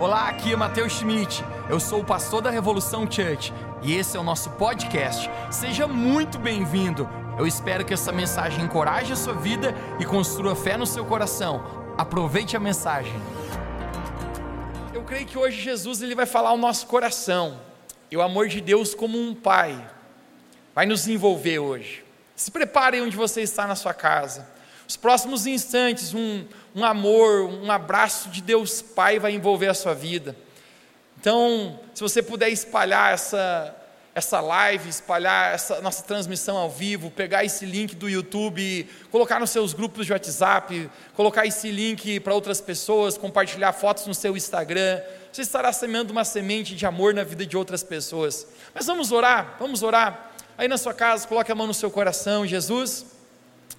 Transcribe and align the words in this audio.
Olá, 0.00 0.30
aqui 0.30 0.54
é 0.54 0.56
Matheus 0.56 0.94
Schmidt. 0.94 1.44
Eu 1.68 1.78
sou 1.78 2.00
o 2.00 2.04
pastor 2.04 2.40
da 2.40 2.48
Revolução 2.48 3.02
Church 3.02 3.52
e 3.82 3.94
esse 3.94 4.16
é 4.16 4.20
o 4.20 4.22
nosso 4.22 4.48
podcast. 4.52 5.28
Seja 5.50 5.86
muito 5.86 6.38
bem-vindo. 6.38 7.06
Eu 7.38 7.46
espero 7.46 7.84
que 7.84 7.92
essa 7.92 8.10
mensagem 8.10 8.64
encoraje 8.64 9.12
a 9.12 9.16
sua 9.16 9.34
vida 9.34 9.74
e 9.98 10.06
construa 10.06 10.56
fé 10.56 10.78
no 10.78 10.86
seu 10.86 11.04
coração. 11.04 11.92
Aproveite 11.98 12.56
a 12.56 12.60
mensagem. 12.60 13.12
Eu 14.94 15.02
creio 15.02 15.26
que 15.26 15.36
hoje 15.36 15.60
Jesus 15.60 16.00
ele 16.00 16.14
vai 16.14 16.24
falar 16.24 16.48
ao 16.48 16.56
nosso 16.56 16.86
coração. 16.86 17.60
E 18.10 18.16
o 18.16 18.22
amor 18.22 18.48
de 18.48 18.62
Deus 18.62 18.94
como 18.94 19.20
um 19.20 19.34
pai 19.34 19.86
vai 20.74 20.86
nos 20.86 21.06
envolver 21.08 21.58
hoje. 21.58 22.02
Se 22.34 22.50
prepare 22.50 23.02
onde 23.02 23.18
você 23.18 23.42
está 23.42 23.66
na 23.66 23.76
sua 23.76 23.92
casa. 23.92 24.48
Os 24.90 24.96
próximos 24.96 25.46
instantes, 25.46 26.12
um, 26.14 26.44
um 26.74 26.84
amor, 26.84 27.42
um 27.48 27.70
abraço 27.70 28.28
de 28.28 28.42
Deus 28.42 28.82
Pai 28.82 29.20
vai 29.20 29.32
envolver 29.32 29.68
a 29.68 29.72
sua 29.72 29.94
vida. 29.94 30.34
Então, 31.16 31.78
se 31.94 32.02
você 32.02 32.20
puder 32.20 32.48
espalhar 32.48 33.14
essa, 33.14 33.72
essa 34.12 34.40
live, 34.40 34.88
espalhar 34.88 35.54
essa 35.54 35.80
nossa 35.80 36.02
transmissão 36.02 36.56
ao 36.56 36.68
vivo, 36.68 37.08
pegar 37.08 37.44
esse 37.44 37.64
link 37.64 37.94
do 37.94 38.08
YouTube, 38.08 38.84
colocar 39.12 39.38
nos 39.38 39.50
seus 39.50 39.72
grupos 39.72 40.06
de 40.06 40.12
WhatsApp, 40.12 40.90
colocar 41.14 41.46
esse 41.46 41.70
link 41.70 42.18
para 42.18 42.34
outras 42.34 42.60
pessoas, 42.60 43.16
compartilhar 43.16 43.72
fotos 43.72 44.08
no 44.08 44.14
seu 44.14 44.36
Instagram, 44.36 45.00
você 45.30 45.42
estará 45.42 45.72
semeando 45.72 46.10
uma 46.10 46.24
semente 46.24 46.74
de 46.74 46.84
amor 46.84 47.14
na 47.14 47.22
vida 47.22 47.46
de 47.46 47.56
outras 47.56 47.84
pessoas. 47.84 48.44
Mas 48.74 48.86
vamos 48.86 49.12
orar, 49.12 49.54
vamos 49.60 49.84
orar. 49.84 50.32
Aí 50.58 50.66
na 50.66 50.76
sua 50.76 50.92
casa, 50.92 51.28
coloque 51.28 51.52
a 51.52 51.54
mão 51.54 51.68
no 51.68 51.74
seu 51.74 51.92
coração, 51.92 52.44
Jesus, 52.44 53.19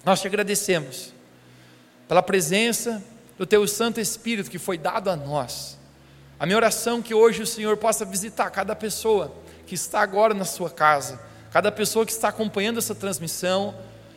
nós 0.04 0.20
te 0.20 0.26
agradecemos 0.26 1.12
pela 2.08 2.22
presença 2.22 3.02
do 3.38 3.46
Teu 3.46 3.66
Santo 3.66 4.00
Espírito 4.00 4.50
que 4.50 4.58
foi 4.58 4.76
dado 4.76 5.08
a 5.08 5.16
nós. 5.16 5.78
A 6.38 6.46
minha 6.46 6.56
oração 6.56 6.98
é 6.98 7.02
que 7.02 7.14
hoje 7.14 7.42
o 7.42 7.46
Senhor 7.46 7.76
possa 7.76 8.04
visitar 8.04 8.50
cada 8.50 8.74
pessoa 8.74 9.32
que 9.66 9.74
está 9.74 10.00
agora 10.00 10.34
na 10.34 10.44
sua 10.44 10.68
casa, 10.68 11.20
cada 11.52 11.70
pessoa 11.70 12.04
que 12.04 12.12
está 12.12 12.28
acompanhando 12.28 12.78
essa 12.78 12.94
transmissão, 12.94 13.74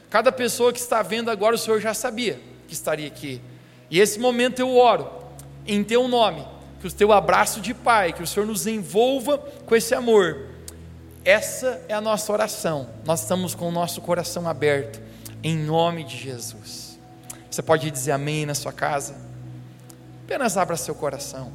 cada 0.09 0.32
pessoa 0.32 0.74
que 0.74 0.80
está 0.80 1.02
vendo 1.02 1.30
agora, 1.30 1.56
o 1.56 1.58
Senhor 1.59 1.80
já 1.80 1.94
sabia 1.94 2.40
que 2.68 2.74
estaria 2.74 3.08
aqui. 3.08 3.42
E 3.90 4.00
esse 4.00 4.20
momento 4.20 4.59
eu 4.59 4.76
oro 4.76 5.09
em 5.68 5.84
Teu 5.84 6.08
nome, 6.08 6.46
que 6.81 6.88
o 6.88 6.92
Teu 6.92 7.12
abraço 7.12 7.62
de 7.62 7.74
Pai, 7.74 8.12
que 8.12 8.24
o 8.24 8.28
Senhor 8.28 8.46
nos 8.46 8.66
envolva 8.66 9.38
com 9.38 9.76
esse 9.76 9.94
amor. 9.94 10.48
Essa 11.24 11.81
é 11.88 11.94
a 11.94 12.02
nossa 12.02 12.31
oração. 12.34 12.90
Nós 13.04 13.22
estamos 13.22 13.54
com 13.54 13.68
o 13.68 13.72
nosso 13.72 14.02
coração 14.02 14.48
aberto, 14.48 15.00
em 15.46 15.56
nome 15.56 16.04
de 16.04 16.18
Jesus. 16.18 16.98
Você 17.52 17.62
pode 17.62 17.92
dizer 17.92 18.14
amém 18.14 18.48
na 18.48 18.56
sua 18.56 18.74
casa. 18.74 19.16
Apenas 20.24 20.58
abra 20.58 20.76
seu 20.76 20.96
coração. 20.96 21.52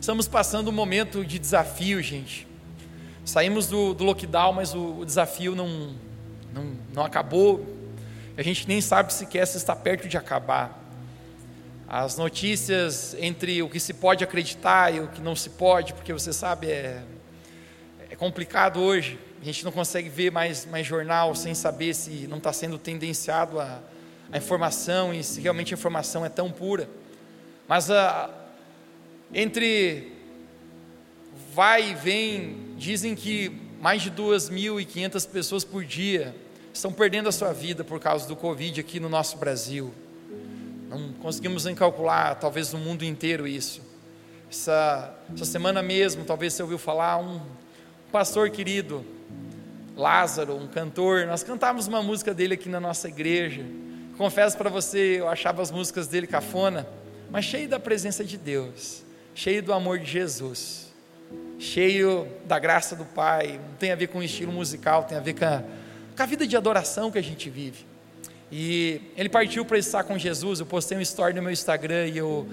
Estamos 0.00 0.28
passando 0.28 0.68
um 0.68 0.72
momento 0.72 1.24
de 1.24 1.40
desafio, 1.40 2.00
gente. 2.00 2.46
Saímos 3.24 3.66
do, 3.66 3.92
do 3.92 4.04
lockdown, 4.04 4.52
mas 4.52 4.72
o, 4.72 5.00
o 5.00 5.04
desafio 5.04 5.56
não, 5.56 5.96
não, 6.54 6.76
não 6.94 7.04
acabou. 7.04 7.66
A 8.36 8.42
gente 8.42 8.68
nem 8.68 8.80
sabe 8.80 9.12
sequer 9.12 9.44
se 9.48 9.56
está 9.56 9.74
perto 9.74 10.06
de 10.06 10.16
acabar. 10.16 10.80
As 11.88 12.16
notícias 12.16 13.16
entre 13.18 13.60
o 13.64 13.68
que 13.68 13.80
se 13.80 13.92
pode 13.92 14.22
acreditar 14.22 14.94
e 14.94 15.00
o 15.00 15.08
que 15.08 15.20
não 15.20 15.34
se 15.34 15.50
pode, 15.50 15.92
porque 15.92 16.12
você 16.12 16.32
sabe, 16.32 16.68
é, 16.68 17.02
complicado 18.20 18.80
hoje. 18.80 19.18
A 19.40 19.44
gente 19.46 19.64
não 19.64 19.72
consegue 19.72 20.10
ver 20.10 20.30
mais, 20.30 20.66
mais 20.66 20.86
jornal 20.86 21.34
sem 21.34 21.54
saber 21.54 21.94
se 21.94 22.26
não 22.28 22.36
está 22.36 22.52
sendo 22.52 22.76
tendenciado 22.76 23.58
a, 23.58 23.80
a 24.30 24.36
informação 24.36 25.14
e 25.14 25.24
se 25.24 25.40
realmente 25.40 25.72
a 25.72 25.76
informação 25.76 26.22
é 26.22 26.28
tão 26.28 26.52
pura. 26.52 26.86
Mas 27.66 27.90
a, 27.90 28.26
ah, 28.26 28.30
entre 29.32 30.12
vai 31.54 31.92
e 31.92 31.94
vem, 31.94 32.74
dizem 32.76 33.14
que 33.14 33.58
mais 33.80 34.02
de 34.02 34.10
2.500 34.10 35.26
pessoas 35.26 35.64
por 35.64 35.82
dia 35.82 36.36
estão 36.74 36.92
perdendo 36.92 37.30
a 37.30 37.32
sua 37.32 37.54
vida 37.54 37.82
por 37.82 37.98
causa 37.98 38.28
do 38.28 38.36
Covid 38.36 38.78
aqui 38.80 39.00
no 39.00 39.08
nosso 39.08 39.38
Brasil. 39.38 39.94
Não 40.90 41.14
conseguimos 41.14 41.64
nem 41.64 41.74
calcular, 41.74 42.34
talvez 42.34 42.70
no 42.70 42.78
mundo 42.78 43.02
inteiro, 43.02 43.48
isso. 43.48 43.80
Essa, 44.50 45.18
essa 45.34 45.46
semana 45.46 45.82
mesmo, 45.82 46.22
talvez 46.22 46.52
você 46.52 46.62
ouviu 46.62 46.76
falar, 46.76 47.16
um 47.16 47.40
pastor 48.10 48.50
querido, 48.50 49.04
Lázaro, 49.96 50.56
um 50.56 50.66
cantor, 50.66 51.26
nós 51.26 51.42
cantávamos 51.44 51.86
uma 51.86 52.02
música 52.02 52.34
dele 52.34 52.54
aqui 52.54 52.68
na 52.68 52.80
nossa 52.80 53.08
igreja. 53.08 53.64
Confesso 54.18 54.58
para 54.58 54.68
você, 54.68 55.20
eu 55.20 55.28
achava 55.28 55.62
as 55.62 55.70
músicas 55.70 56.08
dele 56.08 56.26
cafona, 56.26 56.86
mas 57.30 57.44
cheio 57.44 57.68
da 57.68 57.78
presença 57.78 58.24
de 58.24 58.36
Deus, 58.36 59.04
cheio 59.34 59.62
do 59.62 59.72
amor 59.72 60.00
de 60.00 60.10
Jesus, 60.10 60.92
cheio 61.58 62.26
da 62.46 62.58
graça 62.58 62.96
do 62.96 63.04
Pai. 63.04 63.60
Não 63.64 63.76
tem 63.76 63.92
a 63.92 63.96
ver 63.96 64.08
com 64.08 64.18
o 64.18 64.22
estilo 64.22 64.52
musical, 64.52 65.04
tem 65.04 65.16
a 65.16 65.20
ver 65.20 65.34
com 65.34 65.44
a, 65.44 65.62
com 66.16 66.22
a 66.22 66.26
vida 66.26 66.46
de 66.46 66.56
adoração 66.56 67.12
que 67.12 67.18
a 67.18 67.22
gente 67.22 67.48
vive. 67.48 67.86
E 68.50 69.00
ele 69.16 69.28
partiu 69.28 69.64
para 69.64 69.78
estar 69.78 70.02
com 70.02 70.18
Jesus. 70.18 70.58
Eu 70.58 70.66
postei 70.66 70.98
um 70.98 71.00
story 71.00 71.32
no 71.32 71.42
meu 71.42 71.52
Instagram 71.52 72.08
e 72.08 72.18
eu, 72.18 72.48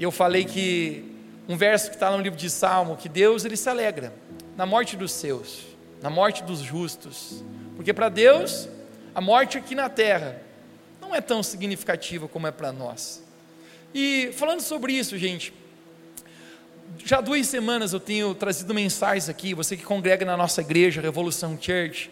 eu 0.00 0.10
falei 0.10 0.46
que 0.46 1.04
um 1.46 1.56
verso 1.56 1.90
que 1.90 1.96
está 1.96 2.10
no 2.10 2.22
livro 2.22 2.38
de 2.38 2.48
Salmo, 2.48 2.96
que 2.96 3.10
Deus 3.10 3.44
ele 3.44 3.58
se 3.58 3.68
alegra 3.68 4.14
na 4.56 4.66
morte 4.66 4.96
dos 4.96 5.12
seus, 5.12 5.60
na 6.00 6.10
morte 6.10 6.42
dos 6.42 6.60
justos, 6.60 7.42
porque 7.76 7.92
para 7.92 8.08
Deus 8.08 8.68
a 9.14 9.20
morte 9.20 9.58
aqui 9.58 9.74
na 9.74 9.88
terra 9.88 10.40
não 11.00 11.14
é 11.14 11.20
tão 11.20 11.42
significativa 11.42 12.26
como 12.28 12.46
é 12.46 12.50
para 12.50 12.72
nós. 12.72 13.22
E 13.94 14.30
falando 14.34 14.60
sobre 14.60 14.92
isso, 14.92 15.18
gente, 15.18 15.52
já 17.04 17.20
duas 17.20 17.46
semanas 17.46 17.92
eu 17.92 18.00
tenho 18.00 18.34
trazido 18.34 18.72
mensagens 18.72 19.28
aqui, 19.28 19.54
você 19.54 19.76
que 19.76 19.84
congrega 19.84 20.24
na 20.24 20.36
nossa 20.36 20.60
igreja, 20.60 21.00
Revolução 21.00 21.58
Church, 21.60 22.10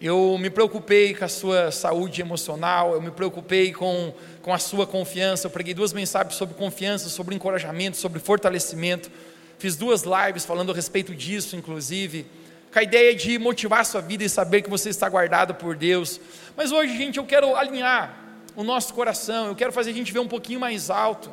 eu 0.00 0.36
me 0.38 0.50
preocupei 0.50 1.14
com 1.14 1.24
a 1.24 1.28
sua 1.28 1.70
saúde 1.70 2.20
emocional, 2.20 2.92
eu 2.92 3.00
me 3.00 3.10
preocupei 3.10 3.72
com, 3.72 4.12
com 4.42 4.52
a 4.52 4.58
sua 4.58 4.86
confiança. 4.86 5.46
Eu 5.46 5.50
preguei 5.50 5.72
duas 5.72 5.92
mensagens 5.92 6.34
sobre 6.34 6.54
confiança, 6.54 7.08
sobre 7.08 7.34
encorajamento, 7.34 7.96
sobre 7.96 8.18
fortalecimento. 8.18 9.10
Fiz 9.58 9.76
duas 9.76 10.02
lives 10.02 10.44
falando 10.44 10.72
a 10.72 10.74
respeito 10.74 11.14
disso, 11.14 11.56
inclusive, 11.56 12.26
com 12.72 12.78
a 12.78 12.82
ideia 12.82 13.14
de 13.14 13.38
motivar 13.38 13.80
a 13.80 13.84
sua 13.84 14.00
vida 14.00 14.24
e 14.24 14.28
saber 14.28 14.62
que 14.62 14.70
você 14.70 14.90
está 14.90 15.08
guardado 15.08 15.54
por 15.54 15.76
Deus. 15.76 16.20
Mas 16.56 16.72
hoje, 16.72 16.96
gente, 16.96 17.18
eu 17.18 17.24
quero 17.24 17.54
alinhar 17.56 18.18
o 18.56 18.62
nosso 18.62 18.92
coração, 18.94 19.48
eu 19.48 19.54
quero 19.54 19.72
fazer 19.72 19.90
a 19.90 19.94
gente 19.94 20.12
ver 20.12 20.18
um 20.18 20.28
pouquinho 20.28 20.60
mais 20.60 20.90
alto 20.90 21.30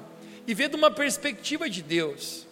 e 0.47 0.53
ver 0.53 0.69
de 0.69 0.75
uma 0.75 0.91
perspectiva 0.91 1.69
de 1.69 1.81
Deus. 1.81 2.47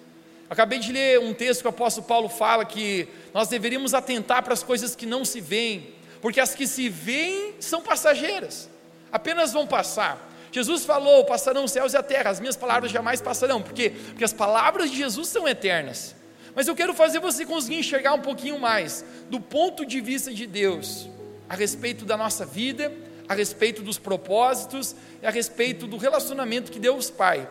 Acabei 0.49 0.79
de 0.79 0.91
ler 0.91 1.19
um 1.19 1.33
texto 1.33 1.61
que 1.61 1.67
o 1.67 1.69
apóstolo 1.69 2.07
Paulo 2.07 2.29
fala 2.29 2.65
que 2.65 3.07
nós 3.33 3.47
deveríamos 3.47 3.93
atentar 3.93 4.41
para 4.41 4.53
as 4.53 4.63
coisas 4.63 4.95
que 4.95 5.05
não 5.05 5.23
se 5.23 5.39
veem, 5.39 5.93
porque 6.21 6.39
as 6.39 6.55
que 6.55 6.67
se 6.67 6.89
veem 6.89 7.53
são 7.59 7.81
passageiras, 7.81 8.69
apenas 9.11 9.53
vão 9.53 9.67
passar. 9.67 10.28
Jesus 10.51 10.85
falou: 10.85 11.25
passarão 11.25 11.63
os 11.63 11.71
céus 11.71 11.93
e 11.93 11.97
a 11.97 12.03
terra, 12.03 12.29
as 12.29 12.39
minhas 12.39 12.55
palavras 12.55 12.91
jamais 12.91 13.21
passarão, 13.21 13.61
porque, 13.61 13.89
porque 13.89 14.23
as 14.23 14.33
palavras 14.33 14.89
de 14.89 14.97
Jesus 14.97 15.27
são 15.27 15.47
eternas. 15.47 16.15
Mas 16.55 16.67
eu 16.67 16.75
quero 16.75 16.93
fazer 16.93 17.19
você 17.19 17.45
conseguir 17.45 17.77
enxergar 17.79 18.13
um 18.13 18.21
pouquinho 18.21 18.59
mais 18.59 19.05
do 19.29 19.39
ponto 19.39 19.85
de 19.85 20.01
vista 20.01 20.33
de 20.33 20.47
Deus 20.47 21.07
a 21.47 21.55
respeito 21.55 22.05
da 22.05 22.17
nossa 22.17 22.45
vida 22.45 22.91
a 23.29 23.35
respeito 23.35 23.83
dos 23.83 23.99
propósitos 23.99 24.95
e 25.21 25.27
a 25.27 25.29
respeito 25.29 25.85
do 25.85 25.97
relacionamento 25.97 26.71
que 26.71 26.79
Deus 26.79 27.11
Pai 27.11 27.47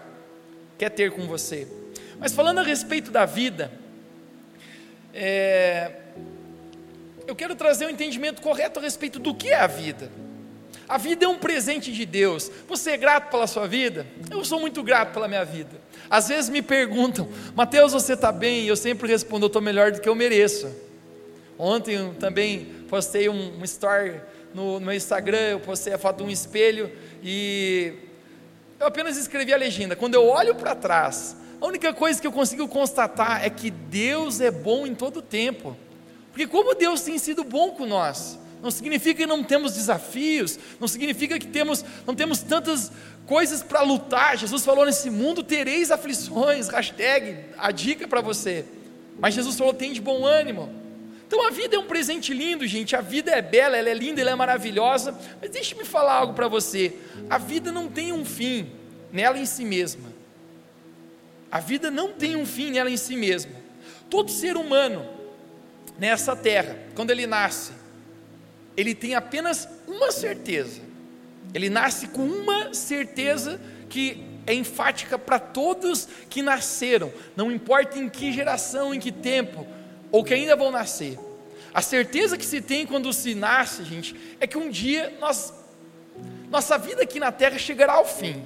quer 0.76 0.90
ter 0.90 1.12
com 1.12 1.24
você. 1.24 1.68
Mas 2.18 2.32
falando 2.34 2.58
a 2.58 2.62
respeito 2.62 3.12
da 3.12 3.24
vida, 3.24 3.70
é, 5.14 5.92
eu 7.28 7.36
quero 7.36 7.54
trazer 7.54 7.86
um 7.86 7.90
entendimento 7.90 8.42
correto 8.42 8.80
a 8.80 8.82
respeito 8.82 9.20
do 9.20 9.32
que 9.32 9.50
é 9.50 9.60
a 9.60 9.68
vida. 9.68 10.10
A 10.88 10.96
vida 10.96 11.26
é 11.26 11.28
um 11.28 11.36
presente 11.36 11.92
de 11.92 12.06
Deus. 12.06 12.50
Você 12.66 12.92
é 12.92 12.96
grato 12.96 13.30
pela 13.30 13.46
sua 13.46 13.66
vida? 13.66 14.06
Eu 14.30 14.42
sou 14.44 14.58
muito 14.58 14.82
grato 14.82 15.12
pela 15.12 15.28
minha 15.28 15.44
vida. 15.44 15.80
Às 16.08 16.28
vezes 16.28 16.48
me 16.48 16.62
perguntam, 16.62 17.28
Mateus, 17.54 17.92
você 17.92 18.14
está 18.14 18.32
bem? 18.32 18.62
E 18.62 18.68
eu 18.68 18.76
sempre 18.76 19.06
respondo, 19.06 19.44
eu 19.44 19.48
estou 19.48 19.60
melhor 19.60 19.92
do 19.92 20.00
que 20.00 20.08
eu 20.08 20.14
mereço. 20.14 20.74
Ontem 21.58 22.14
também 22.14 22.64
postei 22.88 23.28
um, 23.28 23.58
um 23.58 23.64
story 23.64 24.18
no, 24.54 24.80
no 24.80 24.86
meu 24.86 24.94
Instagram, 24.94 25.50
eu 25.50 25.60
postei 25.60 25.92
a 25.92 25.98
foto 25.98 26.18
de 26.18 26.22
um 26.22 26.30
espelho 26.30 26.90
e 27.22 27.92
eu 28.80 28.86
apenas 28.86 29.18
escrevi 29.18 29.52
a 29.52 29.56
legenda. 29.58 29.94
Quando 29.94 30.14
eu 30.14 30.26
olho 30.26 30.54
para 30.54 30.74
trás, 30.74 31.36
a 31.60 31.66
única 31.66 31.92
coisa 31.92 32.18
que 32.20 32.26
eu 32.26 32.32
consigo 32.32 32.66
constatar 32.66 33.44
é 33.44 33.50
que 33.50 33.70
Deus 33.70 34.40
é 34.40 34.50
bom 34.50 34.86
em 34.86 34.94
todo 34.94 35.20
tempo. 35.20 35.76
Porque 36.30 36.46
como 36.46 36.74
Deus 36.74 37.02
tem 37.02 37.18
sido 37.18 37.44
bom 37.44 37.72
com 37.72 37.84
nós, 37.84 38.38
não 38.62 38.70
significa 38.70 39.20
que 39.20 39.26
não 39.26 39.42
temos 39.42 39.74
desafios, 39.74 40.58
não 40.80 40.88
significa 40.88 41.38
que 41.38 41.46
temos, 41.46 41.84
não 42.06 42.14
temos 42.14 42.40
tantas 42.40 42.90
coisas 43.26 43.62
para 43.62 43.82
lutar. 43.82 44.36
Jesus 44.36 44.64
falou 44.64 44.84
nesse 44.84 45.10
mundo 45.10 45.42
tereis 45.42 45.90
aflições, 45.90 46.68
hashtag, 46.68 47.36
a 47.56 47.70
dica 47.70 48.08
para 48.08 48.20
você. 48.20 48.64
Mas 49.18 49.34
Jesus 49.34 49.56
falou, 49.56 49.72
tem 49.72 49.92
de 49.92 50.00
bom 50.00 50.24
ânimo. 50.24 50.72
Então 51.26 51.46
a 51.46 51.50
vida 51.50 51.76
é 51.76 51.78
um 51.78 51.86
presente 51.86 52.32
lindo, 52.32 52.66
gente. 52.66 52.96
A 52.96 53.00
vida 53.00 53.30
é 53.30 53.42
bela, 53.42 53.76
ela 53.76 53.90
é 53.90 53.94
linda, 53.94 54.20
ela 54.20 54.30
é 54.30 54.34
maravilhosa. 54.34 55.16
Mas 55.40 55.50
deixe-me 55.50 55.84
falar 55.84 56.14
algo 56.14 56.32
para 56.32 56.48
você. 56.48 56.96
A 57.28 57.36
vida 57.36 57.70
não 57.70 57.88
tem 57.88 58.12
um 58.12 58.24
fim 58.24 58.70
nela 59.12 59.38
em 59.38 59.44
si 59.44 59.64
mesma. 59.64 60.10
A 61.50 61.60
vida 61.60 61.90
não 61.90 62.12
tem 62.12 62.34
um 62.34 62.46
fim 62.46 62.70
nela 62.70 62.90
em 62.90 62.96
si 62.96 63.14
mesma. 63.14 63.52
Todo 64.08 64.30
ser 64.30 64.56
humano 64.56 65.06
nessa 65.98 66.34
terra, 66.34 66.78
quando 66.94 67.10
ele 67.10 67.26
nasce, 67.26 67.72
ele 68.78 68.94
tem 68.94 69.16
apenas 69.16 69.68
uma 69.88 70.12
certeza. 70.12 70.80
Ele 71.52 71.68
nasce 71.68 72.06
com 72.06 72.22
uma 72.22 72.72
certeza 72.72 73.60
que 73.90 74.24
é 74.46 74.54
enfática 74.54 75.18
para 75.18 75.40
todos 75.40 76.08
que 76.30 76.42
nasceram, 76.42 77.12
não 77.34 77.50
importa 77.50 77.98
em 77.98 78.08
que 78.08 78.32
geração, 78.32 78.94
em 78.94 79.00
que 79.00 79.10
tempo, 79.10 79.66
ou 80.12 80.22
que 80.22 80.32
ainda 80.32 80.54
vão 80.54 80.70
nascer. 80.70 81.18
A 81.74 81.82
certeza 81.82 82.38
que 82.38 82.46
se 82.46 82.60
tem 82.60 82.86
quando 82.86 83.12
se 83.12 83.34
nasce, 83.34 83.82
gente, 83.82 84.14
é 84.38 84.46
que 84.46 84.56
um 84.56 84.70
dia 84.70 85.12
nós, 85.18 85.52
nossa 86.48 86.78
vida 86.78 87.02
aqui 87.02 87.18
na 87.18 87.32
terra 87.32 87.58
chegará 87.58 87.94
ao 87.94 88.06
fim. 88.06 88.44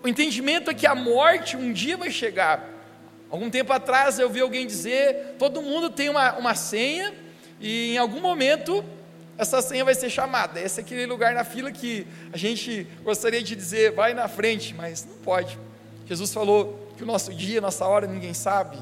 O 0.00 0.06
entendimento 0.06 0.70
é 0.70 0.74
que 0.74 0.86
a 0.86 0.94
morte 0.94 1.56
um 1.56 1.72
dia 1.72 1.96
vai 1.96 2.10
chegar. 2.12 2.70
Algum 3.28 3.50
tempo 3.50 3.72
atrás 3.72 4.20
eu 4.20 4.30
vi 4.30 4.40
alguém 4.40 4.64
dizer: 4.64 5.34
todo 5.40 5.60
mundo 5.60 5.90
tem 5.90 6.08
uma, 6.08 6.34
uma 6.34 6.54
senha, 6.54 7.12
e 7.60 7.94
em 7.94 7.98
algum 7.98 8.20
momento 8.20 8.84
essa 9.36 9.60
senha 9.60 9.84
vai 9.84 9.94
ser 9.94 10.10
chamada. 10.10 10.60
Esse 10.60 10.80
é 10.80 10.82
aquele 10.82 11.06
lugar 11.06 11.34
na 11.34 11.44
fila 11.44 11.72
que 11.72 12.06
a 12.32 12.36
gente 12.36 12.86
gostaria 13.02 13.42
de 13.42 13.56
dizer, 13.56 13.92
vai 13.92 14.14
na 14.14 14.28
frente, 14.28 14.74
mas 14.74 15.04
não 15.04 15.16
pode. 15.16 15.58
Jesus 16.06 16.32
falou 16.32 16.92
que 16.96 17.02
o 17.02 17.06
nosso 17.06 17.32
dia, 17.34 17.60
nossa 17.60 17.84
hora, 17.86 18.06
ninguém 18.06 18.34
sabe. 18.34 18.78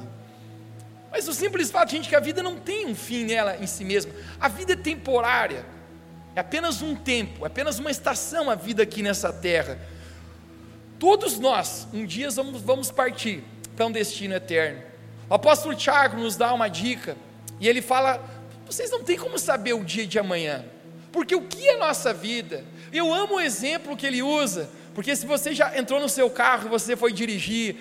Mas 1.11 1.29
o 1.29 1.35
simples 1.35 1.71
fato, 1.71 1.91
gente, 1.91 2.09
que 2.09 2.17
a 2.17 2.21
vida 2.21 2.43
não 2.43 2.57
tem 2.57 2.87
um 2.87 2.95
fim 2.95 3.25
nela 3.25 3.57
em 3.57 3.67
si 3.67 3.85
mesma. 3.85 4.13
A 4.41 4.49
vida 4.49 4.73
é 4.73 4.77
temporária. 4.77 5.65
É 6.35 6.41
apenas 6.41 6.81
um 6.81 6.95
tempo, 6.95 7.45
é 7.45 7.47
apenas 7.47 7.79
uma 7.79 7.91
estação 7.91 8.49
a 8.49 8.55
vida 8.55 8.83
aqui 8.83 9.03
nessa 9.03 9.33
terra. 9.33 9.79
Todos 10.99 11.39
nós, 11.39 11.87
um 11.93 12.07
dia 12.07 12.31
vamos, 12.31 12.63
vamos 12.63 12.91
partir 12.91 13.45
para 13.77 13.87
um 13.87 13.93
destino 13.93 14.35
eterno. 14.35 14.83
O 15.29 15.35
apóstolo 15.35 15.75
Tiago 15.75 16.17
nos 16.17 16.37
dá 16.37 16.53
uma 16.55 16.69
dica, 16.69 17.17
e 17.61 17.69
ele 17.69 17.83
fala: 17.83 18.23
vocês 18.73 18.91
não 18.91 19.03
têm 19.03 19.19
como 19.19 19.39
saber 19.39 19.75
o 19.75 19.85
dia 19.85 20.07
de 20.07 20.19
amanhã, 20.19 20.65
porque 21.13 21.35
o 21.35 21.43
que 21.43 21.69
é 21.69 21.77
nossa 21.77 22.15
vida? 22.15 22.65
Eu 22.91 23.13
amo 23.13 23.35
o 23.35 23.41
exemplo 23.41 23.97
que 23.97 24.07
ele 24.07 24.23
usa, 24.23 24.71
porque 24.95 25.15
se 25.15 25.27
você 25.27 25.55
já 25.55 25.79
entrou 25.79 26.01
no 26.01 26.09
seu 26.09 26.31
carro, 26.31 26.71
você 26.71 26.97
foi 26.97 27.13
dirigir, 27.13 27.77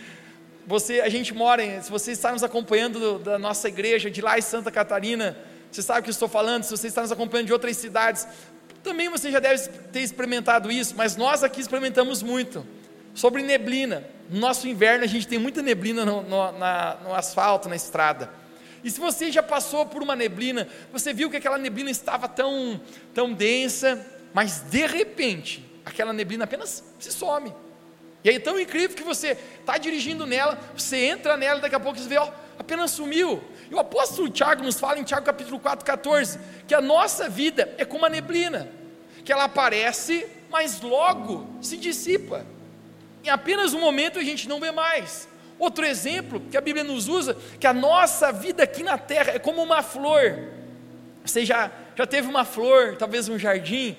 você, 0.68 1.00
a 1.00 1.08
gente 1.08 1.34
mora, 1.34 1.82
se 1.82 1.90
você 1.90 2.12
está 2.12 2.34
nos 2.34 2.44
acompanhando 2.44 3.20
da 3.20 3.40
nossa 3.40 3.70
igreja 3.70 4.12
de 4.12 4.22
lá 4.22 4.38
em 4.38 4.42
Santa 4.42 4.70
Catarina, 4.70 5.38
você 5.72 5.82
sabe 5.82 6.02
o 6.02 6.04
que 6.04 6.10
eu 6.10 6.14
estou 6.14 6.28
falando, 6.28 6.64
se 6.64 6.72
você 6.72 6.88
está 6.88 7.02
nos 7.02 7.12
acompanhando 7.12 7.48
de 7.48 7.54
outras 7.54 7.78
cidades, 7.78 8.28
também 8.84 9.08
você 9.08 9.32
já 9.32 9.40
deve 9.40 9.70
ter 9.94 10.02
experimentado 10.02 10.70
isso, 10.70 10.94
mas 10.98 11.16
nós 11.16 11.42
aqui 11.42 11.62
experimentamos 11.62 12.22
muito. 12.22 12.68
Sobre 13.14 13.42
neblina, 13.42 14.04
no 14.30 14.40
nosso 14.40 14.68
inverno 14.68 15.06
a 15.06 15.08
gente 15.08 15.28
tem 15.28 15.40
muita 15.40 15.62
neblina 15.62 16.06
no, 16.06 16.22
no, 16.22 16.52
na, 16.54 16.98
no 17.04 17.14
asfalto, 17.14 17.70
na 17.70 17.76
estrada. 17.76 18.41
E 18.84 18.90
se 18.90 19.00
você 19.00 19.32
já 19.32 19.44
passou 19.44 19.86
por 19.86 20.02
uma 20.02 20.16
neblina, 20.16 20.68
você 20.92 21.14
viu 21.14 21.30
que 21.30 21.38
aquela 21.38 21.58
neblina 21.58 21.90
estava 21.90 22.28
tão, 22.28 22.82
tão 23.14 23.34
densa, 23.34 24.06
mas 24.34 24.62
de 24.62 24.86
repente, 24.88 25.64
aquela 25.86 26.12
neblina 26.14 26.46
apenas 26.46 26.84
se 27.00 27.12
some. 27.12 27.54
E 28.24 28.30
aí 28.30 28.36
é 28.36 28.40
tão 28.40 28.60
incrível 28.60 28.96
que 28.96 29.04
você 29.04 29.38
está 29.60 29.78
dirigindo 29.78 30.26
nela, 30.26 30.60
você 30.76 30.98
entra 30.98 31.36
nela 31.38 31.60
e 31.60 31.62
daqui 31.62 31.76
a 31.76 31.80
pouco 31.80 32.00
você 32.00 32.08
vê, 32.08 32.18
ó, 32.18 32.30
apenas 32.58 32.92
sumiu. 32.92 33.42
E 33.70 33.74
o 33.74 33.80
apóstolo 33.80 34.30
Tiago 34.30 34.64
nos 34.64 34.80
fala 34.80 35.00
em 35.00 35.04
Tiago 35.04 35.26
capítulo 35.26 35.60
4, 35.60 35.84
14, 35.84 36.40
que 36.68 36.76
a 36.76 36.82
nossa 36.82 37.30
vida 37.30 37.74
é 37.78 37.86
como 37.86 38.06
a 38.06 38.10
neblina, 38.10 38.70
que 39.26 39.32
ela 39.32 39.46
aparece, 39.46 40.28
mas 40.50 40.82
logo 40.82 41.48
se 41.62 41.78
dissipa. 41.78 42.46
Em 43.24 43.30
apenas 43.30 43.74
um 43.74 43.80
momento 43.80 44.20
a 44.20 44.24
gente 44.24 44.48
não 44.48 44.60
vê 44.60 44.72
mais. 44.72 45.28
Outro 45.62 45.86
exemplo 45.86 46.42
que 46.50 46.58
a 46.58 46.62
Bíblia 46.62 46.84
nos 46.84 47.08
usa, 47.08 47.38
que 47.60 47.68
a 47.68 47.74
nossa 47.74 48.32
vida 48.32 48.64
aqui 48.64 48.82
na 48.82 48.98
terra 48.98 49.34
é 49.34 49.38
como 49.38 49.62
uma 49.62 49.84
flor. 49.84 50.40
Você 51.24 51.46
já, 51.46 51.72
já 51.96 52.08
teve 52.08 52.28
uma 52.28 52.44
flor, 52.44 52.96
talvez 52.98 53.30
um 53.30 53.38
jardim, 53.38 53.96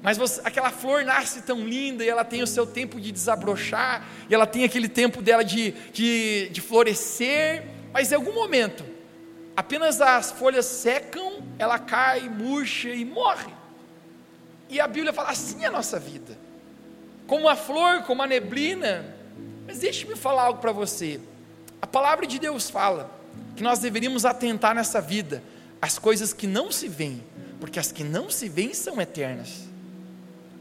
mas 0.00 0.16
você, 0.16 0.40
aquela 0.42 0.70
flor 0.70 1.04
nasce 1.04 1.42
tão 1.42 1.60
linda 1.60 2.02
e 2.02 2.08
ela 2.08 2.24
tem 2.24 2.42
o 2.42 2.46
seu 2.46 2.66
tempo 2.66 2.98
de 2.98 3.12
desabrochar, 3.12 4.08
e 4.30 4.34
ela 4.34 4.46
tem 4.46 4.64
aquele 4.64 4.88
tempo 4.88 5.20
dela 5.20 5.44
de, 5.44 5.72
de, 5.92 6.48
de 6.48 6.60
florescer, 6.62 7.66
mas 7.92 8.10
em 8.10 8.14
algum 8.14 8.32
momento, 8.32 8.82
apenas 9.54 10.00
as 10.00 10.32
folhas 10.32 10.64
secam, 10.64 11.42
ela 11.58 11.78
cai, 11.78 12.30
murcha 12.30 12.88
e 12.88 13.04
morre. 13.04 13.52
E 14.70 14.80
a 14.80 14.88
Bíblia 14.88 15.12
fala 15.12 15.28
assim 15.28 15.64
é 15.64 15.66
a 15.66 15.70
nossa 15.70 15.98
vida 15.98 16.48
como 17.28 17.46
a 17.46 17.54
flor, 17.54 18.02
como 18.04 18.22
a 18.22 18.26
neblina. 18.26 19.17
Mas 19.68 19.80
deixe-me 19.80 20.16
falar 20.16 20.44
algo 20.44 20.62
para 20.62 20.72
você. 20.72 21.20
A 21.82 21.86
palavra 21.86 22.26
de 22.26 22.38
Deus 22.38 22.70
fala 22.70 23.10
que 23.54 23.62
nós 23.62 23.78
deveríamos 23.78 24.24
atentar 24.24 24.74
nessa 24.74 24.98
vida 24.98 25.42
às 25.80 25.98
coisas 25.98 26.32
que 26.32 26.46
não 26.46 26.72
se 26.72 26.88
veem, 26.88 27.22
porque 27.60 27.78
as 27.78 27.92
que 27.92 28.02
não 28.02 28.30
se 28.30 28.48
veem 28.48 28.72
são 28.72 28.98
eternas. 28.98 29.68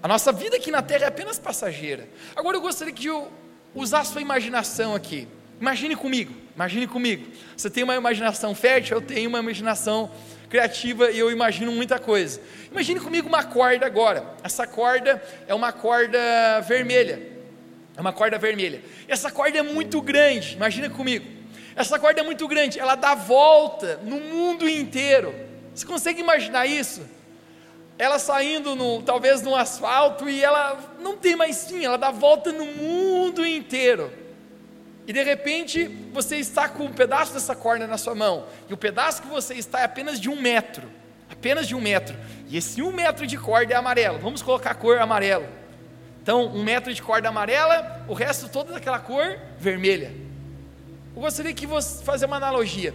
A 0.04 0.10
nossa 0.10 0.34
vida 0.34 0.58
aqui 0.58 0.70
na 0.70 0.82
terra 0.82 1.06
é 1.06 1.08
apenas 1.08 1.40
passageira. 1.40 2.06
Agora 2.36 2.58
eu 2.58 2.62
gostaria 2.62 2.94
que 2.94 3.08
eu 3.08 3.32
usar 3.74 4.04
sua 4.04 4.20
imaginação 4.20 4.94
aqui. 4.94 5.26
Imagine 5.60 5.96
comigo, 5.96 6.34
imagine 6.54 6.86
comigo. 6.86 7.32
Você 7.56 7.70
tem 7.70 7.86
uma 7.86 7.96
imaginação 7.96 8.54
fértil, 8.54 8.98
eu 8.98 9.02
tenho 9.02 9.30
uma 9.30 9.40
imaginação 9.40 10.12
criativa 10.50 11.12
e 11.12 11.18
eu 11.18 11.32
imagino 11.32 11.72
muita 11.72 11.98
coisa. 11.98 12.42
Imagine 12.70 13.00
comigo 13.00 13.30
uma 13.30 13.46
corda 13.46 13.86
agora. 13.86 14.36
Essa 14.44 14.68
corda 14.68 15.24
é 15.48 15.56
uma 15.56 15.72
corda 15.72 16.20
vermelha. 16.68 17.37
É 17.98 18.00
uma 18.00 18.14
corda 18.14 18.38
vermelha. 18.38 18.82
Essa 19.08 19.30
corda 19.32 19.58
é 19.58 19.64
muito 19.64 20.00
grande. 20.02 20.54
Imagina 20.54 20.90
comigo. 20.90 21.26
Essa 21.76 22.00
corda 22.00 22.22
é 22.22 22.24
muito 22.24 22.48
grande. 22.48 22.80
Ela 22.80 22.96
dá 22.96 23.16
volta 23.16 24.00
no 24.04 24.20
mundo 24.20 24.70
inteiro. 24.70 25.36
Você 25.74 25.86
consegue 25.86 26.22
imaginar 26.22 26.68
isso? 26.68 27.02
Ela 27.98 28.20
saindo 28.20 28.76
no, 28.76 29.02
talvez 29.02 29.42
no 29.42 29.56
asfalto 29.56 30.30
e 30.30 30.44
ela 30.44 30.96
não 31.02 31.18
tem 31.18 31.36
mais 31.36 31.68
fim. 31.68 31.84
Ela 31.84 31.98
dá 31.98 32.12
volta 32.12 32.54
no 32.54 32.66
mundo 32.66 33.46
inteiro 33.46 34.28
e 35.08 35.14
de 35.14 35.24
repente 35.24 35.88
você 36.12 36.36
está 36.36 36.68
com 36.68 36.84
um 36.84 36.92
pedaço 36.92 37.34
dessa 37.34 37.56
corda 37.56 37.88
na 37.88 37.98
sua 37.98 38.14
mão, 38.14 38.46
e 38.70 38.74
o 38.74 38.78
pedaço 38.78 39.22
que 39.22 39.28
você 39.30 39.54
está 39.54 39.80
é 39.80 39.86
apenas 39.86 40.20
de 40.20 40.30
um 40.30 40.40
metro, 40.40 40.92
apenas 41.32 41.66
de 41.66 41.74
um 41.74 41.80
metro, 41.80 42.16
e 42.50 42.58
esse 42.58 42.82
um 42.82 42.92
metro 42.92 43.26
de 43.26 43.38
corda 43.38 43.74
é 43.74 43.78
amarelo, 43.78 44.20
vamos 44.20 44.42
colocar 44.42 44.72
a 44.72 44.76
cor 44.76 45.00
amarelo. 45.00 45.48
Então, 46.28 46.46
um 46.46 46.62
metro 46.62 46.94
de 46.94 47.02
corda 47.02 47.30
amarela, 47.30 48.04
o 48.06 48.14
resto 48.14 48.50
todo 48.50 48.74
daquela 48.74 49.00
cor 49.00 49.40
vermelha. 49.58 50.14
Eu 51.16 51.22
gostaria 51.22 51.54
que 51.54 51.66
você 51.66 52.04
fazer 52.04 52.26
uma 52.26 52.36
analogia. 52.36 52.94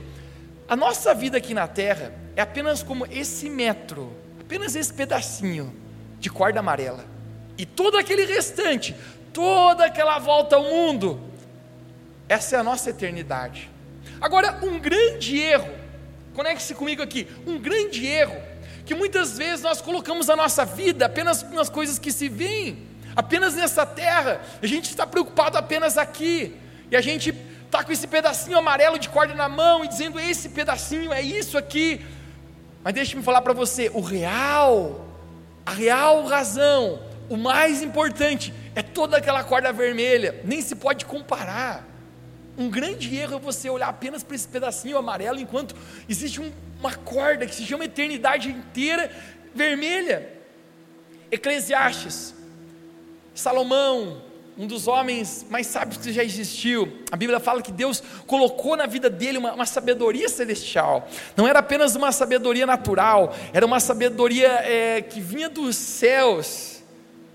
A 0.69 0.77
nossa 0.77 1.15
vida 1.15 1.39
aqui 1.39 1.55
na 1.55 1.67
Terra 1.67 2.13
é 2.37 2.43
apenas 2.43 2.83
como 2.83 3.07
esse 3.07 3.49
metro, 3.49 4.15
apenas 4.39 4.77
esse 4.77 4.93
pedacinho 4.93 5.75
de 6.21 6.29
corda 6.29 6.61
amarela. 6.61 7.07
E 7.57 7.65
todo 7.65 7.97
aquele 7.97 8.27
restante, 8.27 8.95
toda 9.33 9.87
aquela 9.87 10.19
volta 10.19 10.57
ao 10.57 10.65
mundo, 10.65 11.19
essa 12.29 12.57
é 12.57 12.59
a 12.59 12.63
nossa 12.63 12.91
eternidade. 12.91 13.71
Agora, 14.21 14.59
um 14.63 14.79
grande 14.79 15.41
erro, 15.41 15.73
conecte-se 16.35 16.75
comigo 16.75 17.03
aqui, 17.03 17.27
um 17.47 17.59
grande 17.59 18.07
erro, 18.07 18.37
que 18.85 18.95
muitas 18.95 19.39
vezes 19.39 19.63
nós 19.63 19.81
colocamos 19.81 20.29
a 20.29 20.37
nossa 20.37 20.67
vida 20.67 21.07
apenas 21.07 21.43
nas 21.51 21.71
coisas 21.71 21.99
que 21.99 22.13
se 22.13 22.29
veem, 22.29 22.92
apenas 23.15 23.55
nessa 23.55 23.85
terra, 23.85 24.41
a 24.63 24.67
gente 24.67 24.91
está 24.91 25.07
preocupado 25.07 25.59
apenas 25.59 25.99
aqui, 25.99 26.57
e 26.91 26.97
a 26.97 27.01
gente 27.01 27.35
está 27.65 27.83
com 27.83 27.91
esse 27.91 28.07
pedacinho 28.07 28.59
amarelo 28.59 28.99
de 28.99 29.09
corda 29.09 29.35
na 29.35 29.49
mão 29.49 29.85
e 29.85 29.89
dizendo: 29.89 30.21
esse 30.21 30.51
pedacinho 30.51 31.13
é 31.13 31.23
isso 31.23 31.57
aqui. 31.57 32.05
Mas 32.85 32.95
deixe-me 32.95 33.23
falar 33.23 33.41
para 33.43 33.53
você: 33.53 33.91
o 33.95 34.01
real, 34.01 35.07
a 35.65 35.73
real 35.73 36.25
razão, 36.27 37.01
o 37.31 37.37
mais 37.37 37.83
importante, 37.83 38.53
é 38.75 38.83
toda 38.83 39.17
aquela 39.17 39.43
corda 39.43 39.73
vermelha, 39.73 40.41
nem 40.45 40.61
se 40.61 40.77
pode 40.77 41.05
comparar. 41.07 41.89
Um 42.57 42.69
grande 42.69 43.17
erro 43.17 43.37
é 43.37 43.41
você 43.41 43.71
olhar 43.71 43.89
apenas 43.89 44.23
para 44.23 44.37
esse 44.37 44.47
pedacinho 44.47 44.99
amarelo, 44.99 45.41
enquanto 45.41 45.75
existe 46.07 46.41
um, 46.41 46.53
uma 46.79 46.95
corda 46.95 47.47
que 47.47 47.55
se 47.55 47.65
chama 47.65 47.87
eternidade 47.87 48.51
inteira 48.51 49.11
vermelha. 49.55 50.29
Eclesiastes, 51.31 52.35
Salomão, 53.35 54.21
um 54.57 54.67
dos 54.67 54.87
homens 54.87 55.47
mais 55.49 55.67
sábios 55.67 55.99
que 55.99 56.13
já 56.13 56.23
existiu, 56.23 56.99
a 57.11 57.17
Bíblia 57.17 57.41
fala 57.41 57.63
que 57.63 57.73
Deus 57.73 58.03
colocou 58.27 58.77
na 58.77 58.87
vida 58.87 59.09
dele 59.09 59.39
uma, 59.39 59.55
uma 59.55 59.67
sabedoria 59.67 60.29
celestial, 60.29 61.09
não 61.37 61.49
era 61.49 61.61
apenas 61.61 61.97
uma 61.97 62.13
sabedoria 62.13 62.67
natural, 62.67 63.35
era 63.53 63.65
uma 63.65 63.81
sabedoria 63.81 64.49
é, 64.49 65.01
que 65.01 65.21
vinha 65.21 65.49
dos 65.49 65.77
céus. 65.77 66.83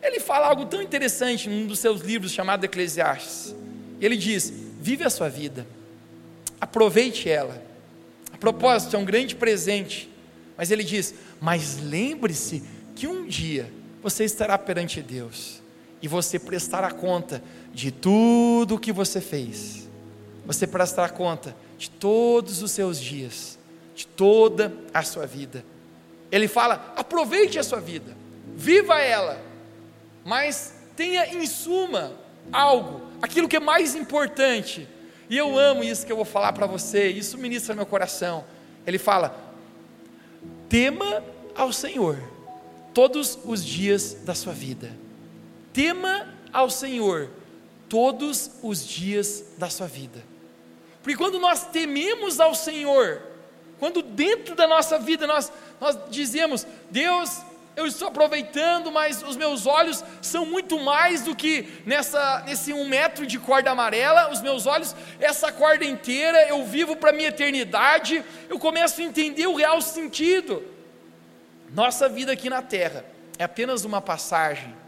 Ele 0.01 0.19
fala 0.19 0.47
algo 0.47 0.65
tão 0.65 0.81
interessante 0.81 1.49
num 1.49 1.65
dos 1.65 1.79
seus 1.79 2.01
livros 2.01 2.31
chamado 2.31 2.63
Eclesiastes. 2.63 3.55
Ele 3.99 4.15
diz: 4.15 4.53
Vive 4.79 5.03
a 5.03 5.09
sua 5.09 5.27
vida, 5.27 5.65
aproveite 6.61 7.27
ela. 7.27 7.65
A 8.31 8.37
propósito, 8.37 8.95
é 8.95 8.99
um 8.99 9.05
grande 9.05 9.35
presente, 9.35 10.09
mas 10.55 10.69
ele 10.69 10.83
diz: 10.83 11.15
Mas 11.41 11.79
lembre-se 11.81 12.63
que 12.95 13.07
um 13.07 13.25
dia 13.25 13.71
você 14.03 14.23
estará 14.23 14.57
perante 14.57 15.01
Deus, 15.01 15.61
e 16.01 16.07
você 16.07 16.37
prestará 16.37 16.91
conta 16.91 17.41
de 17.73 17.91
tudo 17.91 18.75
o 18.75 18.79
que 18.79 18.91
você 18.91 19.19
fez. 19.19 19.87
Você 20.45 20.65
prestará 20.65 21.09
conta 21.09 21.55
de 21.77 21.89
todos 21.89 22.61
os 22.61 22.71
seus 22.71 22.99
dias, 22.99 23.57
de 23.95 24.07
toda 24.07 24.73
a 24.93 25.03
sua 25.03 25.25
vida. 25.25 25.63
Ele 26.31 26.47
fala: 26.47 26.93
aproveite 26.95 27.59
a 27.59 27.63
sua 27.63 27.79
vida, 27.79 28.15
viva 28.55 28.99
ela, 28.99 29.41
mas 30.23 30.73
tenha 30.95 31.27
em 31.33 31.45
suma 31.45 32.13
algo, 32.51 33.01
aquilo 33.21 33.47
que 33.47 33.57
é 33.57 33.59
mais 33.59 33.95
importante. 33.95 34.87
E 35.29 35.37
eu 35.37 35.59
amo 35.59 35.83
isso 35.83 36.05
que 36.05 36.11
eu 36.11 36.15
vou 36.15 36.25
falar 36.25 36.53
para 36.53 36.65
você, 36.65 37.09
isso 37.09 37.37
ministra 37.37 37.75
meu 37.75 37.85
coração. 37.85 38.45
Ele 38.85 38.97
fala: 38.97 39.35
tema 40.69 41.23
ao 41.55 41.73
Senhor 41.73 42.17
todos 42.93 43.37
os 43.43 43.63
dias 43.63 44.17
da 44.23 44.33
sua 44.33 44.53
vida. 44.53 45.06
Tema 45.77 46.27
ao 46.51 46.71
Senhor 46.71 47.29
todos 47.87 48.49
os 48.63 48.83
dias 48.83 49.43
da 49.59 49.69
sua 49.69 49.85
vida. 49.85 50.23
Porque 51.03 51.15
quando 51.15 51.39
nós 51.39 51.67
tememos 51.67 52.39
ao 52.39 52.55
Senhor, 52.55 53.21
quando 53.77 54.01
dentro 54.01 54.55
da 54.55 54.65
nossa 54.65 54.97
vida 54.97 55.27
nós, 55.27 55.53
nós 55.79 55.95
dizemos, 56.09 56.65
Deus, 56.89 57.43
eu 57.75 57.85
estou 57.85 58.07
aproveitando, 58.07 58.91
mas 58.91 59.21
os 59.21 59.37
meus 59.37 59.67
olhos 59.67 60.03
são 60.19 60.47
muito 60.47 60.79
mais 60.79 61.21
do 61.21 61.35
que 61.35 61.71
nessa, 61.85 62.41
nesse 62.47 62.73
um 62.73 62.89
metro 62.89 63.27
de 63.27 63.37
corda 63.37 63.69
amarela, 63.69 64.31
os 64.31 64.41
meus 64.41 64.65
olhos, 64.65 64.95
essa 65.19 65.51
corda 65.51 65.85
inteira, 65.85 66.49
eu 66.49 66.65
vivo 66.65 66.95
para 66.95 67.11
a 67.11 67.13
minha 67.13 67.29
eternidade, 67.29 68.25
eu 68.49 68.57
começo 68.57 68.99
a 68.99 69.03
entender 69.03 69.45
o 69.45 69.53
real 69.53 69.79
sentido. 69.79 70.63
Nossa 71.71 72.09
vida 72.09 72.31
aqui 72.31 72.49
na 72.49 72.63
terra 72.63 73.05
é 73.37 73.43
apenas 73.43 73.85
uma 73.85 74.01
passagem. 74.01 74.86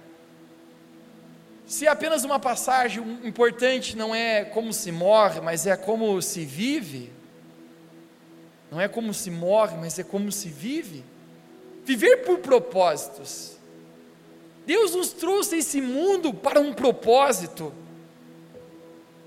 Se 1.69 1.85
é 1.85 1.89
apenas 1.89 2.23
uma 2.23 2.39
passagem, 2.39 2.99
importante 3.23 3.95
não 3.95 4.13
é 4.13 4.43
como 4.43 4.73
se 4.73 4.91
morre, 4.91 5.39
mas 5.39 5.67
é 5.67 5.77
como 5.77 6.19
se 6.19 6.43
vive. 6.43 7.11
Não 8.71 8.81
é 8.81 8.87
como 8.87 9.13
se 9.13 9.29
morre, 9.29 9.77
mas 9.77 9.99
é 9.99 10.03
como 10.03 10.31
se 10.31 10.49
vive. 10.49 11.05
Viver 11.85 12.23
por 12.25 12.39
propósitos. 12.39 13.55
Deus 14.65 14.95
nos 14.95 15.13
trouxe 15.13 15.57
esse 15.57 15.79
mundo 15.79 16.33
para 16.33 16.59
um 16.59 16.73
propósito. 16.73 17.71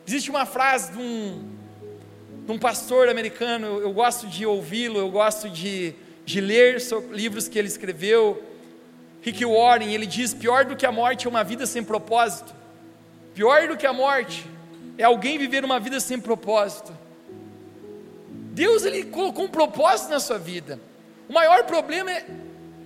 Existe 0.05 0.29
uma 0.29 0.45
frase 0.45 0.91
de 0.91 0.99
um, 0.99 1.49
de 2.45 2.51
um 2.51 2.59
pastor 2.59 3.09
americano, 3.09 3.69
eu, 3.69 3.83
eu 3.83 3.93
gosto 3.93 4.27
de 4.27 4.45
ouvi-lo, 4.45 4.99
eu 4.99 5.13
gosto 5.13 5.49
de 5.49 5.95
de 6.25 6.41
ler 6.41 6.79
livros 7.11 7.49
que 7.49 7.59
ele 7.59 7.69
escreveu. 7.69 8.43
Rick 9.23 9.45
Warren, 9.45 9.95
ele 9.95 10.07
diz: 10.07 10.35
pior 10.35 10.65
do 10.65 10.77
que 10.77 10.85
a 10.85 10.93
morte 10.93 11.27
é 11.27 11.31
uma 11.31 11.45
vida 11.45 11.65
sem 11.65 11.83
propósito. 11.83 12.53
Pior 13.35 13.69
do 13.69 13.77
que 13.77 13.87
a 13.87 13.93
morte 13.93 14.45
é 14.99 15.05
alguém 15.05 15.39
viver 15.39 15.65
uma 15.65 15.81
vida 15.81 16.01
sem 16.01 16.21
propósito. 16.21 16.93
Deus 18.29 18.85
ele 18.85 19.05
colocou 19.05 19.45
um 19.45 19.49
propósito 19.49 20.11
na 20.11 20.21
sua 20.21 20.39
vida. 20.39 20.79
O 21.29 21.33
maior 21.33 21.65
problema 21.65 22.11
é, 22.11 22.27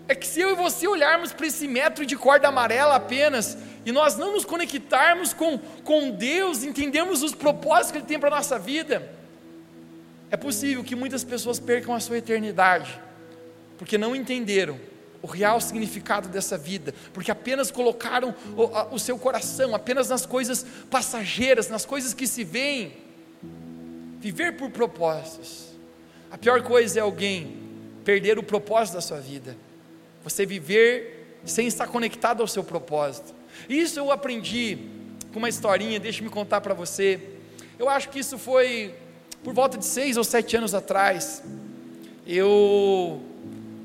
é 0.07 0.15
que 0.15 0.27
se 0.27 0.41
eu 0.41 0.53
e 0.53 0.55
você 0.55 0.87
olharmos 0.87 1.33
para 1.33 1.47
esse 1.47 1.67
metro 1.67 2.07
de 2.07 2.15
corda 2.15 2.47
amarela 2.47 2.95
apenas 2.95 3.59
e 3.85 3.91
nós 3.91 4.17
não 4.17 4.33
nos 4.33 4.45
conectarmos 4.45 5.33
com, 5.33 5.59
com 5.83 6.11
Deus, 6.11 6.63
entendemos 6.63 7.23
os 7.23 7.35
propósitos 7.35 7.91
que 7.91 7.99
Ele 7.99 8.07
tem 8.07 8.19
para 8.19 8.29
a 8.29 8.37
nossa 8.37 8.59
vida, 8.59 9.11
é 10.31 10.37
possível 10.37 10.85
que 10.85 10.95
muitas 10.95 11.25
pessoas 11.25 11.59
percam 11.59 11.95
a 11.95 12.01
sua 12.01 12.19
eternidade 12.19 13.01
porque 13.79 13.99
não 13.99 14.15
entenderam 14.15 14.79
o 15.23 15.27
real 15.27 15.61
significado 15.61 16.29
dessa 16.29 16.57
vida, 16.57 16.95
porque 17.13 17.31
apenas 17.31 17.71
colocaram 17.71 18.35
o, 18.57 18.95
o, 18.95 18.99
seu 18.99 19.19
coração 19.19 19.75
apenas 19.75 20.09
nas 20.09 20.27
coisas 20.27 20.65
passageiras, 20.91 21.69
nas 21.69 21.85
coisas 21.85 22.15
que 22.15 22.27
se 22.27 22.45
veem. 22.45 22.93
Viver 24.21 24.57
por 24.57 24.71
propósitos. 24.71 25.67
A 26.31 26.39
pior 26.39 26.63
coisa 26.63 26.99
é 26.99 27.03
alguém 27.03 27.57
perder 28.05 28.39
o 28.39 28.43
propósito 28.43 28.95
da 28.95 29.01
sua 29.01 29.21
vida. 29.21 29.57
Você 30.25 30.45
viver 30.45 31.39
sem 31.45 31.67
estar 31.67 31.87
conectado 31.87 32.41
ao 32.41 32.49
seu 32.49 32.65
propósito. 32.65 33.35
Isso 33.69 33.99
eu 33.99 34.11
aprendi 34.11 34.79
com 35.33 35.39
uma 35.39 35.49
historinha, 35.49 36.01
deixa 36.01 36.23
me 36.23 36.31
contar 36.31 36.61
para 36.61 36.75
você. 36.75 37.21
Eu 37.79 37.89
acho 37.89 38.09
que 38.09 38.19
isso 38.19 38.39
foi 38.39 38.95
por 39.45 39.55
volta 39.55 39.79
de 39.79 39.85
seis 39.85 40.17
ou 40.17 40.25
sete 40.25 40.57
anos 40.57 40.75
atrás. 40.75 41.43
Eu 42.27 43.23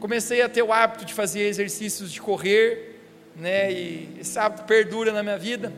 comecei 0.01 0.41
a 0.41 0.50
ter 0.50 0.63
o 0.63 0.74
hábito 0.74 1.05
de 1.05 1.13
fazer 1.13 1.41
exercícios 1.41 2.12
de 2.12 2.20
correr, 2.20 3.00
né? 3.36 3.72
E 3.72 4.10
esse 4.20 4.38
hábito 4.38 4.63
perdura 4.63 5.13
na 5.13 5.22
minha 5.22 5.38
vida. 5.38 5.72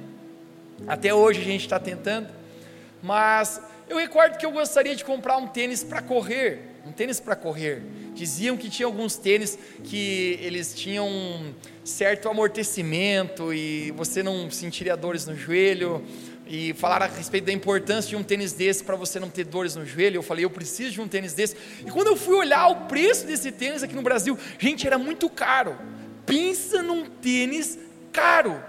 Até 0.88 1.14
hoje 1.14 1.42
a 1.42 1.44
gente 1.44 1.62
está 1.62 1.78
tentando, 1.78 2.30
mas 3.02 3.62
eu 3.90 3.98
recordo 3.98 4.38
que 4.38 4.46
eu 4.46 4.52
gostaria 4.52 4.96
de 4.96 5.04
comprar 5.04 5.36
um 5.36 5.48
tênis 5.48 5.84
para 5.84 6.02
correr, 6.02 6.60
um 6.88 6.92
tênis 6.92 7.20
para 7.20 7.36
correr. 7.36 7.82
Diziam 8.14 8.56
que 8.56 8.70
tinha 8.70 8.86
alguns 8.86 9.18
tênis 9.18 9.60
que 9.84 10.40
eles 10.42 10.74
tinham 10.74 11.06
um 11.06 11.54
certo 11.84 12.30
amortecimento 12.30 13.54
e 13.54 13.92
você 13.92 14.24
não 14.24 14.50
sentiria 14.50 14.96
dores 14.96 15.26
no 15.26 15.36
joelho 15.36 16.02
e 16.46 16.74
falaram 16.74 17.06
a 17.06 17.10
respeito 17.10 17.46
da 17.46 17.54
importância 17.54 18.10
de 18.10 18.16
um 18.16 18.24
tênis 18.24 18.54
desse 18.54 18.84
para 18.84 18.96
você 18.96 19.20
não 19.20 19.30
ter 19.30 19.46
dores 19.46 19.76
no 19.76 19.86
joelho. 19.86 20.18
Eu 20.18 20.24
falei, 20.24 20.44
eu 20.44 20.50
preciso 20.50 20.92
de 20.92 21.02
um 21.02 21.08
tênis 21.08 21.34
desse. 21.34 21.56
E 21.86 21.90
quando 21.90 22.08
eu 22.08 22.18
fui 22.18 22.36
olhar 22.36 22.68
o 22.68 22.88
preço 22.88 23.26
desse 23.26 23.52
tênis 23.52 23.84
aqui 23.84 23.96
no 23.96 24.02
Brasil, 24.02 24.38
gente, 24.60 24.86
era 24.86 24.98
muito 24.98 25.30
caro. 25.30 25.78
Pensa 26.26 26.84
num 26.84 27.06
tênis 27.06 27.80
caro. 28.12 28.62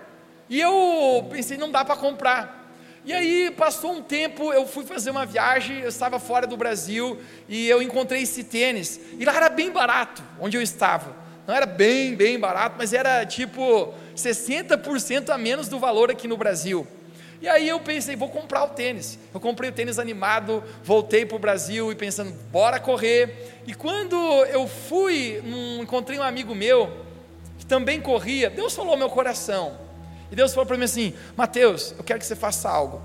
E 0.49 0.61
eu 0.61 1.27
pensei, 1.31 1.57
não 1.57 1.71
dá 1.71 1.85
para 1.85 1.97
comprar. 1.97 2.63
E 3.05 3.13
aí 3.13 3.51
passou 3.51 3.93
um 3.93 4.03
tempo, 4.03 4.51
eu 4.53 4.67
fui 4.67 4.85
fazer 4.85 5.11
uma 5.11 5.27
viagem, 5.27 5.81
eu 5.81 5.89
estava 5.89 6.19
fora 6.19 6.47
do 6.47 6.57
Brasil 6.57 7.19
e 7.47 7.69
eu 7.69 7.83
encontrei 7.83 8.23
esse 8.23 8.45
tênis. 8.45 8.99
E 9.19 9.25
lá 9.25 9.37
era 9.37 9.51
bem 9.51 9.71
barato, 9.71 10.23
onde 10.41 10.57
eu 10.57 10.63
estava. 10.63 11.15
Não 11.47 11.55
era 11.55 11.67
bem, 11.67 12.15
bem 12.15 12.39
barato, 12.39 12.77
mas 12.79 12.95
era 12.95 13.27
tipo 13.27 13.93
60% 14.17 15.29
a 15.29 15.37
menos 15.37 15.69
do 15.69 15.79
valor 15.79 16.11
aqui 16.11 16.27
no 16.27 16.39
Brasil. 16.39 16.87
E 17.45 17.49
aí 17.49 17.69
eu 17.69 17.79
pensei, 17.79 18.17
vou 18.17 18.31
comprar 18.31 18.65
o 18.65 18.69
tênis. 18.69 19.19
Eu 19.35 19.39
comprei 19.39 19.69
o 19.69 19.73
tênis 19.73 19.99
animado, 19.99 20.65
voltei 20.83 21.27
para 21.27 21.37
o 21.37 21.39
Brasil 21.39 21.93
e 21.93 21.95
pensando, 21.95 22.33
bora 22.51 22.81
correr. 22.81 23.61
E 23.67 23.75
quando 23.75 24.17
eu 24.47 24.67
fui, 24.67 25.43
um, 25.45 25.83
encontrei 25.83 26.19
um 26.19 26.23
amigo 26.23 26.55
meu 26.55 26.91
que 27.59 27.67
também 27.67 28.01
corria, 28.01 28.49
Deus 28.49 28.75
falou 28.75 28.93
ao 28.93 28.97
meu 28.97 29.11
coração. 29.11 29.79
E 30.33 30.35
Deus 30.35 30.55
falou 30.55 30.65
para 30.65 30.79
mim 30.79 30.85
assim: 30.85 31.13
Mateus, 31.37 31.95
eu 31.99 32.03
quero 32.03 32.19
que 32.19 32.25
você 32.25 32.35
faça 32.35 32.71
algo. 32.71 33.03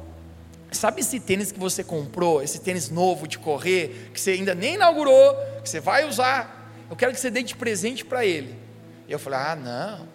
Sabe 0.71 1.01
esse 1.01 1.19
tênis 1.19 1.51
que 1.51 1.59
você 1.59 1.83
comprou, 1.83 2.41
esse 2.41 2.61
tênis 2.61 2.89
novo 2.89 3.27
de 3.27 3.37
correr, 3.37 4.09
que 4.13 4.21
você 4.21 4.31
ainda 4.31 4.55
nem 4.55 4.75
inaugurou, 4.75 5.35
que 5.61 5.67
você 5.69 5.81
vai 5.81 6.07
usar? 6.07 6.73
Eu 6.89 6.95
quero 6.95 7.11
que 7.11 7.19
você 7.19 7.29
dê 7.29 7.43
de 7.43 7.57
presente 7.57 8.05
para 8.05 8.25
ele. 8.25 8.57
E 9.05 9.11
eu 9.11 9.19
falei: 9.19 9.39
Ah, 9.39 9.55
não, 9.57 10.07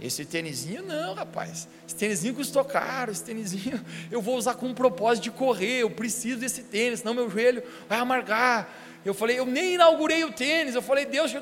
esse 0.00 0.24
tênisinho 0.24 0.82
não, 0.82 1.14
rapaz. 1.14 1.68
Esse 1.86 1.96
tênisinho 1.96 2.34
custou 2.34 2.64
caro, 2.64 3.12
esse 3.12 3.22
tênisinho 3.22 3.84
eu 4.10 4.22
vou 4.22 4.36
usar 4.36 4.54
com 4.54 4.66
um 4.66 4.74
propósito 4.74 5.24
de 5.24 5.30
correr, 5.30 5.80
eu 5.80 5.90
preciso 5.90 6.40
desse 6.40 6.62
tênis, 6.62 7.00
senão 7.00 7.14
meu 7.14 7.28
joelho 7.28 7.62
vai 7.88 7.98
amargar. 7.98 8.68
Eu 9.04 9.14
falei, 9.14 9.38
eu 9.38 9.46
nem 9.46 9.74
inaugurei 9.74 10.24
o 10.24 10.32
tênis, 10.32 10.74
eu 10.74 10.82
falei, 10.82 11.06
Deus, 11.06 11.34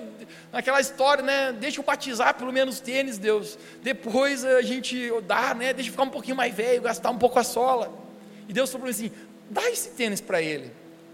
naquela 0.52 0.80
história, 0.80 1.24
né? 1.24 1.52
Deixa 1.52 1.80
eu 1.80 1.84
batizar 1.84 2.34
pelo 2.34 2.52
menos 2.52 2.78
o 2.78 2.82
tênis, 2.82 3.18
Deus. 3.18 3.58
Depois 3.82 4.44
a 4.44 4.62
gente 4.62 5.10
dá, 5.26 5.54
né? 5.54 5.72
Deixa 5.72 5.88
eu 5.88 5.92
ficar 5.92 6.04
um 6.04 6.10
pouquinho 6.10 6.36
mais 6.36 6.54
velho, 6.54 6.82
gastar 6.82 7.10
um 7.10 7.18
pouco 7.18 7.38
a 7.38 7.42
sola. 7.42 7.92
E 8.48 8.52
Deus 8.52 8.70
falou 8.70 8.88
assim: 8.88 9.10
dá 9.50 9.68
esse 9.70 9.90
tênis 9.90 10.20
para 10.20 10.40
ele. 10.40 10.70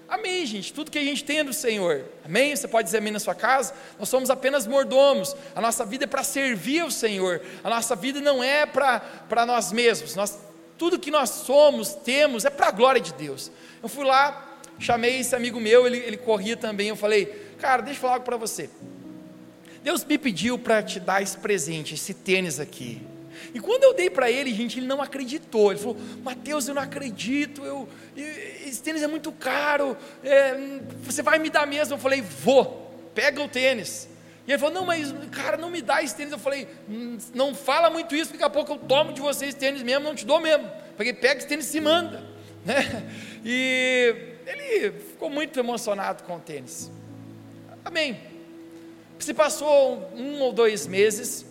Amém, 0.09 0.45
gente. 0.45 0.73
Tudo 0.73 0.91
que 0.91 0.99
a 0.99 1.05
gente 1.05 1.25
tem 1.25 1.39
é 1.39 1.45
do 1.45 1.53
Senhor. 1.53 2.05
Amém? 2.25 2.55
Você 2.55 2.69
pode 2.69 2.87
dizer 2.87 2.99
amém 2.99 3.13
na 3.13 3.19
sua 3.19 3.35
casa? 3.35 3.75
Nós 3.99 4.09
somos 4.09 4.31
apenas 4.31 4.67
mordomos. 4.67 5.35
A 5.55 5.61
nossa 5.61 5.85
vida 5.85 6.05
é 6.05 6.07
para 6.07 6.23
servir 6.23 6.81
ao 6.81 6.91
Senhor. 6.91 7.41
A 7.63 7.71
nossa 7.71 7.97
vida 7.97 8.21
não 8.21 8.43
é 8.43 8.67
para 8.67 9.47
nós 9.47 9.73
mesmos. 9.73 10.15
Nós, 10.15 10.39
tudo 10.77 10.99
que 10.99 11.11
nós 11.11 11.31
somos, 11.31 11.95
temos, 11.95 12.45
é 12.45 12.51
para 12.51 12.69
a 12.69 12.71
glória 12.71 13.01
de 13.01 13.15
Deus. 13.15 13.51
Eu 13.83 13.89
fui 13.89 14.05
lá, 14.05 14.59
chamei 14.79 15.21
esse 15.21 15.35
amigo 15.35 15.59
meu, 15.59 15.87
ele, 15.87 15.99
ele 15.99 16.17
corria 16.17 16.57
também. 16.57 16.89
Eu 16.89 16.97
falei, 16.97 17.27
cara, 17.59 17.83
deixa 17.83 17.99
eu 17.99 18.03
falar 18.03 18.15
algo 18.15 18.25
para 18.25 18.37
você. 18.37 18.69
Deus 19.83 20.05
me 20.05 20.19
pediu 20.19 20.59
para 20.59 20.83
te 20.83 21.01
dar 21.01 21.23
esse 21.23 21.37
presente, 21.39 21.95
esse 21.95 22.15
tênis 22.15 22.61
aqui. 22.61 23.03
E 23.55 23.61
quando 23.61 23.85
eu 23.85 23.95
dei 23.95 24.11
para 24.11 24.31
ele, 24.31 24.53
gente, 24.53 24.79
ele 24.79 24.87
não 24.87 25.03
acreditou. 25.03 25.71
Ele 25.71 25.81
falou: 25.81 25.97
Mateus, 26.23 26.69
eu 26.69 26.75
não 26.75 26.83
acredito, 26.83 27.65
eu, 27.65 27.89
esse 28.17 28.83
tênis 28.83 29.03
é 29.03 29.07
muito 29.07 29.33
caro, 29.33 29.97
é, 30.23 30.81
você 31.03 31.23
vai 31.23 31.39
me 31.39 31.51
dar 31.51 31.67
mesmo? 31.67 31.95
Eu 31.95 31.99
falei: 31.99 32.23
Vou, 32.23 33.11
pega 33.15 33.43
o 33.43 33.49
tênis. 33.49 34.09
E 34.47 34.53
ele 34.53 34.59
falou: 34.59 34.75
Não, 34.75 34.85
mas 34.85 35.15
cara, 35.31 35.57
não 35.57 35.71
me 35.71 35.81
dá 35.81 36.03
esse 36.03 36.15
tênis. 36.15 36.33
Eu 36.33 36.39
falei: 36.39 36.69
hum, 36.89 37.19
Não 37.35 37.55
fala 37.55 37.91
muito 37.91 38.15
isso, 38.15 38.33
daqui 38.33 38.45
a 38.45 38.51
pouco 38.51 38.73
eu 38.73 38.79
tomo 38.79 39.13
de 39.13 39.21
você 39.21 39.47
esse 39.47 39.57
tênis 39.57 39.83
mesmo, 39.83 40.05
não 40.05 40.15
te 40.15 40.27
dou 40.27 40.41
mesmo. 40.41 40.71
Porque 40.97 41.13
pega 41.13 41.39
esse 41.39 41.49
tênis 41.49 41.67
e 41.67 41.71
se 41.71 41.81
manda. 41.81 42.23
Né? 42.65 43.07
E 43.45 44.15
ele 44.47 44.93
ficou 44.93 45.29
muito 45.29 45.61
emocionado 45.61 46.23
com 46.23 46.37
o 46.37 46.41
tênis. 46.41 46.91
Amém. 47.85 48.19
Se 49.19 49.35
passou 49.35 50.11
um 50.15 50.41
ou 50.41 50.51
dois 50.51 50.87
meses, 50.87 51.45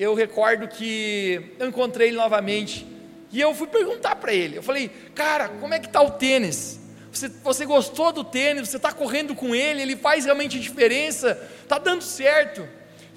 eu 0.00 0.14
recordo 0.14 0.66
que 0.66 1.54
eu 1.58 1.68
encontrei 1.68 2.08
ele 2.08 2.16
novamente 2.16 2.86
e 3.30 3.38
eu 3.38 3.54
fui 3.54 3.66
perguntar 3.66 4.16
para 4.16 4.32
ele. 4.32 4.56
Eu 4.56 4.62
falei, 4.62 4.88
cara, 5.14 5.50
como 5.50 5.74
é 5.74 5.78
que 5.78 5.88
está 5.88 6.00
o 6.00 6.12
tênis? 6.12 6.80
Você, 7.12 7.28
você 7.28 7.66
gostou 7.66 8.10
do 8.10 8.24
tênis? 8.24 8.70
Você 8.70 8.78
está 8.78 8.92
correndo 8.92 9.34
com 9.34 9.54
ele? 9.54 9.82
Ele 9.82 9.94
faz 9.94 10.24
realmente 10.24 10.58
diferença? 10.58 11.38
Está 11.62 11.76
dando 11.76 12.00
certo? 12.00 12.66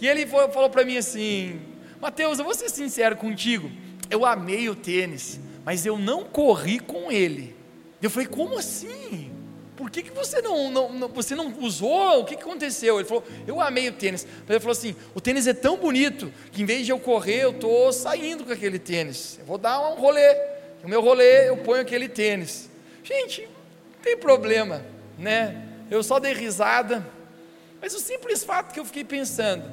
E 0.02 0.06
ele 0.06 0.28
falou 0.28 0.70
para 0.70 0.84
mim 0.84 0.98
assim: 0.98 1.62
Mateus, 2.02 2.38
eu 2.38 2.44
vou 2.44 2.54
ser 2.54 2.70
sincero 2.70 3.16
contigo. 3.16 3.72
Eu 4.10 4.26
amei 4.26 4.68
o 4.68 4.76
tênis, 4.76 5.40
mas 5.64 5.86
eu 5.86 5.98
não 5.98 6.26
corri 6.26 6.80
com 6.80 7.10
ele. 7.10 7.56
Eu 8.02 8.10
falei, 8.10 8.28
como 8.28 8.60
assim? 8.60 9.32
Por 9.84 9.92
que, 9.92 10.02
que 10.02 10.12
você 10.12 10.42
não, 10.42 10.72
não, 10.72 10.94
não, 10.94 11.08
você 11.10 11.36
não 11.36 11.60
usou? 11.60 12.22
O 12.22 12.24
que, 12.24 12.38
que 12.38 12.42
aconteceu? 12.42 13.02
Ele 13.02 13.06
falou, 13.06 13.22
eu 13.46 13.60
amei 13.60 13.90
o 13.90 13.92
tênis. 13.92 14.26
Mas 14.40 14.50
ele 14.50 14.60
falou 14.62 14.72
assim: 14.72 14.96
o 15.14 15.20
tênis 15.20 15.46
é 15.46 15.54
tão 15.54 15.76
bonito 15.76 16.32
que 16.54 16.62
em 16.62 16.66
vez 16.66 16.86
de 16.86 16.94
eu 16.94 16.98
correr, 16.98 17.42
eu 17.44 17.52
estou 17.52 17.92
saindo 17.92 18.46
com 18.46 18.54
aquele 18.54 18.80
tênis. 18.80 19.38
Eu 19.40 19.46
vou 19.46 19.58
dar 19.58 19.82
um 19.90 19.96
rolê. 19.96 20.38
O 20.82 20.88
meu 20.88 21.02
rolê, 21.02 21.50
eu 21.50 21.58
ponho 21.58 21.82
aquele 21.82 22.08
tênis. 22.08 22.70
Gente, 23.04 23.42
não 23.42 24.02
tem 24.02 24.16
problema, 24.16 24.86
né? 25.20 25.68
Eu 25.92 26.02
só 26.02 26.18
dei 26.18 26.32
risada. 26.32 27.06
Mas 27.82 27.94
o 27.94 28.00
simples 28.00 28.42
fato 28.42 28.74
que 28.74 28.80
eu 28.80 28.86
fiquei 28.86 29.04
pensando, 29.04 29.70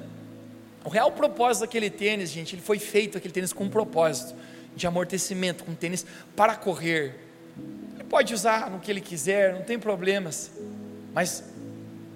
o 0.85 0.89
real 0.89 1.13
propósito 1.13 1.61
daquele 1.61 1.89
tênis, 1.89 2.31
gente, 2.31 2.57
ele 2.57 2.63
foi 2.63 2.81
feito 2.81 3.17
aquele 3.17 3.33
tênis 3.33 3.53
com 3.53 3.63
um 3.63 3.71
propósito 3.71 4.35
de 4.75 4.89
amortecimento, 4.89 5.63
com 5.63 5.73
tênis 5.73 6.05
para 6.35 6.57
correr. 6.57 7.30
Pode 8.11 8.35
usar 8.35 8.71
no 8.71 8.79
que 8.79 8.91
ele 8.91 9.01
quiser, 9.01 9.55
não 9.55 9.63
tem 9.63 9.79
problemas. 9.79 10.51
Mas 11.15 11.43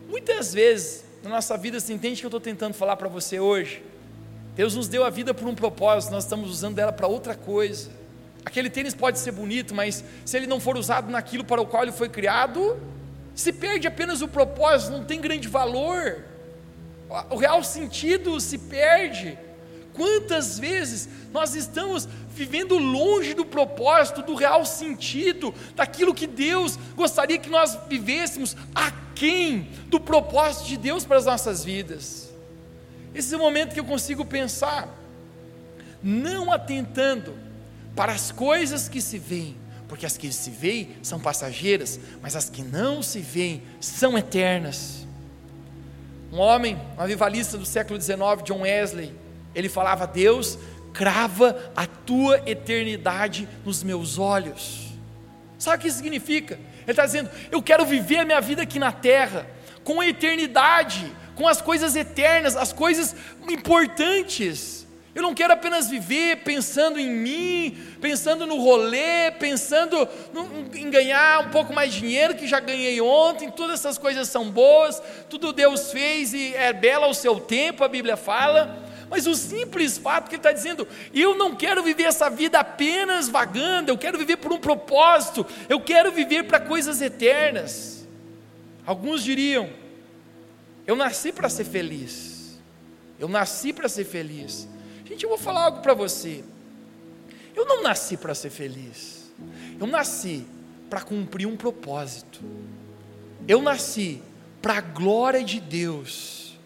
muitas 0.07 0.53
vezes 0.53 1.05
na 1.23 1.31
nossa 1.31 1.57
vida, 1.57 1.81
você 1.81 1.95
entende 1.95 2.21
que 2.21 2.27
eu 2.27 2.29
estou 2.29 2.41
tentando 2.41 2.75
falar 2.75 2.97
para 2.97 3.09
você 3.09 3.41
hoje? 3.41 3.83
Deus 4.55 4.77
nos 4.77 4.89
deu 4.89 5.05
a 5.05 5.09
vida 5.09 5.33
por 5.33 5.49
um 5.49 5.55
propósito, 5.55 6.11
nós 6.11 6.25
estamos 6.25 6.51
usando 6.51 6.79
ela 6.79 6.93
para 6.93 7.07
outra 7.07 7.35
coisa. 7.35 7.91
Aquele 8.45 8.69
tênis 8.69 8.95
pode 8.95 9.19
ser 9.19 9.33
bonito, 9.33 9.75
mas 9.75 10.05
se 10.27 10.37
ele 10.37 10.47
não 10.47 10.61
for 10.61 10.77
usado 10.77 11.11
naquilo 11.11 11.43
para 11.43 11.63
o 11.63 11.67
qual 11.67 11.83
ele 11.83 11.93
foi 11.93 12.11
criado, 12.11 12.77
se 13.35 13.55
perde 13.55 13.89
apenas 13.89 14.21
o 14.21 14.29
propósito, 14.29 14.93
não 14.93 15.03
tem 15.03 15.19
grande 15.19 15.49
valor 15.49 16.23
o 17.31 17.37
real 17.37 17.63
sentido 17.63 18.41
se 18.41 18.59
perde. 18.59 19.39
Quantas 19.95 20.59
vezes 20.59 21.09
nós 21.33 21.55
estamos 21.55 22.09
vivendo 22.35 22.77
longe 22.77 23.33
do 23.33 23.47
propósito, 23.47 24.23
do 24.23 24.35
real 24.35 24.67
sentido, 24.67 25.55
daquilo 25.77 26.13
que 26.13 26.27
Deus 26.27 26.77
gostaria 26.97 27.39
que 27.39 27.49
nós 27.49 27.79
vivêssemos, 27.89 28.57
aquém 28.75 29.69
do 29.87 30.01
propósito 30.01 30.67
de 30.67 30.77
Deus 30.77 31.05
para 31.05 31.17
as 31.17 31.25
nossas 31.25 31.65
vidas. 31.65 32.29
Esse 33.15 33.33
é 33.33 33.37
o 33.37 33.41
momento 33.41 33.73
que 33.73 33.79
eu 33.79 33.85
consigo 33.85 34.25
pensar, 34.25 34.89
não 36.03 36.53
atentando 36.53 37.39
para 37.95 38.13
as 38.13 38.33
coisas 38.33 38.89
que 38.89 39.01
se 39.01 39.17
veem, 39.17 39.57
porque 39.89 40.05
as 40.05 40.17
que 40.17 40.33
se 40.33 40.51
veem 40.51 40.97
são 41.03 41.21
passageiras, 41.21 42.01
mas 42.21 42.35
as 42.35 42.51
que 42.51 42.63
não 42.63 43.01
se 43.01 43.21
veem 43.21 43.63
são 43.81 44.19
eternas. 44.19 45.07
Um 46.33 46.39
homem, 46.39 46.77
um 46.99 47.01
avivalista 47.01 47.57
do 47.57 47.65
século 47.65 48.01
XIX, 48.01 48.19
John 48.45 48.63
Wesley, 48.63 49.15
ele 49.55 49.69
falava: 49.69 50.07
Deus, 50.07 50.59
crava 50.93 51.73
a 51.77 51.87
tua 51.87 52.43
eternidade 52.47 53.49
nos 53.65 53.83
meus 53.83 54.19
olhos. 54.19 54.89
Sabe 55.59 55.77
o 55.77 55.81
que 55.81 55.89
isso 55.89 55.99
significa? 55.99 56.55
Ele 56.55 56.91
está 56.91 57.05
dizendo: 57.05 57.31
eu 57.51 57.63
quero 57.63 57.85
viver 57.85 58.19
a 58.19 58.25
minha 58.25 58.41
vida 58.41 58.63
aqui 58.63 58.79
na 58.79 58.93
terra, 58.93 59.47
com 59.83 60.01
a 60.01 60.07
eternidade, 60.07 61.13
com 61.35 61.49
as 61.49 61.61
coisas 61.61 61.97
eternas, 61.97 62.57
as 62.57 62.73
coisas 62.73 63.15
importantes. 63.49 64.85
Eu 65.15 65.23
não 65.23 65.33
quero 65.33 65.53
apenas 65.53 65.89
viver 65.89 66.39
pensando 66.39 66.99
em 66.99 67.09
mim, 67.09 67.79
pensando 68.01 68.47
no 68.47 68.61
rolê, 68.61 69.31
pensando 69.39 70.09
em 70.75 70.91
ganhar 70.91 71.41
um 71.41 71.51
pouco 71.51 71.73
mais 71.73 71.95
de 71.95 72.01
dinheiro 72.01 72.35
que 72.35 72.49
já 72.49 72.59
ganhei 72.59 73.01
ontem. 73.01 73.49
Todas 73.49 73.79
essas 73.79 73.97
coisas 73.97 74.29
são 74.29 74.51
boas, 74.51 75.01
tudo 75.31 75.53
Deus 75.53 75.93
fez 75.93 76.35
e 76.35 76.53
é 76.57 76.73
bela 76.73 77.07
ao 77.07 77.15
seu 77.15 77.39
tempo, 77.39 77.85
a 77.85 77.89
Bíblia 77.89 78.17
fala. 78.17 78.84
Mas 79.15 79.29
o 79.29 79.35
simples 79.37 79.97
fato 79.97 80.29
que 80.29 80.35
ele 80.35 80.41
está 80.41 80.51
dizendo, 80.51 80.89
eu 81.15 81.39
não 81.39 81.55
quero 81.55 81.85
viver 81.85 82.03
essa 82.03 82.29
vida 82.29 82.59
apenas 82.59 83.29
vagando, 83.29 83.89
eu 83.89 83.97
quero 83.97 84.19
viver 84.19 84.39
por 84.39 84.53
um 84.53 84.59
propósito, 84.59 85.47
eu 85.69 85.81
quero 85.81 86.11
viver 86.11 86.43
para 86.49 86.59
coisas 86.59 87.01
eternas. 87.01 88.09
Alguns 88.85 89.23
diriam, 89.23 89.71
eu 90.85 90.97
nasci 90.97 91.31
para 91.31 91.49
ser 91.49 91.63
feliz, 91.63 92.61
eu 93.21 93.29
nasci 93.29 93.73
para 93.73 93.89
ser 93.89 94.05
feliz. 94.05 94.67
Gente, 95.05 95.23
eu 95.23 95.29
vou 95.29 95.39
falar 95.39 95.67
algo 95.67 95.81
para 95.81 95.95
você. 95.95 96.43
Eu 97.55 97.67
não 97.67 97.85
nasci 97.85 98.17
para 98.17 98.35
ser 98.35 98.51
feliz. 98.51 99.33
Eu 99.79 99.87
nasci 99.87 100.45
para 100.91 101.03
cumprir 101.03 101.47
um 101.47 101.57
propósito. 101.57 102.41
Eu 103.47 103.63
nasci 103.63 104.21
para 104.61 104.79
a 104.79 104.81
glória 104.81 105.45
de 105.45 105.61
Deus. 105.61 106.59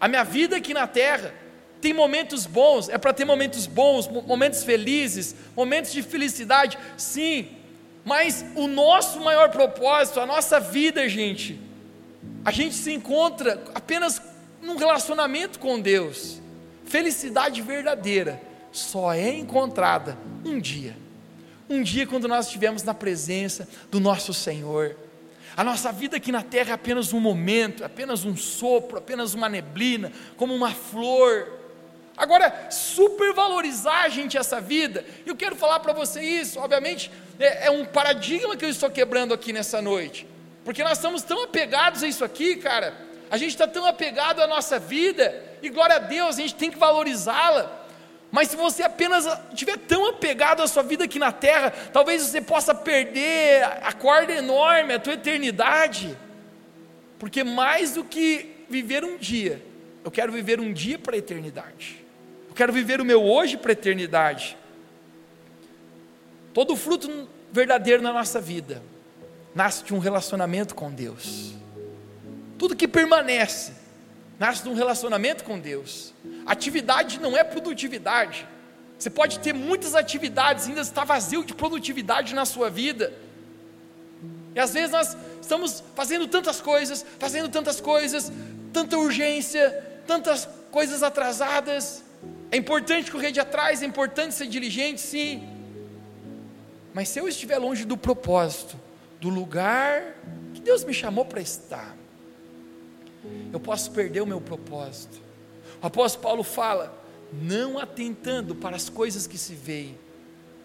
A 0.00 0.06
minha 0.06 0.22
vida 0.22 0.56
aqui 0.56 0.72
na 0.72 0.86
terra 0.86 1.47
tem 1.80 1.92
momentos 1.92 2.46
bons, 2.46 2.88
é 2.88 2.98
para 2.98 3.12
ter 3.12 3.24
momentos 3.24 3.66
bons, 3.66 4.08
momentos 4.08 4.64
felizes, 4.64 5.34
momentos 5.56 5.92
de 5.92 6.02
felicidade, 6.02 6.78
sim. 6.96 7.48
Mas 8.04 8.44
o 8.54 8.66
nosso 8.66 9.20
maior 9.20 9.50
propósito, 9.50 10.20
a 10.20 10.26
nossa 10.26 10.58
vida, 10.58 11.08
gente, 11.08 11.60
a 12.44 12.50
gente 12.50 12.74
se 12.74 12.92
encontra 12.92 13.62
apenas 13.74 14.20
num 14.62 14.76
relacionamento 14.76 15.58
com 15.58 15.80
Deus. 15.80 16.40
Felicidade 16.84 17.60
verdadeira 17.62 18.40
só 18.72 19.12
é 19.12 19.30
encontrada 19.30 20.16
um 20.44 20.58
dia. 20.58 20.96
Um 21.68 21.82
dia 21.82 22.06
quando 22.06 22.26
nós 22.26 22.46
estivermos 22.46 22.82
na 22.82 22.94
presença 22.94 23.68
do 23.90 24.00
nosso 24.00 24.32
Senhor. 24.32 24.96
A 25.56 25.62
nossa 25.62 25.92
vida 25.92 26.16
aqui 26.16 26.32
na 26.32 26.42
terra 26.42 26.70
é 26.70 26.74
apenas 26.74 27.12
um 27.12 27.20
momento, 27.20 27.84
apenas 27.84 28.24
um 28.24 28.36
sopro, 28.36 28.96
apenas 28.96 29.34
uma 29.34 29.48
neblina, 29.48 30.12
como 30.36 30.54
uma 30.54 30.70
flor. 30.70 31.57
Agora, 32.18 32.66
supervalorizar, 32.68 34.10
gente, 34.10 34.36
essa 34.36 34.60
vida, 34.60 35.06
eu 35.24 35.36
quero 35.36 35.54
falar 35.54 35.78
para 35.78 35.92
você 35.92 36.20
isso, 36.20 36.58
obviamente, 36.58 37.12
é, 37.38 37.66
é 37.66 37.70
um 37.70 37.84
paradigma 37.84 38.56
que 38.56 38.64
eu 38.64 38.68
estou 38.68 38.90
quebrando 38.90 39.32
aqui 39.32 39.52
nessa 39.52 39.80
noite, 39.80 40.26
porque 40.64 40.82
nós 40.82 40.98
estamos 40.98 41.22
tão 41.22 41.44
apegados 41.44 42.02
a 42.02 42.08
isso 42.08 42.24
aqui, 42.24 42.56
cara, 42.56 42.92
a 43.30 43.36
gente 43.36 43.50
está 43.50 43.68
tão 43.68 43.86
apegado 43.86 44.42
à 44.42 44.48
nossa 44.48 44.80
vida, 44.80 45.44
e 45.62 45.68
glória 45.68 45.94
a 45.94 46.00
Deus, 46.00 46.38
a 46.38 46.40
gente 46.40 46.56
tem 46.56 46.72
que 46.72 46.78
valorizá-la. 46.78 47.86
Mas 48.32 48.48
se 48.48 48.56
você 48.56 48.82
apenas 48.82 49.26
estiver 49.52 49.78
tão 49.78 50.06
apegado 50.06 50.60
à 50.60 50.66
sua 50.66 50.82
vida 50.82 51.04
aqui 51.04 51.20
na 51.20 51.30
terra, 51.30 51.70
talvez 51.92 52.22
você 52.22 52.40
possa 52.40 52.74
perder 52.74 53.62
a 53.64 53.92
corda 53.92 54.32
enorme, 54.32 54.92
a 54.92 54.98
tua 54.98 55.14
eternidade. 55.14 56.16
Porque 57.18 57.42
mais 57.44 57.94
do 57.94 58.04
que 58.04 58.64
viver 58.68 59.04
um 59.04 59.16
dia, 59.16 59.62
eu 60.04 60.10
quero 60.10 60.30
viver 60.32 60.60
um 60.60 60.72
dia 60.72 60.98
para 60.98 61.14
a 61.14 61.18
eternidade. 61.18 62.07
Quero 62.58 62.72
viver 62.72 63.00
o 63.00 63.04
meu 63.04 63.22
hoje 63.22 63.56
para 63.56 63.70
a 63.70 63.72
eternidade. 63.72 64.58
Todo 66.52 66.74
fruto 66.74 67.28
verdadeiro 67.52 68.02
na 68.02 68.12
nossa 68.12 68.40
vida 68.40 68.82
nasce 69.54 69.84
de 69.84 69.94
um 69.94 70.00
relacionamento 70.00 70.74
com 70.74 70.90
Deus. 70.90 71.52
Tudo 72.58 72.74
que 72.74 72.88
permanece 72.88 73.74
nasce 74.40 74.64
de 74.64 74.68
um 74.68 74.74
relacionamento 74.74 75.44
com 75.44 75.56
Deus. 75.56 76.12
Atividade 76.44 77.20
não 77.20 77.36
é 77.36 77.44
produtividade. 77.44 78.44
Você 78.98 79.08
pode 79.08 79.38
ter 79.38 79.52
muitas 79.52 79.94
atividades 79.94 80.66
ainda 80.66 80.80
estar 80.80 81.04
vazio 81.04 81.44
de 81.44 81.54
produtividade 81.54 82.34
na 82.34 82.44
sua 82.44 82.68
vida. 82.68 83.14
E 84.52 84.58
às 84.58 84.74
vezes 84.74 84.90
nós 84.90 85.16
estamos 85.40 85.84
fazendo 85.94 86.26
tantas 86.26 86.60
coisas, 86.60 87.06
fazendo 87.20 87.48
tantas 87.48 87.80
coisas, 87.80 88.32
tanta 88.72 88.98
urgência, 88.98 89.70
tantas 90.08 90.48
coisas 90.72 91.04
atrasadas. 91.04 92.07
É 92.50 92.56
importante 92.56 93.10
correr 93.10 93.30
de 93.30 93.40
atrás, 93.40 93.82
é 93.82 93.86
importante 93.86 94.34
ser 94.34 94.46
diligente, 94.46 95.00
sim. 95.00 95.46
Mas 96.94 97.08
se 97.08 97.18
eu 97.18 97.28
estiver 97.28 97.58
longe 97.58 97.84
do 97.84 97.96
propósito, 97.96 98.76
do 99.20 99.28
lugar 99.28 100.16
que 100.54 100.60
Deus 100.60 100.84
me 100.84 100.94
chamou 100.94 101.24
para 101.24 101.40
estar, 101.40 101.96
eu 103.52 103.60
posso 103.60 103.90
perder 103.90 104.22
o 104.22 104.26
meu 104.26 104.40
propósito. 104.40 105.20
O 105.82 105.86
apóstolo 105.86 106.22
Paulo 106.22 106.42
fala: 106.42 107.04
não 107.32 107.78
atentando 107.78 108.54
para 108.54 108.76
as 108.76 108.88
coisas 108.88 109.26
que 109.26 109.36
se 109.36 109.54
veem, 109.54 109.98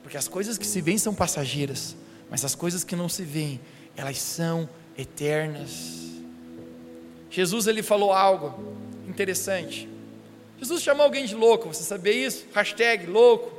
porque 0.01 0.17
as 0.17 0.27
coisas 0.27 0.57
que 0.57 0.65
se 0.65 0.81
veem 0.81 0.97
são 0.97 1.13
passageiras, 1.13 1.95
mas 2.29 2.45
as 2.45 2.55
coisas 2.55 2.83
que 2.83 2.95
não 2.95 3.09
se 3.09 3.23
veem, 3.23 3.59
elas 3.95 4.17
são 4.17 4.69
eternas. 4.97 6.01
Jesus 7.29 7.67
ele 7.67 7.83
falou 7.83 8.13
algo 8.13 8.73
interessante. 9.07 9.92
Jesus 10.63 10.81
chamou 10.81 11.03
alguém 11.03 11.25
de 11.25 11.35
louco, 11.35 11.67
você 11.73 11.83
sabia 11.83 12.13
isso? 12.13 12.45
Hashtag 12.55 13.05
louco, 13.05 13.51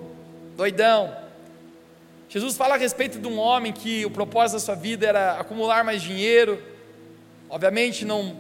doidão. 0.57 1.15
Jesus 2.31 2.57
fala 2.57 2.77
a 2.77 2.79
respeito 2.79 3.19
de 3.19 3.29
um 3.29 3.39
homem 3.39 3.75
que 3.75 4.07
o 4.07 4.11
propósito 4.11 4.55
da 4.55 4.61
sua 4.61 4.75
vida 4.75 5.07
era 5.07 5.39
acumular 5.39 5.85
mais 5.85 6.01
dinheiro. 6.01 6.63
Obviamente 7.51 8.07
não 8.07 8.39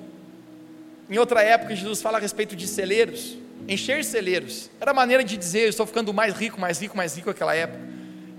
em 1.10 1.18
outra 1.18 1.42
época, 1.42 1.76
Jesus 1.76 2.00
fala 2.00 2.16
a 2.16 2.20
respeito 2.22 2.56
de 2.56 2.66
celeiros. 2.66 3.36
encher 3.68 4.02
celeiros. 4.02 4.70
Era 4.80 4.92
a 4.92 4.94
maneira 4.94 5.22
de 5.22 5.36
dizer, 5.36 5.64
eu 5.64 5.68
estou 5.68 5.84
ficando 5.86 6.14
mais 6.14 6.32
rico, 6.34 6.58
mais 6.58 6.80
rico, 6.80 6.96
mais 6.96 7.14
rico 7.14 7.28
naquela 7.28 7.54
época. 7.54 7.86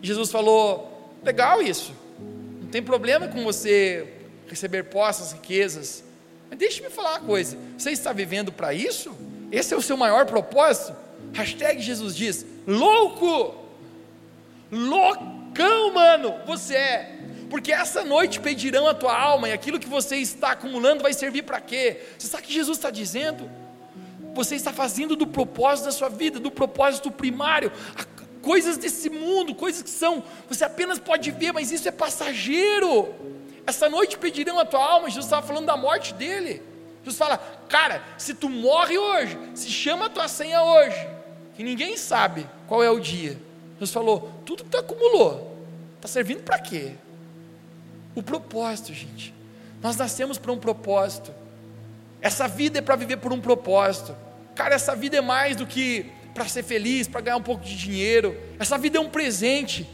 E 0.01 0.07
Jesus 0.07 0.31
falou: 0.31 1.13
legal 1.23 1.61
isso, 1.61 1.93
não 2.63 2.69
tem 2.69 2.81
problema 2.81 3.27
com 3.27 3.43
você 3.43 4.07
receber 4.47 4.85
posses, 4.85 5.33
riquezas. 5.33 6.03
Mas 6.49 6.57
deixe-me 6.57 6.89
falar 6.89 7.19
uma 7.19 7.27
coisa: 7.27 7.55
você 7.77 7.91
está 7.91 8.11
vivendo 8.11 8.51
para 8.51 8.73
isso? 8.73 9.15
Esse 9.51 9.73
é 9.73 9.77
o 9.77 9.81
seu 9.81 9.97
maior 9.97 10.25
propósito? 10.25 10.95
Hashtag 11.33 11.81
Jesus 11.81 12.15
diz: 12.15 12.45
louco, 12.65 13.55
loucão, 14.71 15.93
mano, 15.93 16.35
você 16.45 16.75
é. 16.75 17.15
Porque 17.49 17.71
essa 17.71 18.03
noite 18.03 18.39
pedirão 18.39 18.87
a 18.87 18.93
tua 18.93 19.17
alma 19.17 19.49
e 19.49 19.53
aquilo 19.53 19.79
que 19.79 19.87
você 19.87 20.17
está 20.17 20.51
acumulando 20.51 21.03
vai 21.03 21.13
servir 21.13 21.43
para 21.43 21.61
quê? 21.61 22.01
Você 22.17 22.27
sabe 22.27 22.43
o 22.43 22.47
que 22.47 22.53
Jesus 22.53 22.77
está 22.77 22.89
dizendo? 22.89 23.49
Você 24.33 24.55
está 24.55 24.73
fazendo 24.73 25.15
do 25.15 25.27
propósito 25.27 25.85
da 25.85 25.91
sua 25.91 26.09
vida, 26.09 26.39
do 26.39 26.51
propósito 26.51 27.09
primário, 27.09 27.71
coisas 28.41 28.77
desse 28.77 29.09
mundo, 29.09 29.55
coisas 29.55 29.81
que 29.81 29.89
são, 29.89 30.23
você 30.49 30.65
apenas 30.65 30.99
pode 30.99 31.31
ver, 31.31 31.53
mas 31.53 31.71
isso 31.71 31.87
é 31.87 31.91
passageiro. 31.91 33.13
Essa 33.65 33.89
noite 33.89 34.17
pedirão 34.17 34.59
a 34.59 34.65
tua 34.65 34.83
alma, 34.83 35.07
Jesus 35.07 35.25
estava 35.25 35.45
falando 35.45 35.65
da 35.65 35.77
morte 35.77 36.13
dele. 36.13 36.61
Jesus 37.05 37.19
fala, 37.19 37.37
cara, 37.69 38.03
se 38.17 38.33
tu 38.33 38.49
morre 38.49 38.97
hoje, 38.97 39.37
se 39.53 39.69
chama 39.69 40.07
a 40.07 40.09
tua 40.09 40.27
senha 40.27 40.63
hoje, 40.63 41.07
que 41.55 41.63
ninguém 41.63 41.95
sabe 41.97 42.47
qual 42.67 42.83
é 42.83 42.89
o 42.89 42.99
dia. 42.99 43.37
Jesus 43.73 43.91
falou, 43.91 44.31
tudo 44.43 44.63
que 44.63 44.71
tu 44.71 44.77
acumulou, 44.77 45.55
está 45.97 46.07
servindo 46.07 46.41
para 46.41 46.57
quê? 46.57 46.93
O 48.15 48.23
propósito, 48.23 48.91
gente. 48.91 49.31
Nós 49.83 49.95
nascemos 49.95 50.39
para 50.39 50.51
um 50.51 50.57
propósito. 50.57 51.31
Essa 52.19 52.47
vida 52.47 52.79
é 52.79 52.81
para 52.81 52.95
viver 52.95 53.17
por 53.17 53.31
um 53.31 53.39
propósito. 53.39 54.15
Cara, 54.55 54.73
essa 54.73 54.95
vida 54.95 55.17
é 55.17 55.21
mais 55.21 55.55
do 55.55 55.67
que 55.67 56.09
para 56.33 56.47
ser 56.47 56.63
feliz, 56.63 57.07
para 57.07 57.21
ganhar 57.21 57.37
um 57.37 57.43
pouco 57.43 57.63
de 57.63 57.77
dinheiro. 57.77 58.35
Essa 58.57 58.79
vida 58.79 58.97
é 58.97 59.01
um 59.01 59.09
presente 59.09 59.87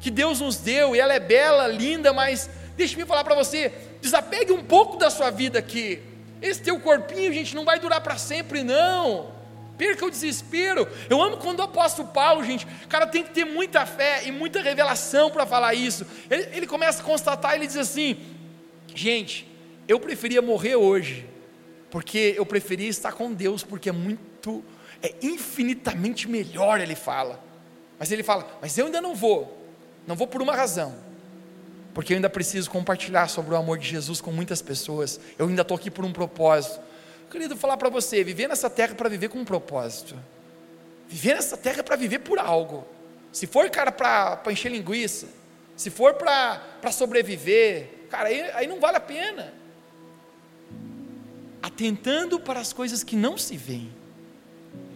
que 0.00 0.10
Deus 0.10 0.40
nos 0.40 0.56
deu 0.56 0.96
e 0.96 0.98
ela 0.98 1.14
é 1.14 1.20
bela, 1.20 1.68
linda, 1.68 2.12
mas 2.12 2.50
deixe-me 2.76 3.06
falar 3.06 3.22
para 3.22 3.36
você, 3.36 3.72
desapegue 4.00 4.52
um 4.52 4.64
pouco 4.64 4.96
da 4.96 5.08
sua 5.08 5.30
vida 5.30 5.58
aqui. 5.58 6.02
Esse 6.40 6.62
teu 6.62 6.78
corpinho, 6.80 7.32
gente, 7.32 7.54
não 7.54 7.64
vai 7.64 7.78
durar 7.78 8.00
para 8.00 8.16
sempre, 8.16 8.62
não. 8.62 9.32
Perca 9.76 10.04
o 10.04 10.10
desespero. 10.10 10.88
Eu 11.08 11.22
amo 11.22 11.36
quando 11.36 11.60
o 11.60 11.62
apóstolo 11.62 12.08
Paulo, 12.08 12.44
gente, 12.44 12.66
o 12.84 12.88
cara 12.88 13.06
tem 13.06 13.22
que 13.22 13.30
ter 13.30 13.44
muita 13.44 13.86
fé 13.86 14.26
e 14.26 14.32
muita 14.32 14.60
revelação 14.60 15.30
para 15.30 15.46
falar 15.46 15.74
isso. 15.74 16.04
Ele, 16.28 16.48
ele 16.52 16.66
começa 16.66 17.00
a 17.00 17.04
constatar, 17.04 17.54
ele 17.54 17.66
diz 17.66 17.76
assim: 17.76 18.16
gente, 18.94 19.48
eu 19.86 20.00
preferia 20.00 20.42
morrer 20.42 20.76
hoje, 20.76 21.26
porque 21.90 22.34
eu 22.36 22.44
preferia 22.44 22.88
estar 22.88 23.12
com 23.12 23.32
Deus, 23.32 23.62
porque 23.62 23.88
é 23.88 23.92
muito, 23.92 24.64
é 25.02 25.14
infinitamente 25.22 26.28
melhor, 26.28 26.80
ele 26.80 26.96
fala. 26.96 27.42
Mas 27.98 28.12
ele 28.12 28.22
fala, 28.22 28.46
mas 28.60 28.76
eu 28.78 28.86
ainda 28.86 29.00
não 29.00 29.14
vou, 29.14 29.58
não 30.06 30.14
vou 30.14 30.26
por 30.26 30.40
uma 30.40 30.54
razão, 30.54 30.94
porque 31.98 32.12
eu 32.12 32.16
ainda 32.16 32.30
preciso 32.30 32.70
compartilhar 32.70 33.26
sobre 33.26 33.52
o 33.52 33.56
amor 33.56 33.76
de 33.76 33.88
Jesus 33.88 34.20
com 34.20 34.30
muitas 34.30 34.62
pessoas, 34.62 35.18
eu 35.36 35.48
ainda 35.48 35.62
estou 35.62 35.76
aqui 35.76 35.90
por 35.90 36.04
um 36.04 36.12
propósito. 36.12 36.78
Querido, 37.28 37.56
falar 37.56 37.76
para 37.76 37.88
você, 37.88 38.22
viver 38.22 38.46
nessa 38.46 38.70
terra 38.70 38.92
é 38.92 38.94
para 38.94 39.08
viver 39.08 39.28
com 39.28 39.40
um 39.40 39.44
propósito. 39.44 40.16
Viver 41.08 41.34
nessa 41.34 41.56
terra 41.56 41.80
é 41.80 41.82
para 41.82 41.96
viver 41.96 42.20
por 42.20 42.38
algo. 42.38 42.86
Se 43.32 43.48
for, 43.48 43.68
cara, 43.68 43.90
para 43.90 44.40
encher 44.46 44.70
linguiça, 44.70 45.26
se 45.76 45.90
for 45.90 46.14
para 46.14 46.92
sobreviver, 46.92 48.06
cara, 48.08 48.28
aí, 48.28 48.42
aí 48.52 48.66
não 48.68 48.78
vale 48.78 48.98
a 48.98 49.00
pena. 49.00 49.52
Atentando 51.60 52.38
para 52.38 52.60
as 52.60 52.72
coisas 52.72 53.02
que 53.02 53.16
não 53.16 53.36
se 53.36 53.56
veem. 53.56 53.92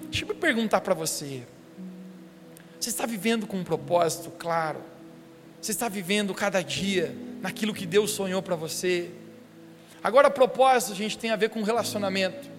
Deixa 0.05 0.25
eu 0.25 0.33
perguntar 0.37 0.81
para 0.81 0.95
você: 0.95 1.43
você 2.79 2.91
está 2.91 3.07
vivendo 3.07 3.45
com 3.45 3.57
um 3.57 3.65
propósito 3.65 4.31
claro? 4.39 4.92
Você 5.63 5.71
está 5.71 5.89
vivendo 5.89 6.35
cada 6.35 6.61
dia 6.61 7.15
naquilo 7.41 7.73
que 7.73 7.87
Deus 7.87 8.11
sonhou 8.11 8.43
para 8.43 8.57
você? 8.57 9.11
Agora, 10.03 10.29
propósito, 10.29 10.91
a 10.91 10.97
gente 10.97 11.17
tem 11.17 11.31
a 11.31 11.37
ver 11.37 11.51
com 11.51 11.63
relacionamento. 11.63 12.51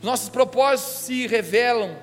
Os 0.00 0.04
nossos 0.04 0.28
propósitos 0.28 1.04
se 1.04 1.28
revelam 1.28 1.96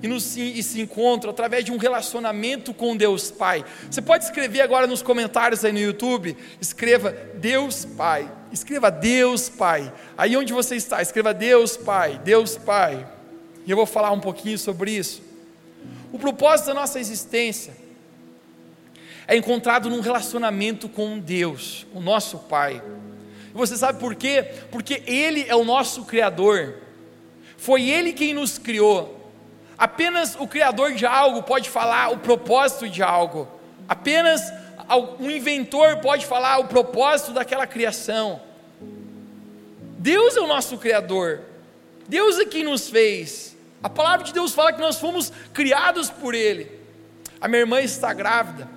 e, 0.00 0.06
nos, 0.06 0.36
e 0.36 0.62
se 0.62 0.80
encontram 0.80 1.32
através 1.32 1.64
de 1.64 1.72
um 1.72 1.78
relacionamento 1.78 2.72
com 2.72 2.96
Deus 2.96 3.32
Pai. 3.32 3.64
Você 3.90 4.00
pode 4.00 4.26
escrever 4.26 4.60
agora 4.60 4.86
nos 4.86 5.02
comentários 5.02 5.64
aí 5.64 5.72
no 5.72 5.80
YouTube, 5.80 6.36
escreva 6.60 7.10
Deus 7.34 7.84
Pai, 7.84 8.30
escreva 8.52 8.88
Deus 8.88 9.48
Pai. 9.48 9.92
Aí 10.16 10.36
onde 10.36 10.52
você 10.52 10.76
está, 10.76 11.02
escreva 11.02 11.34
Deus 11.34 11.76
Pai, 11.76 12.20
Deus 12.22 12.56
Pai. 12.56 13.04
E 13.66 13.70
eu 13.72 13.76
vou 13.76 13.84
falar 13.84 14.12
um 14.12 14.20
pouquinho 14.20 14.60
sobre 14.60 14.92
isso. 14.92 15.20
O 16.12 16.20
propósito 16.20 16.66
da 16.66 16.74
nossa 16.74 17.00
existência 17.00 17.84
é 19.28 19.36
encontrado 19.36 19.90
num 19.90 20.00
relacionamento 20.00 20.88
com 20.88 21.18
Deus, 21.18 21.86
o 21.92 22.00
nosso 22.00 22.38
Pai. 22.40 22.82
Você 23.52 23.76
sabe 23.76 23.98
por 23.98 24.14
quê? 24.14 24.50
Porque 24.70 25.02
Ele 25.06 25.44
é 25.48 25.56
o 25.56 25.64
nosso 25.64 26.04
Criador, 26.04 26.74
foi 27.56 27.88
Ele 27.88 28.12
quem 28.12 28.34
nos 28.34 28.58
criou. 28.58 29.32
Apenas 29.78 30.36
o 30.38 30.46
Criador 30.46 30.92
de 30.92 31.04
algo 31.04 31.42
pode 31.42 31.68
falar 31.68 32.10
o 32.10 32.18
propósito 32.18 32.88
de 32.88 33.02
algo, 33.02 33.48
apenas 33.88 34.42
um 35.18 35.30
inventor 35.30 35.96
pode 35.98 36.24
falar 36.24 36.58
o 36.58 36.66
propósito 36.66 37.32
daquela 37.32 37.66
criação. 37.66 38.40
Deus 39.98 40.36
é 40.36 40.40
o 40.40 40.46
nosso 40.46 40.78
Criador, 40.78 41.40
Deus 42.08 42.38
é 42.38 42.44
quem 42.44 42.62
nos 42.62 42.88
fez. 42.88 43.56
A 43.82 43.90
palavra 43.90 44.24
de 44.24 44.32
Deus 44.32 44.54
fala 44.54 44.72
que 44.72 44.80
nós 44.80 44.98
fomos 44.98 45.32
criados 45.52 46.10
por 46.10 46.34
Ele. 46.34 46.70
A 47.40 47.48
minha 47.48 47.60
irmã 47.60 47.80
está 47.80 48.12
grávida, 48.12 48.68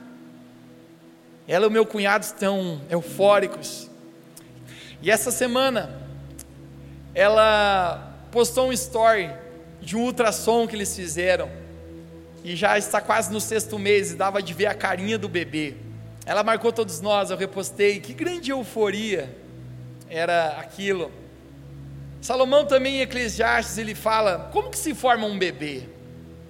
ela 1.49 1.65
e 1.65 1.67
o 1.67 1.71
meu 1.71 1.85
cunhado 1.85 2.23
estão 2.23 2.79
eufóricos, 2.89 3.89
e 5.01 5.09
essa 5.09 5.31
semana, 5.31 5.89
ela 7.15 8.13
postou 8.31 8.67
um 8.67 8.73
story 8.73 9.29
de 9.81 9.95
um 9.95 10.01
ultrassom 10.01 10.67
que 10.67 10.75
eles 10.75 10.93
fizeram. 10.93 11.49
E 12.43 12.55
já 12.55 12.77
está 12.77 12.99
quase 12.99 13.31
no 13.31 13.39
sexto 13.39 13.79
mês 13.79 14.11
e 14.11 14.15
dava 14.15 14.41
de 14.41 14.53
ver 14.53 14.65
a 14.65 14.73
carinha 14.73 15.17
do 15.17 15.29
bebê. 15.29 15.75
Ela 16.25 16.43
marcou 16.43 16.71
todos 16.71 16.99
nós, 16.99 17.31
eu 17.31 17.37
repostei. 17.37 18.01
Que 18.01 18.13
grande 18.13 18.51
euforia 18.51 19.33
era 20.09 20.57
aquilo. 20.59 21.11
Salomão 22.21 22.65
também 22.65 22.97
em 22.97 23.01
Eclesiastes 23.01 23.77
ele 23.77 23.95
fala 23.95 24.49
como 24.51 24.69
que 24.69 24.77
se 24.77 24.93
forma 24.93 25.25
um 25.25 25.39
bebê. 25.39 25.83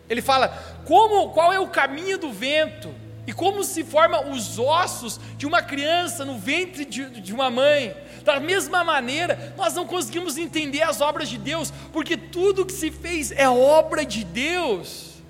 Ele 0.10 0.24
fala 0.24 0.48
como, 0.86 1.30
qual 1.30 1.54
é 1.54 1.60
o 1.60 1.68
caminho 1.68 2.18
do 2.18 2.32
vento 2.34 2.92
e 3.30 3.32
como 3.32 3.64
se 3.64 3.84
formam 3.84 4.32
os 4.32 4.58
ossos 4.58 5.20
de 5.38 5.46
uma 5.46 5.62
criança 5.62 6.26
no 6.26 6.40
ventre 6.40 6.84
de, 6.84 7.22
de 7.22 7.32
uma 7.32 7.48
mãe. 7.52 7.96
Da 8.24 8.40
mesma 8.40 8.84
maneira, 8.84 9.54
nós 9.56 9.76
não 9.76 9.86
conseguimos 9.86 10.36
entender 10.36 10.82
as 10.82 11.00
obras 11.00 11.30
de 11.30 11.38
Deus, 11.38 11.72
porque 11.94 12.18
tudo 12.18 12.66
que 12.66 12.74
se 12.74 12.90
fez 12.90 13.32
é 13.32 13.48
obra 13.48 14.04
de 14.04 14.24
Deus. 14.24 15.22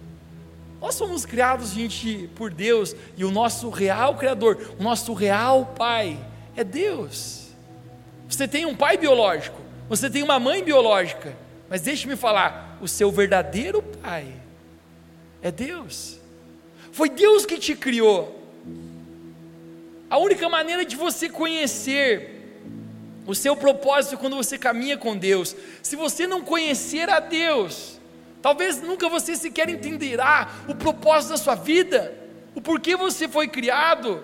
Nós 0.79 0.95
somos 0.95 1.25
criados, 1.25 1.71
gente, 1.71 2.29
por 2.35 2.49
Deus, 2.49 2.95
e 3.17 3.25
o 3.25 3.31
nosso 3.31 3.69
real 3.69 4.15
Criador, 4.15 4.75
o 4.79 4.81
nosso 4.81 5.13
real 5.13 5.65
Pai 5.77 6.17
é 6.55 6.63
Deus. 6.63 7.49
Você 8.29 8.47
tem 8.47 8.65
um 8.65 8.77
pai 8.77 8.95
biológico, 8.95 9.59
você 9.89 10.09
tem 10.09 10.23
uma 10.23 10.39
mãe 10.39 10.63
biológica, 10.63 11.35
mas 11.67 11.81
deixe-me 11.81 12.15
falar, 12.15 12.77
o 12.79 12.87
seu 12.87 13.11
verdadeiro 13.11 13.81
Pai 13.81 14.25
é 15.41 15.51
Deus. 15.51 16.18
Foi 16.99 17.07
Deus 17.07 17.45
que 17.45 17.57
te 17.57 17.77
criou. 17.77 18.43
A 20.09 20.17
única 20.17 20.49
maneira 20.49 20.83
de 20.83 20.97
você 20.97 21.29
conhecer 21.29 22.59
o 23.25 23.33
seu 23.33 23.55
propósito 23.55 24.15
é 24.15 24.17
quando 24.17 24.35
você 24.35 24.57
caminha 24.57 24.97
com 24.97 25.15
Deus. 25.15 25.55
Se 25.81 25.95
você 25.95 26.27
não 26.27 26.41
conhecer 26.41 27.09
a 27.09 27.21
Deus, 27.21 27.97
talvez 28.41 28.81
nunca 28.81 29.07
você 29.07 29.37
sequer 29.37 29.69
entenderá 29.69 30.49
o 30.67 30.75
propósito 30.75 31.29
da 31.29 31.37
sua 31.37 31.55
vida, 31.55 32.13
o 32.53 32.59
porquê 32.59 32.97
você 32.97 33.29
foi 33.29 33.47
criado, 33.47 34.21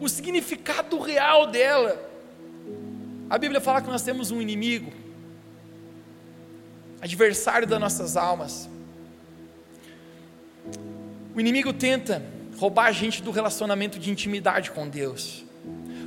o 0.00 0.08
significado 0.08 0.98
real 0.98 1.48
dela. 1.48 2.02
A 3.28 3.36
Bíblia 3.36 3.60
fala 3.60 3.82
que 3.82 3.90
nós 3.90 4.00
temos 4.00 4.30
um 4.30 4.40
inimigo, 4.40 4.90
adversário 7.02 7.68
das 7.68 7.78
nossas 7.78 8.16
almas. 8.16 8.70
O 11.40 11.42
inimigo 11.42 11.72
tenta 11.72 12.22
roubar 12.58 12.88
a 12.88 12.92
gente 12.92 13.22
do 13.22 13.30
relacionamento 13.30 13.98
de 13.98 14.10
intimidade 14.10 14.70
com 14.70 14.86
Deus 14.86 15.48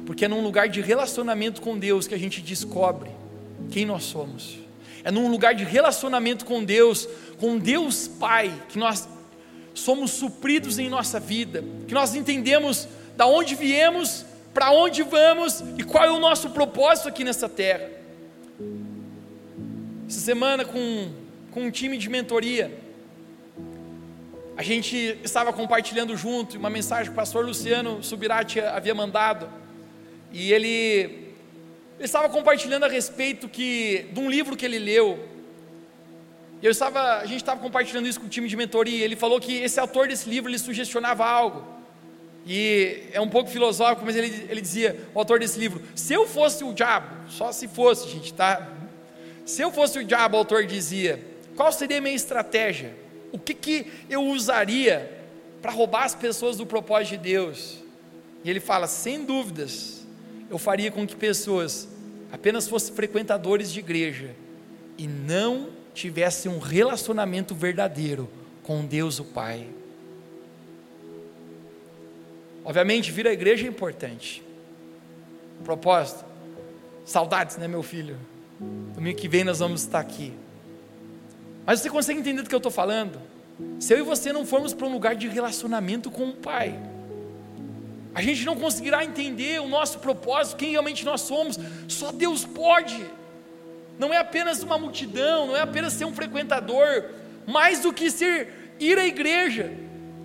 porque 0.06 0.26
é 0.26 0.28
num 0.28 0.41
lugar 0.41 0.69
de 0.69 0.82
relacionamento 0.82 1.60
com 1.60 1.78
Deus 1.78 2.08
que 2.08 2.13
a 2.13 2.19
gente 2.19 2.41
descobre 2.41 3.10
quem 3.72 3.84
nós 3.84 4.04
somos. 4.04 4.60
É 5.04 5.10
num 5.12 5.30
lugar 5.30 5.56
de 5.56 5.63
relacionamento 5.63 6.46
com 6.46 6.63
Deus, 6.63 7.08
com 7.39 7.58
Deus 7.58 8.08
Pai, 8.08 8.54
que 8.69 8.78
nós 8.78 9.08
somos 9.74 10.12
supridos 10.12 10.78
em 10.78 10.89
nossa 10.89 11.19
vida, 11.19 11.63
que 11.88 11.93
nós 11.93 12.15
entendemos 12.15 12.88
da 13.17 13.26
onde 13.26 13.56
viemos, 13.56 14.26
para 14.54 14.72
onde 14.72 15.02
vamos 15.02 15.63
e 15.78 15.84
qual 15.84 16.06
é 16.06 16.12
o 16.12 16.19
nosso 16.19 16.52
propósito 16.52 17.10
aqui 17.10 17.24
nessa 17.24 17.50
terra. 17.50 17.89
Essa 20.08 20.19
semana, 20.19 20.63
com, 20.63 21.12
com 21.52 21.63
um 21.63 21.72
time 21.72 21.98
de 21.98 22.08
mentoria. 22.08 22.83
A 24.55 24.61
gente 24.61 25.17
estava 25.23 25.51
compartilhando 25.51 26.15
junto 26.15 26.57
uma 26.57 26.69
mensagem 26.69 27.05
que 27.05 27.11
o 27.11 27.15
pastor 27.15 27.43
Luciano 27.43 28.03
Subirati 28.03 28.59
havia 28.59 28.93
mandado. 28.93 29.49
E 30.31 30.53
ele, 30.53 30.69
ele 31.97 32.05
estava 32.05 32.29
compartilhando 32.29 32.83
a 32.83 32.87
respeito 32.87 33.49
que, 33.49 34.05
de 34.11 34.19
um 34.19 34.29
livro 34.29 34.55
que 34.55 34.63
ele 34.63 34.77
leu. 34.77 35.27
E 36.61 36.65
eu 36.65 36.71
estava, 36.71 37.17
a 37.17 37.25
gente 37.25 37.37
estava 37.37 37.59
compartilhando 37.59 38.07
isso 38.07 38.19
com 38.19 38.27
o 38.27 38.29
time 38.29 38.47
de 38.47 38.55
mentoria. 38.55 39.03
Ele 39.03 39.15
falou 39.15 39.39
que 39.41 39.55
esse 39.55 39.79
autor 39.79 40.07
desse 40.07 40.29
livro 40.29 40.51
ele 40.51 40.59
sugestionava 40.59 41.25
algo. 41.25 41.67
E 42.45 43.05
é 43.11 43.19
um 43.19 43.29
pouco 43.29 43.49
filosófico, 43.49 44.05
mas 44.05 44.15
ele, 44.15 44.45
ele 44.49 44.61
dizia, 44.61 44.99
o 45.15 45.19
autor 45.19 45.39
desse 45.39 45.57
livro, 45.57 45.81
se 45.95 46.13
eu 46.13 46.27
fosse 46.27 46.63
o 46.63 46.73
diabo, 46.73 47.07
só 47.27 47.51
se 47.51 47.67
fosse, 47.67 48.07
gente, 48.07 48.33
tá? 48.33 48.69
Se 49.45 49.61
eu 49.61 49.71
fosse 49.71 49.97
o 49.97 50.03
diabo, 50.03 50.35
o 50.35 50.39
autor 50.39 50.65
dizia, 50.65 51.19
qual 51.55 51.71
seria 51.71 51.97
a 51.97 52.01
minha 52.01 52.15
estratégia? 52.15 53.02
O 53.34 53.39
que, 53.39 53.54
que 53.56 53.91
eu 54.10 54.24
usaria 54.28 55.12
para 55.62 55.72
roubar 55.72 56.04
as 56.04 56.13
pessoas 56.13 56.56
do 56.56 56.65
propósito 56.65 57.17
de 57.17 57.17
Deus? 57.17 57.80
E 58.43 58.50
ele 58.50 58.60
fala: 58.60 58.86
sem 58.88 59.26
dúvidas, 59.26 60.06
eu 60.50 60.60
faria 60.60 60.91
com 60.91 61.06
que 61.06 61.15
pessoas 61.15 61.88
apenas 62.32 62.67
fossem 62.67 62.96
frequentadores 62.96 63.72
de 63.72 63.80
igreja 63.80 64.36
e 64.98 65.08
não 65.08 65.69
tivessem 65.96 66.52
um 66.52 66.60
relacionamento 66.60 67.56
verdadeiro 67.56 68.30
com 68.62 68.86
Deus 68.86 69.19
o 69.19 69.26
Pai. 69.26 69.67
Obviamente, 72.63 73.12
vir 73.12 73.28
à 73.28 73.34
igreja 73.34 73.65
é 73.65 73.69
importante. 73.69 74.43
Propósito, 75.63 76.24
saudades, 77.04 77.58
né, 77.58 77.67
meu 77.67 77.84
filho? 77.84 78.17
Domingo 78.93 79.17
que 79.17 79.28
vem 79.28 79.43
nós 79.43 79.60
vamos 79.60 79.82
estar 79.82 80.00
aqui. 80.00 80.34
Mas 81.65 81.80
você 81.80 81.89
consegue 81.89 82.19
entender 82.19 82.41
do 82.41 82.49
que 82.49 82.56
eu 82.56 82.58
estou 82.58 82.71
falando? 82.71 83.19
Se 83.80 83.93
eu 83.93 83.99
e 83.99 84.02
você 84.02 84.34
não 84.34 84.45
formos 84.45 84.73
para 84.73 84.88
um 84.88 84.91
lugar 84.91 85.15
de 85.15 85.28
relacionamento 85.28 86.12
com 86.12 86.30
o 86.30 86.34
Pai, 86.34 86.78
a 88.15 88.21
gente 88.21 88.45
não 88.45 88.56
conseguirá 88.56 89.04
entender 89.04 89.60
o 89.60 89.67
nosso 89.67 89.99
propósito, 89.99 90.58
quem 90.58 90.71
realmente 90.71 91.04
nós 91.04 91.21
somos. 91.21 91.58
Só 91.88 92.12
Deus 92.12 92.45
pode. 92.45 93.04
Não 93.97 94.13
é 94.13 94.17
apenas 94.17 94.62
uma 94.62 94.78
multidão, 94.78 95.47
não 95.47 95.56
é 95.56 95.62
apenas 95.62 95.93
ser 95.93 96.06
um 96.06 96.13
frequentador, 96.13 97.06
mais 97.45 97.80
do 97.80 97.93
que 97.93 98.12
ser 98.12 98.76
ir 98.80 98.97
à 98.97 99.06
igreja. 99.06 99.71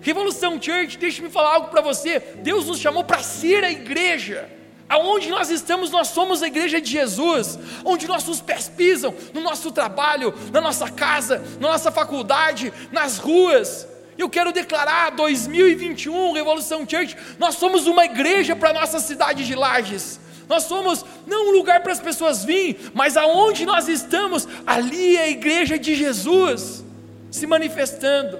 Revolução 0.01 0.61
Church, 0.61 0.97
deixe-me 0.97 1.29
falar 1.29 1.55
algo 1.55 1.69
para 1.69 1.81
você. 1.81 2.19
Deus 2.19 2.67
nos 2.67 2.79
chamou 2.79 3.03
para 3.03 3.21
ser 3.21 3.63
a 3.63 3.71
igreja. 3.71 4.49
Aonde 4.89 5.29
nós 5.29 5.51
estamos, 5.51 5.91
nós 5.91 6.07
somos 6.07 6.41
a 6.41 6.47
igreja 6.47 6.81
de 6.81 6.89
Jesus, 6.89 7.59
onde 7.85 8.07
nossos 8.07 8.41
pés 8.41 8.67
pisam, 8.67 9.13
no 9.35 9.39
nosso 9.39 9.71
trabalho, 9.71 10.33
na 10.51 10.59
nossa 10.59 10.89
casa, 10.89 11.43
na 11.59 11.69
nossa 11.69 11.91
faculdade, 11.91 12.73
nas 12.91 13.19
ruas. 13.19 13.87
Eu 14.17 14.27
quero 14.27 14.51
declarar 14.51 15.11
2021, 15.11 16.33
Revolução 16.33 16.89
Church, 16.89 17.15
nós 17.37 17.53
somos 17.55 17.85
uma 17.85 18.03
igreja 18.03 18.55
para 18.55 18.71
a 18.71 18.73
nossa 18.73 18.99
cidade 18.99 19.45
de 19.45 19.53
Lages. 19.53 20.19
Nós 20.47 20.63
somos 20.63 21.05
não 21.27 21.49
um 21.49 21.51
lugar 21.51 21.83
para 21.83 21.93
as 21.93 21.99
pessoas 21.99 22.43
virem, 22.43 22.75
mas 22.91 23.15
aonde 23.15 23.67
nós 23.67 23.87
estamos, 23.87 24.47
ali 24.65 25.17
é 25.17 25.25
a 25.25 25.29
igreja 25.29 25.77
de 25.77 25.93
Jesus 25.93 26.83
se 27.29 27.45
manifestando. 27.45 28.39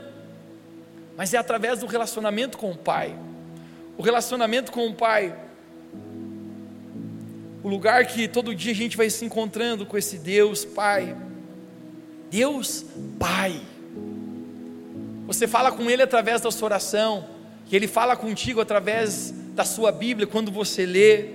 Mas 1.15 1.31
é 1.31 1.37
através 1.37 1.81
do 1.81 1.85
relacionamento 1.85 2.57
com 2.57 2.71
o 2.71 2.77
Pai. 2.77 3.15
O 3.95 4.01
relacionamento 4.01 4.71
com 4.71 4.87
o 4.87 4.95
Pai 4.95 5.35
o 7.61 7.67
lugar 7.67 8.05
que 8.05 8.27
todo 8.27 8.55
dia 8.55 8.71
a 8.71 8.75
gente 8.75 8.95
vai 8.95 9.09
se 9.09 9.25
encontrando 9.25 9.85
com 9.85 9.97
esse 9.97 10.17
Deus 10.17 10.63
Pai. 10.63 11.15
Deus 12.29 12.85
Pai. 13.19 13.59
Você 15.27 15.47
fala 15.47 15.71
com 15.71 15.89
Ele 15.89 16.01
através 16.01 16.41
da 16.41 16.51
sua 16.51 16.67
oração, 16.67 17.27
e 17.69 17.75
Ele 17.75 17.87
fala 17.87 18.15
contigo 18.15 18.61
através 18.61 19.33
da 19.53 19.65
sua 19.65 19.91
Bíblia 19.91 20.25
quando 20.25 20.51
você 20.51 20.85
lê. 20.85 21.25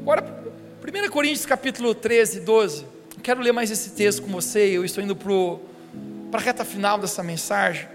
Agora, 0.00 0.44
1 0.82 1.10
Coríntios 1.10 1.46
capítulo 1.46 1.94
13, 1.94 2.40
12. 2.40 2.82
Eu 2.82 3.22
quero 3.22 3.40
ler 3.40 3.52
mais 3.52 3.70
esse 3.70 3.90
texto 3.90 4.22
com 4.22 4.28
você, 4.28 4.76
eu 4.76 4.84
estou 4.84 5.02
indo 5.02 5.16
para 5.16 6.40
a 6.40 6.42
reta 6.42 6.64
final 6.64 6.98
dessa 6.98 7.22
mensagem. 7.22 7.88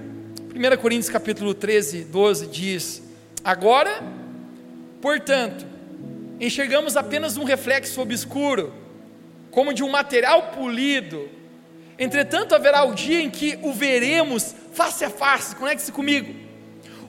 1 0.55 0.81
Coríntios 0.81 1.09
capítulo 1.09 1.53
13, 1.53 2.05
12 2.05 2.47
diz: 2.47 3.03
Agora, 3.43 4.03
portanto, 5.01 5.74
enxergamos 6.39 6.97
apenas 6.97 7.37
um 7.37 7.43
reflexo 7.43 8.01
obscuro, 8.01 8.73
como 9.51 9.73
de 9.73 9.83
um 9.83 9.89
material 9.89 10.51
polido. 10.53 11.29
Entretanto, 11.97 12.53
haverá 12.53 12.83
o 12.83 12.93
dia 12.93 13.21
em 13.21 13.29
que 13.29 13.57
o 13.61 13.71
veremos 13.71 14.53
face 14.73 15.05
a 15.05 15.09
face. 15.09 15.55
Conecte-se 15.55 15.91
comigo. 15.91 16.33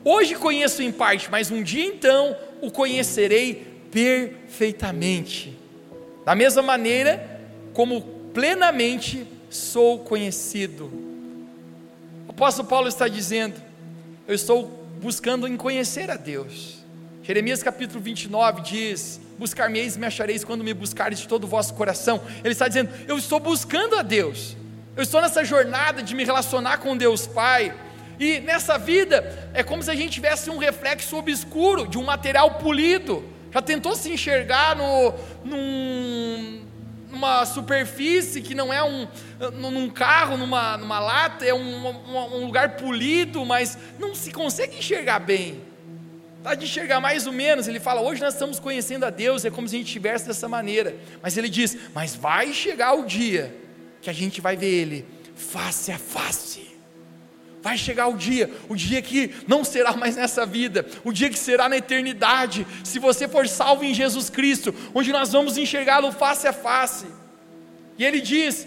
Hoje 0.05 0.37
conheço 0.37 0.83
em 0.83 0.93
parte, 0.93 1.29
mas 1.31 1.51
um 1.51 1.63
dia 1.63 1.85
então 1.85 2.37
o 2.63 2.71
conhecerei 2.71 3.67
perfeitamente. 3.91 5.59
Da 6.25 6.35
mesma 6.35 6.63
maneira 6.63 7.41
como 7.73 8.01
plenamente 8.33 9.27
sou 9.51 10.01
conhecido. 10.01 10.85
O 12.29 12.31
apóstolo 12.31 12.69
Paulo 12.69 12.89
está 12.89 13.09
dizendo: 13.09 13.61
Eu 14.29 14.35
estou 14.35 14.87
buscando 15.01 15.49
em 15.49 15.57
conhecer 15.57 16.11
a 16.11 16.17
Deus. 16.17 16.76
Jeremias 17.27 17.61
capítulo 17.61 18.01
29 18.01 18.63
diz: 18.63 19.21
Buscar-me-eis 19.37 19.97
e 19.97 19.99
me 19.99 20.07
achareis 20.07 20.45
quando 20.45 20.63
me 20.63 20.73
buscareis 20.73 21.19
de 21.19 21.27
todo 21.27 21.43
o 21.43 21.49
vosso 21.49 21.75
coração. 21.75 22.23
Ele 22.45 22.53
está 22.53 22.69
dizendo: 22.69 22.89
Eu 23.09 23.19
estou 23.19 23.41
buscando 23.41 23.97
a 23.97 24.03
Deus, 24.03 24.57
eu 24.97 25.03
estou 25.03 25.21
nessa 25.21 25.45
jornada 25.45 26.05
de 26.05 26.15
me 26.15 26.25
relacionar 26.25 26.79
com 26.79 26.97
Deus 26.97 27.27
Pai. 27.27 27.75
E 28.21 28.39
nessa 28.39 28.79
vida 28.79 29.51
é 29.53 29.65
como 29.65 29.83
se 29.83 29.91
a 29.91 29.95
gente 29.97 30.13
tivesse 30.13 30.49
um 30.51 30.57
reflexo 30.57 31.17
obscuro 31.17 31.89
de 31.89 31.99
um 31.99 32.05
material 32.05 32.55
polido. 32.55 33.25
Já 33.51 33.61
tentou 33.61 33.97
se 33.97 34.09
enxergar 34.09 34.77
no, 34.77 35.13
num, 35.45 36.63
numa 37.11 37.45
superfície 37.45 38.41
que 38.41 38.55
não 38.55 38.73
é 38.73 38.85
um 38.85 39.09
num 39.53 39.91
carro, 39.91 40.37
numa, 40.37 40.77
numa 40.77 41.01
lata, 41.01 41.45
é 41.45 41.53
um, 41.53 41.89
um, 41.89 42.37
um 42.37 42.47
lugar 42.47 42.77
polido, 42.77 43.45
mas 43.45 43.77
não 43.99 44.15
se 44.15 44.31
consegue 44.31 44.79
enxergar 44.79 45.19
bem 45.19 45.61
de 46.55 46.65
enxergar 46.65 47.01
mais 47.01 47.27
ou 47.27 47.33
menos. 47.33 47.67
Ele 47.67 47.81
fala: 47.81 48.01
hoje 48.01 48.21
nós 48.21 48.35
estamos 48.35 48.61
conhecendo 48.61 49.05
a 49.05 49.11
Deus, 49.11 49.45
é 49.45 49.51
como 49.51 49.69
se 49.69 49.75
a 49.75 49.79
gente 49.79 49.89
estivesse 49.89 50.27
dessa 50.27 50.49
maneira. 50.49 50.95
Mas 51.23 51.37
ele 51.37 51.49
diz: 51.49 51.77
mas 51.95 52.15
vai 52.15 52.53
chegar 52.53 52.95
o 52.95 53.05
dia 53.05 53.55
que 54.01 54.11
a 54.11 54.13
gente 54.13 54.41
vai 54.41 54.57
ver 54.57 54.69
Ele 54.69 55.05
face 55.35 55.91
a 55.91 55.99
face. 55.99 56.67
Vai 57.61 57.77
chegar 57.77 58.07
o 58.07 58.17
dia, 58.17 58.49
o 58.69 58.77
dia 58.77 59.03
que 59.03 59.35
não 59.49 59.65
será 59.65 59.93
mais 59.97 60.15
nessa 60.15 60.47
vida, 60.47 60.87
o 61.03 61.13
dia 61.13 61.29
que 61.29 61.39
será 61.39 61.69
na 61.69 61.77
eternidade, 61.77 62.65
se 62.85 63.01
você 63.01 63.27
for 63.27 63.49
salvo 63.49 63.83
em 63.83 63.93
Jesus 63.93 64.31
Cristo, 64.31 64.73
onde 64.95 65.11
nós 65.11 65.33
vamos 65.33 65.59
enxergá-lo 65.59 66.13
face 66.13 66.47
a 66.47 66.53
face. 66.53 67.07
E 67.99 68.05
ele 68.05 68.21
diz: 68.21 68.67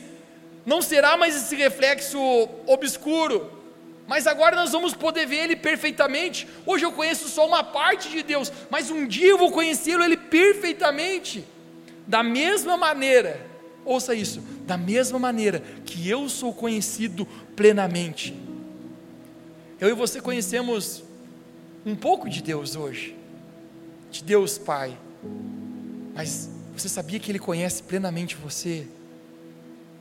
não 0.65 0.81
será 0.81 1.15
mais 1.15 1.35
esse 1.35 1.55
reflexo 1.55 2.19
obscuro, 2.67 3.58
mas 4.09 4.25
agora 4.25 4.55
nós 4.55 4.71
vamos 4.71 4.95
poder 4.95 5.27
ver 5.27 5.35
Ele 5.43 5.55
perfeitamente. 5.55 6.47
Hoje 6.65 6.83
eu 6.83 6.91
conheço 6.91 7.29
só 7.29 7.47
uma 7.47 7.63
parte 7.63 8.09
de 8.09 8.23
Deus, 8.23 8.51
mas 8.67 8.89
um 8.89 9.05
dia 9.05 9.27
eu 9.27 9.37
vou 9.37 9.51
conhecê-lo 9.51 10.03
Ele 10.03 10.17
perfeitamente. 10.17 11.45
Da 12.07 12.23
mesma 12.23 12.75
maneira, 12.75 13.39
ouça 13.85 14.15
isso, 14.15 14.41
da 14.65 14.75
mesma 14.75 15.19
maneira 15.19 15.61
que 15.85 16.09
eu 16.09 16.27
sou 16.27 16.51
conhecido 16.51 17.23
plenamente. 17.55 18.35
Eu 19.79 19.89
e 19.89 19.93
você 19.93 20.19
conhecemos 20.19 21.03
um 21.85 21.95
pouco 21.95 22.27
de 22.27 22.41
Deus 22.41 22.75
hoje, 22.75 23.15
de 24.09 24.23
Deus 24.23 24.57
Pai, 24.57 24.97
mas 26.15 26.49
você 26.75 26.89
sabia 26.89 27.19
que 27.19 27.31
Ele 27.31 27.37
conhece 27.37 27.83
plenamente 27.83 28.35
você? 28.35 28.87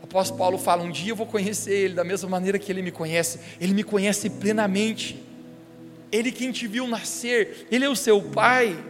Apóstolo 0.03 0.39
Paulo 0.39 0.59
fala: 0.59 0.83
Um 0.83 0.91
dia 0.91 1.13
eu 1.13 1.17
vou 1.17 1.27
conhecer 1.27 1.73
Ele 1.73 1.95
da 1.95 2.05
mesma 2.05 2.29
maneira 2.29 2.59
que 2.59 2.71
Ele 2.71 2.83
me 2.83 2.91
conhece, 2.91 3.41
Ele 3.61 3.75
me 3.75 3.85
conhece 3.85 4.31
plenamente. 4.31 5.23
Ele 6.11 6.33
quem 6.33 6.51
te 6.51 6.67
viu 6.67 6.87
nascer, 6.87 7.67
Ele 7.71 7.85
é 7.85 7.89
o 7.89 7.97
seu 7.97 8.23
pai. 8.23 8.83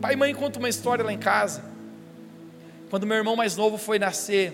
Pai 0.00 0.12
e 0.12 0.16
mãe 0.16 0.34
conta 0.34 0.58
uma 0.58 0.68
história 0.68 1.04
lá 1.04 1.12
em 1.12 1.18
casa. 1.18 1.64
Quando 2.90 3.06
meu 3.06 3.16
irmão 3.16 3.36
mais 3.36 3.56
novo 3.56 3.78
foi 3.78 3.98
nascer, 3.98 4.52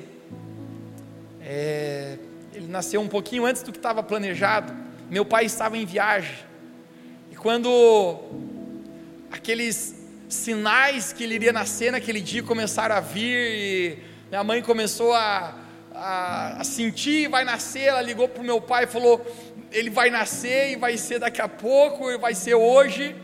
é, 1.40 2.18
ele 2.54 2.66
nasceu 2.68 3.00
um 3.00 3.08
pouquinho 3.08 3.44
antes 3.44 3.62
do 3.62 3.72
que 3.72 3.78
estava 3.78 4.02
planejado. 4.02 4.72
Meu 5.10 5.24
pai 5.24 5.46
estava 5.46 5.76
em 5.76 5.84
viagem. 5.84 6.36
E 7.32 7.36
quando 7.36 8.20
aqueles 9.30 9.95
sinais 10.28 11.12
que 11.12 11.24
ele 11.24 11.34
iria 11.34 11.52
nascer 11.52 11.92
naquele 11.92 12.20
dia 12.20 12.42
começaram 12.42 12.94
a 12.94 13.00
vir, 13.00 13.36
e 13.36 13.98
minha 14.28 14.42
mãe 14.42 14.62
começou 14.62 15.14
a, 15.14 15.54
a, 15.94 16.60
a 16.60 16.64
sentir, 16.64 17.28
vai 17.28 17.44
nascer, 17.44 17.82
ela 17.82 18.02
ligou 18.02 18.28
para 18.28 18.42
o 18.42 18.44
meu 18.44 18.60
pai 18.60 18.84
e 18.84 18.86
falou, 18.86 19.24
ele 19.70 19.90
vai 19.90 20.10
nascer 20.10 20.72
e 20.72 20.76
vai 20.76 20.96
ser 20.96 21.18
daqui 21.18 21.40
a 21.40 21.48
pouco, 21.48 22.10
e 22.10 22.18
vai 22.18 22.34
ser 22.34 22.54
hoje, 22.54 23.14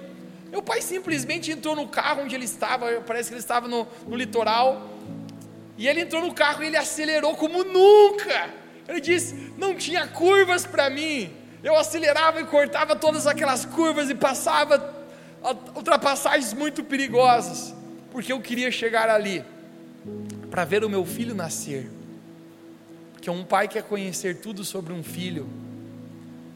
meu 0.50 0.62
pai 0.62 0.82
simplesmente 0.82 1.50
entrou 1.50 1.74
no 1.74 1.88
carro 1.88 2.22
onde 2.22 2.34
ele 2.34 2.44
estava, 2.44 3.00
parece 3.06 3.30
que 3.30 3.34
ele 3.34 3.40
estava 3.40 3.66
no, 3.66 3.86
no 4.06 4.14
litoral, 4.16 4.90
E 5.76 5.88
ele 5.88 6.02
entrou 6.02 6.22
no 6.22 6.32
carro 6.32 6.62
e 6.62 6.66
ele 6.66 6.76
acelerou 6.76 7.34
como 7.34 7.64
nunca. 7.64 8.50
Ele 8.86 9.00
disse: 9.00 9.52
não 9.56 9.74
tinha 9.74 10.06
curvas 10.06 10.66
para 10.66 10.90
mim. 10.90 11.32
Eu 11.62 11.76
acelerava 11.76 12.40
e 12.40 12.44
cortava 12.44 12.94
todas 12.96 13.26
aquelas 13.26 13.64
curvas 13.64 14.10
e 14.10 14.14
passava 14.14 14.78
ultrapassagens 15.74 16.52
muito 16.52 16.84
perigosas, 16.84 17.74
porque 18.10 18.32
eu 18.32 18.40
queria 18.40 18.70
chegar 18.70 19.08
ali 19.08 19.44
para 20.50 20.64
ver 20.64 20.84
o 20.84 20.90
meu 20.90 21.04
filho 21.04 21.34
nascer. 21.34 21.90
Porque 23.12 23.30
um 23.30 23.44
pai 23.44 23.68
quer 23.68 23.82
conhecer 23.82 24.40
tudo 24.40 24.64
sobre 24.64 24.92
um 24.92 25.02
filho. 25.02 25.48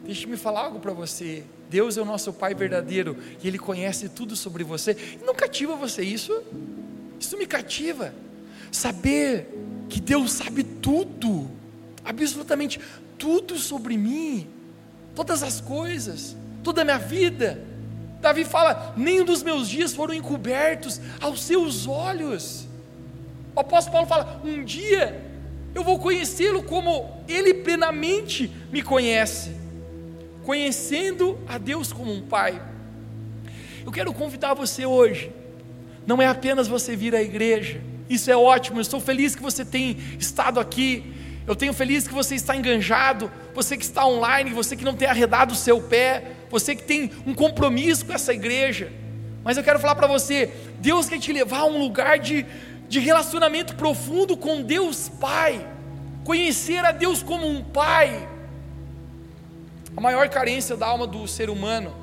Deixe-me 0.05 0.37
falar 0.37 0.65
algo 0.65 0.79
para 0.79 0.93
você. 0.93 1.43
Deus 1.69 1.97
é 1.97 2.01
o 2.01 2.05
nosso 2.05 2.31
Pai 2.31 2.53
verdadeiro 2.53 3.17
e 3.43 3.47
Ele 3.47 3.59
conhece 3.59 4.09
tudo 4.09 4.35
sobre 4.35 4.63
você. 4.63 5.17
não 5.25 5.35
cativa 5.35 5.75
você 5.75 6.01
isso? 6.01 6.41
Isso 7.19 7.37
me 7.37 7.45
cativa. 7.45 8.13
Saber 8.71 9.49
que 9.89 9.99
Deus 9.99 10.31
sabe 10.31 10.63
tudo, 10.63 11.49
absolutamente 12.03 12.79
tudo 13.17 13.57
sobre 13.57 13.97
mim, 13.97 14.47
todas 15.15 15.41
as 15.43 15.59
coisas, 15.59 16.35
toda 16.63 16.81
a 16.81 16.85
minha 16.85 16.99
vida. 16.99 17.61
Davi 18.21 18.43
fala: 18.43 18.93
nenhum 18.97 19.25
dos 19.25 19.43
meus 19.43 19.69
dias 19.69 19.93
foram 19.93 20.13
encobertos 20.13 20.99
aos 21.21 21.41
seus 21.41 21.87
olhos. 21.87 22.67
O 23.55 23.59
apóstolo 23.59 23.93
Paulo 23.93 24.07
fala: 24.07 24.41
um 24.43 24.63
dia 24.63 25.23
eu 25.73 25.83
vou 25.83 25.99
conhecê-lo 25.99 26.63
como 26.63 27.23
ele 27.27 27.53
plenamente 27.53 28.51
me 28.71 28.81
conhece, 28.81 29.55
conhecendo 30.43 31.37
a 31.47 31.57
Deus 31.57 31.93
como 31.93 32.11
um 32.11 32.21
Pai. 32.21 32.61
Eu 33.85 33.91
quero 33.91 34.11
convidar 34.13 34.53
você 34.53 34.85
hoje, 34.85 35.31
não 36.05 36.21
é 36.21 36.27
apenas 36.27 36.67
você 36.67 36.95
vir 36.95 37.15
à 37.15 37.21
igreja, 37.21 37.79
isso 38.09 38.31
é 38.31 38.35
ótimo, 38.35 38.77
eu 38.77 38.81
estou 38.81 38.99
feliz 38.99 39.35
que 39.35 39.41
você 39.41 39.63
tem 39.63 39.97
estado 40.19 40.59
aqui, 40.59 41.13
eu 41.47 41.55
tenho 41.55 41.73
feliz 41.73 42.05
que 42.05 42.13
você 42.13 42.35
está 42.35 42.57
enganjado, 42.57 43.31
você 43.55 43.77
que 43.77 43.83
está 43.85 44.05
online, 44.05 44.51
você 44.51 44.75
que 44.75 44.83
não 44.83 44.93
tem 44.93 45.07
arredado 45.07 45.53
o 45.53 45.55
seu 45.55 45.81
pé, 45.81 46.33
você 46.49 46.75
que 46.75 46.83
tem 46.83 47.09
um 47.25 47.33
compromisso 47.33 48.05
com 48.05 48.11
essa 48.11 48.33
igreja. 48.33 48.91
Mas 49.45 49.55
eu 49.55 49.63
quero 49.63 49.79
falar 49.79 49.95
para 49.95 50.07
você: 50.07 50.53
Deus 50.79 51.07
quer 51.07 51.19
te 51.19 51.31
levar 51.31 51.59
a 51.59 51.65
um 51.65 51.79
lugar 51.79 52.19
de, 52.19 52.45
de 52.89 52.99
relacionamento 52.99 53.75
profundo 53.75 54.35
com 54.35 54.61
Deus 54.61 55.07
Pai, 55.07 55.65
conhecer 56.25 56.83
a 56.83 56.91
Deus 56.91 57.23
como 57.23 57.47
um 57.47 57.63
Pai. 57.63 58.27
A 59.95 60.01
maior 60.01 60.27
carência 60.27 60.75
da 60.75 60.85
alma 60.85 61.07
do 61.07 61.25
ser 61.29 61.49
humano 61.49 61.95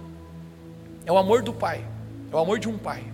é 1.05 1.13
o 1.13 1.19
amor 1.19 1.43
do 1.43 1.53
Pai, 1.53 1.85
é 2.33 2.35
o 2.35 2.39
amor 2.39 2.59
de 2.59 2.67
um 2.67 2.79
Pai. 2.79 3.05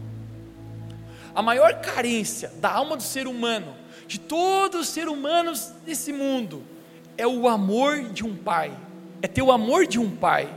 A 1.34 1.42
maior 1.42 1.80
carência 1.80 2.52
da 2.60 2.70
alma 2.70 2.96
do 2.96 3.02
ser 3.02 3.26
humano 3.26 3.79
de 4.10 4.18
todos 4.18 4.80
os 4.80 4.88
seres 4.88 5.08
humanos 5.08 5.70
desse 5.86 6.12
mundo 6.12 6.64
é 7.16 7.24
o 7.24 7.46
amor 7.46 8.02
de 8.08 8.26
um 8.26 8.36
pai, 8.36 8.76
é 9.22 9.28
ter 9.28 9.40
o 9.40 9.52
amor 9.52 9.86
de 9.86 10.00
um 10.00 10.10
pai. 10.10 10.52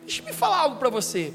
Deixa 0.00 0.20
eu 0.20 0.26
me 0.26 0.32
falar 0.32 0.56
algo 0.56 0.80
para 0.80 0.90
você. 0.90 1.32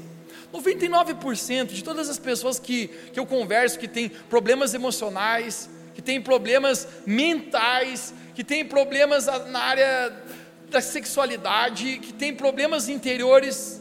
99% 0.52 1.68
de 1.68 1.82
todas 1.82 2.10
as 2.10 2.18
pessoas 2.18 2.58
que, 2.58 2.88
que 3.14 3.18
eu 3.18 3.24
converso 3.24 3.78
que 3.78 3.88
têm 3.88 4.10
problemas 4.10 4.74
emocionais, 4.74 5.70
que 5.94 6.02
têm 6.02 6.20
problemas 6.20 6.86
mentais, 7.06 8.12
que 8.34 8.44
têm 8.44 8.62
problemas 8.62 9.24
na 9.24 9.60
área 9.60 10.14
da 10.68 10.82
sexualidade, 10.82 11.98
que 11.98 12.12
têm 12.12 12.34
problemas 12.34 12.90
interiores, 12.90 13.80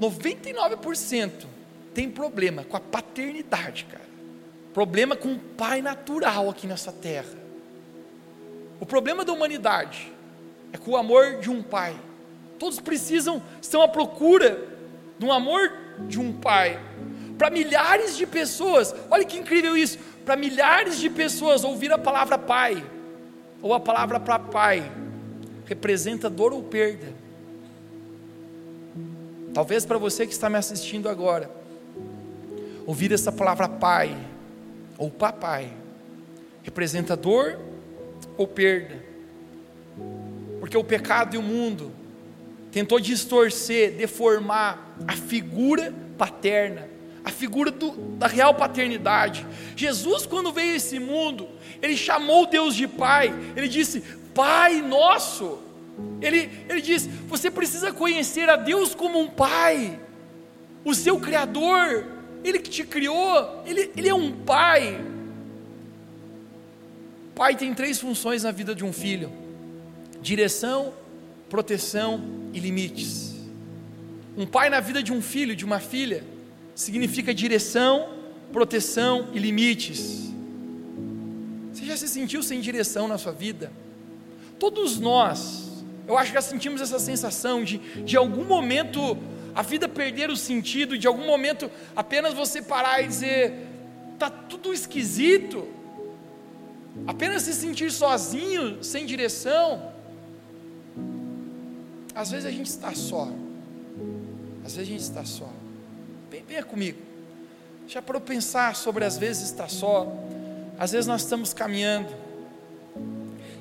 99% 0.00 1.32
tem 1.92 2.08
problema 2.08 2.62
com 2.62 2.76
a 2.76 2.80
paternidade, 2.80 3.88
cara 3.90 4.12
problema 4.72 5.16
com 5.16 5.32
o 5.32 5.38
pai 5.38 5.82
natural 5.82 6.48
aqui 6.48 6.66
nessa 6.66 6.92
terra. 6.92 7.42
O 8.80 8.86
problema 8.86 9.24
da 9.24 9.32
humanidade 9.32 10.12
é 10.72 10.78
com 10.78 10.92
o 10.92 10.96
amor 10.96 11.38
de 11.40 11.50
um 11.50 11.62
pai. 11.62 11.94
Todos 12.58 12.80
precisam, 12.80 13.42
estão 13.60 13.82
à 13.82 13.88
procura 13.88 14.58
de 15.18 15.24
um 15.24 15.32
amor 15.32 15.72
de 16.08 16.18
um 16.18 16.32
pai. 16.32 16.80
Para 17.36 17.50
milhares 17.50 18.16
de 18.16 18.26
pessoas, 18.26 18.94
olha 19.10 19.24
que 19.24 19.38
incrível 19.38 19.76
isso. 19.76 19.98
Para 20.24 20.36
milhares 20.36 20.98
de 20.98 21.10
pessoas 21.10 21.64
ouvir 21.64 21.92
a 21.92 21.98
palavra 21.98 22.38
pai 22.38 22.84
ou 23.60 23.74
a 23.74 23.80
palavra 23.80 24.18
papai 24.18 24.90
representa 25.66 26.30
dor 26.30 26.52
ou 26.52 26.62
perda. 26.62 27.12
Talvez 29.54 29.84
para 29.84 29.98
você 29.98 30.26
que 30.26 30.32
está 30.32 30.48
me 30.48 30.56
assistindo 30.56 31.08
agora, 31.08 31.50
ouvir 32.86 33.12
essa 33.12 33.30
palavra 33.30 33.68
pai 33.68 34.16
ou 34.98 35.10
papai 35.10 35.72
representa 36.62 37.16
dor 37.16 37.58
ou 38.36 38.46
perda. 38.46 39.02
Porque 40.60 40.76
o 40.76 40.84
pecado 40.84 41.34
e 41.34 41.38
o 41.38 41.42
mundo 41.42 41.92
tentou 42.70 42.98
distorcer, 42.98 43.92
deformar 43.92 44.96
a 45.06 45.12
figura 45.12 45.92
paterna, 46.16 46.88
a 47.24 47.30
figura 47.30 47.70
do, 47.70 47.90
da 48.16 48.26
real 48.26 48.54
paternidade. 48.54 49.46
Jesus, 49.76 50.24
quando 50.24 50.52
veio 50.52 50.72
a 50.72 50.76
esse 50.76 50.98
mundo, 50.98 51.48
ele 51.80 51.96
chamou 51.96 52.46
Deus 52.46 52.74
de 52.74 52.86
Pai, 52.86 53.34
ele 53.56 53.68
disse: 53.68 54.00
Pai 54.34 54.80
nosso. 54.80 55.58
Ele, 56.20 56.48
ele 56.68 56.80
diz: 56.80 57.06
Você 57.26 57.50
precisa 57.50 57.92
conhecer 57.92 58.48
a 58.48 58.56
Deus 58.56 58.94
como 58.94 59.20
um 59.20 59.28
Pai, 59.28 59.98
o 60.84 60.94
seu 60.94 61.18
Criador, 61.18 62.06
ele 62.44 62.58
que 62.58 62.70
te 62.70 62.84
criou, 62.84 63.62
ele, 63.66 63.90
ele 63.96 64.08
é 64.08 64.14
um 64.14 64.32
pai. 64.32 65.04
Pai 67.34 67.56
tem 67.56 67.74
três 67.74 67.98
funções 67.98 68.42
na 68.42 68.50
vida 68.50 68.74
de 68.74 68.84
um 68.84 68.92
filho: 68.92 69.32
direção, 70.20 70.92
proteção 71.48 72.22
e 72.52 72.58
limites. 72.58 73.34
Um 74.36 74.46
pai 74.46 74.70
na 74.70 74.80
vida 74.80 75.02
de 75.02 75.12
um 75.12 75.20
filho, 75.20 75.54
de 75.54 75.64
uma 75.64 75.78
filha, 75.78 76.24
significa 76.74 77.34
direção, 77.34 78.08
proteção 78.52 79.28
e 79.32 79.38
limites. 79.38 80.32
Você 81.72 81.84
já 81.84 81.96
se 81.96 82.08
sentiu 82.08 82.42
sem 82.42 82.60
direção 82.60 83.06
na 83.08 83.18
sua 83.18 83.32
vida? 83.32 83.72
Todos 84.58 84.98
nós, 85.00 85.84
eu 86.06 86.16
acho 86.16 86.30
que 86.30 86.34
já 86.34 86.42
sentimos 86.42 86.80
essa 86.80 86.98
sensação 86.98 87.64
de, 87.64 87.78
de 88.04 88.16
algum 88.16 88.44
momento, 88.44 89.18
a 89.54 89.62
vida 89.62 89.88
perder 89.88 90.30
o 90.30 90.36
sentido, 90.36 90.96
de 90.96 91.06
algum 91.06 91.26
momento 91.26 91.70
apenas 91.94 92.34
você 92.34 92.62
parar 92.62 93.02
e 93.02 93.08
dizer: 93.08 93.66
está 94.14 94.30
tudo 94.30 94.72
esquisito, 94.72 95.68
apenas 97.06 97.42
se 97.42 97.52
sentir 97.52 97.90
sozinho, 97.90 98.82
sem 98.82 99.04
direção. 99.04 99.92
Às 102.14 102.30
vezes 102.30 102.46
a 102.46 102.50
gente 102.50 102.66
está 102.66 102.94
só, 102.94 103.30
às 104.64 104.74
vezes 104.74 104.78
a 104.78 104.92
gente 104.92 105.00
está 105.00 105.24
só. 105.24 105.48
venha 106.30 106.62
comigo, 106.62 106.98
já 107.86 108.00
para 108.00 108.16
eu 108.16 108.20
pensar 108.20 108.74
sobre 108.74 109.04
às 109.04 109.18
vezes 109.18 109.44
estar 109.44 109.68
só. 109.68 110.06
Às 110.78 110.92
vezes 110.92 111.06
nós 111.06 111.22
estamos 111.22 111.52
caminhando, 111.52 112.08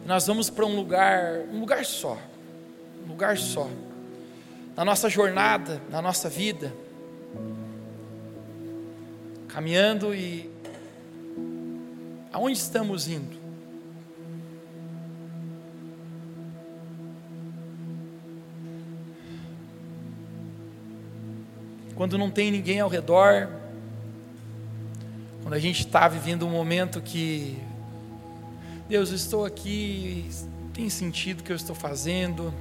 nós 0.05 0.25
vamos 0.25 0.49
para 0.49 0.65
um 0.65 0.75
lugar, 0.75 1.41
um 1.51 1.59
lugar 1.59 1.85
só, 1.85 2.17
um 3.05 3.09
lugar 3.09 3.37
só 3.37 3.69
na 4.75 4.85
nossa 4.85 5.09
jornada, 5.09 5.81
na 5.89 6.01
nossa 6.01 6.29
vida, 6.29 6.73
caminhando 9.47 10.15
e 10.15 10.49
aonde 12.31 12.57
estamos 12.57 13.07
indo? 13.07 13.41
Quando 21.95 22.17
não 22.17 22.31
tem 22.31 22.49
ninguém 22.49 22.79
ao 22.79 22.89
redor, 22.89 23.47
quando 25.43 25.53
a 25.53 25.59
gente 25.59 25.85
está 25.85 26.07
vivendo 26.07 26.47
um 26.47 26.49
momento 26.49 27.01
que, 27.01 27.61
Deus, 28.87 29.09
eu 29.09 29.15
estou 29.15 29.45
aqui, 29.45 30.27
tem 30.73 30.89
sentido 30.89 31.41
o 31.41 31.43
que 31.43 31.51
eu 31.51 31.55
estou 31.55 31.75
fazendo, 31.75 32.51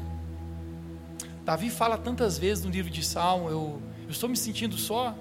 Davi 1.50 1.68
fala 1.68 1.98
tantas 1.98 2.38
vezes 2.38 2.62
no 2.62 2.70
livro 2.70 2.92
de 2.92 3.04
Salmo: 3.04 3.48
eu, 3.48 3.82
eu 4.04 4.10
estou 4.10 4.28
me 4.28 4.36
sentindo 4.36 4.76
só. 4.78 5.16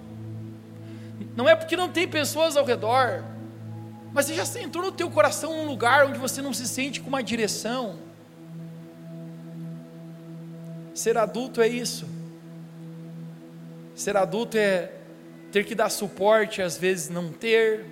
Não 1.36 1.50
é 1.50 1.56
porque 1.56 1.76
não 1.76 1.90
tem 1.90 2.08
pessoas 2.08 2.56
ao 2.56 2.64
redor, 2.64 3.24
mas 4.14 4.28
você 4.28 4.36
já 4.36 4.62
entrou 4.62 4.86
no 4.86 4.92
teu 4.92 5.10
coração 5.10 5.58
num 5.58 5.66
lugar 5.66 6.06
onde 6.06 6.20
você 6.20 6.40
não 6.40 6.54
se 6.54 6.68
sente 6.68 7.02
com 7.02 7.08
uma 7.08 7.24
direção. 7.24 7.98
Ser 10.94 11.18
adulto 11.18 11.64
é 11.64 11.68
isso. 11.68 12.08
Ser 13.96 14.16
adulto 14.16 14.56
é 14.56 14.92
ter 15.52 15.66
que 15.66 15.74
dar 15.74 15.90
suporte, 15.90 16.62
às 16.62 16.78
vezes 16.78 17.10
não 17.10 17.32
ter, 17.32 17.88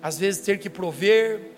às 0.00 0.16
vezes 0.16 0.40
ter 0.40 0.60
que 0.60 0.70
prover, 0.70 1.50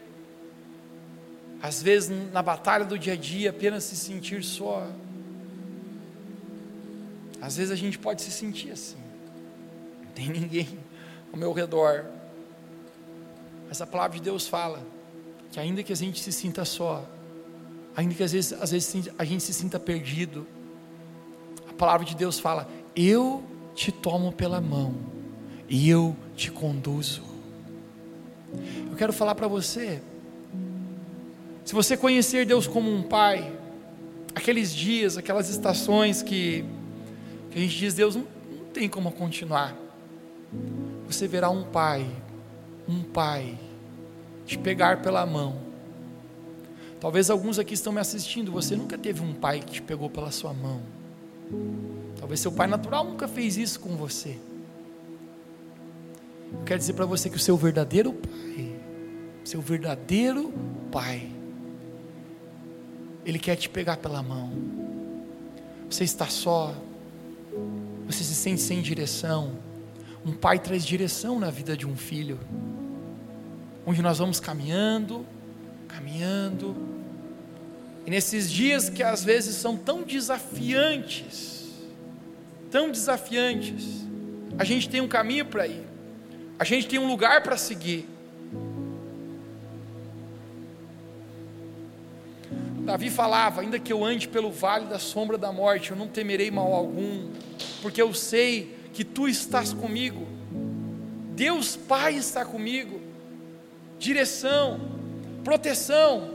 às 1.61 1.83
vezes 1.83 2.11
na 2.33 2.41
batalha 2.41 2.87
do 2.87 2.99
dia 2.99 3.13
a 3.13 3.17
dia 3.17 3.51
apenas 3.51 3.85
se 3.85 3.95
sentir 3.95 4.43
só. 4.43 4.91
Às 7.41 7.57
vezes 7.57 7.71
a 7.73 7.77
gente 7.77 7.99
pode 7.99 8.23
se 8.23 8.31
sentir 8.31 8.73
assim, 8.73 8.97
não 10.05 10.11
tem 10.13 10.29
ninguém 10.29 10.79
ao 11.33 11.39
meu 11.39 11.53
redor. 11.53 12.07
Mas 13.69 13.81
a 13.81 13.87
palavra 13.87 14.17
de 14.17 14.23
Deus 14.25 14.49
fala 14.49 14.85
que 15.53 15.61
ainda 15.61 15.83
que 15.83 15.93
a 15.93 15.97
gente 15.97 16.21
se 16.21 16.33
sinta 16.33 16.65
só, 16.65 17.05
ainda 17.97 18.15
que 18.15 18.23
às 18.23 18.33
vezes, 18.33 18.53
às 18.53 18.71
vezes 18.71 19.11
a 19.19 19.25
gente 19.25 19.43
se 19.43 19.53
sinta 19.53 19.79
perdido, 19.79 20.47
a 21.69 21.73
palavra 21.75 22.07
de 22.07 22.17
Deus 22.17 22.39
fala: 22.39 22.69
Eu 22.97 23.45
te 23.75 23.93
tomo 23.93 24.33
pela 24.33 24.61
mão 24.61 24.95
e 25.69 25.89
eu 25.89 26.17
te 26.35 26.51
conduzo. 26.51 27.23
Eu 28.91 28.97
quero 28.97 29.13
falar 29.13 29.35
para 29.35 29.47
você, 29.47 30.03
se 31.65 31.75
você 31.75 31.97
conhecer 31.97 32.47
Deus 32.47 32.67
como 32.67 32.91
um 32.91 33.03
pai, 33.03 33.53
aqueles 34.35 34.75
dias, 34.75 35.19
aquelas 35.19 35.51
estações 35.51 36.23
que, 36.23 36.65
a 37.59 37.63
gente 37.63 37.77
diz, 37.77 37.95
Deus 37.95 38.15
não, 38.15 38.27
não 38.51 38.65
tem 38.73 38.89
como 38.89 39.11
continuar. 39.13 39.77
Você 41.07 41.27
verá 41.27 41.51
um 41.51 41.65
pai, 41.65 42.07
um 42.89 43.03
pai, 43.03 43.59
te 44.47 44.59
pegar 44.59 45.03
pela 45.03 45.25
mão. 45.27 45.69
Talvez 47.01 47.31
alguns 47.31 47.59
aqui 47.59 47.75
estão 47.75 47.93
me 47.93 48.01
assistindo, 48.01 48.51
você 48.51 48.75
nunca 48.75 48.99
teve 48.99 49.23
um 49.23 49.33
pai 49.33 49.61
que 49.61 49.73
te 49.73 49.83
pegou 49.83 50.11
pela 50.11 50.31
sua 50.31 50.53
mão. 50.53 50.83
Talvez 52.19 52.41
seu 52.41 52.51
pai 52.51 52.67
natural 52.67 53.05
nunca 53.05 53.29
fez 53.29 53.57
isso 53.57 53.79
com 53.81 53.97
você. 53.97 54.37
Eu 56.53 56.65
quero 56.65 56.79
dizer 56.79 56.95
para 56.95 57.07
você 57.07 57.31
que 57.31 57.37
o 57.37 57.41
seu 57.41 57.57
verdadeiro 57.57 58.13
pai, 58.13 58.77
seu 59.45 59.61
verdadeiro 59.61 60.53
pai, 60.91 61.31
ele 63.25 63.39
quer 63.39 63.57
te 63.57 63.69
pegar 63.69 63.99
pela 63.99 64.23
mão. 64.23 64.51
Você 65.89 66.05
está 66.05 66.27
só, 66.27 66.75
você 68.09 68.25
se 68.25 68.35
sente 68.35 68.63
sem 68.63 68.81
direção. 68.81 69.53
Um 70.25 70.33
pai 70.33 70.59
traz 70.59 70.85
direção 70.85 71.39
na 71.39 71.51
vida 71.51 71.77
de 71.77 71.87
um 71.87 71.95
filho. 71.95 72.41
Onde 73.87 74.01
nós 74.01 74.19
vamos 74.19 74.41
caminhando, 74.41 75.27
caminhando. 75.87 76.75
E 78.07 78.11
nesses 78.11 78.51
dias 78.51 78.89
que 78.89 79.03
às 79.03 79.23
vezes 79.23 79.57
são 79.57 79.77
tão 79.77 80.03
desafiantes, 80.03 81.67
tão 82.71 82.91
desafiantes, 82.91 84.07
a 84.59 84.65
gente 84.65 84.89
tem 84.89 85.03
um 85.03 85.09
caminho 85.09 85.45
para 85.45 85.67
ir, 85.67 85.87
a 86.59 86.65
gente 86.65 86.89
tem 86.89 86.99
um 86.99 87.07
lugar 87.07 87.43
para 87.43 87.59
seguir. 87.59 88.09
Davi 92.89 93.11
falava: 93.11 93.61
ainda 93.61 93.79
que 93.79 93.93
eu 93.93 94.03
ande 94.03 94.27
pelo 94.27 94.51
vale 94.51 94.87
da 94.87 94.99
sombra 94.99 95.37
da 95.37 95.53
morte, 95.53 95.91
eu 95.91 95.97
não 95.97 96.09
temerei 96.09 96.51
mal 96.51 96.73
algum, 96.73 97.31
porque 97.83 98.01
eu 98.01 98.15
sei 98.15 98.75
que 98.95 99.05
tu 99.05 99.29
estás 99.29 99.75
comigo. 99.75 100.27
Deus 101.35 101.77
Pai 101.77 102.15
está 102.15 102.47
comigo. 102.47 102.99
Direção, 103.99 104.81
proteção. 105.45 106.31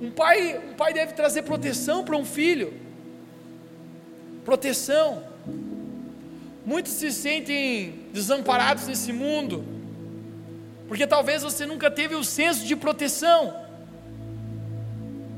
Um 0.00 0.10
pai, 0.10 0.60
um 0.70 0.74
pai 0.74 0.92
deve 0.92 1.14
trazer 1.14 1.42
proteção 1.42 2.04
para 2.04 2.16
um 2.16 2.24
filho. 2.24 2.72
Proteção. 4.44 5.24
Muitos 6.64 6.92
se 6.92 7.10
sentem 7.10 8.06
desamparados 8.12 8.86
nesse 8.86 9.12
mundo, 9.12 9.64
porque 10.86 11.08
talvez 11.08 11.42
você 11.42 11.66
nunca 11.66 11.90
teve 11.90 12.14
o 12.14 12.22
senso 12.22 12.64
de 12.64 12.76
proteção 12.76 13.61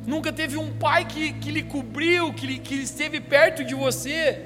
nunca 0.07 0.33
teve 0.33 0.57
um 0.57 0.73
pai 0.73 1.05
que, 1.05 1.33
que 1.35 1.51
lhe 1.51 1.63
cobriu, 1.63 2.33
que, 2.33 2.47
lhe, 2.47 2.59
que 2.59 2.75
esteve 2.75 3.21
perto 3.21 3.65
de 3.65 3.75
você. 3.75 4.41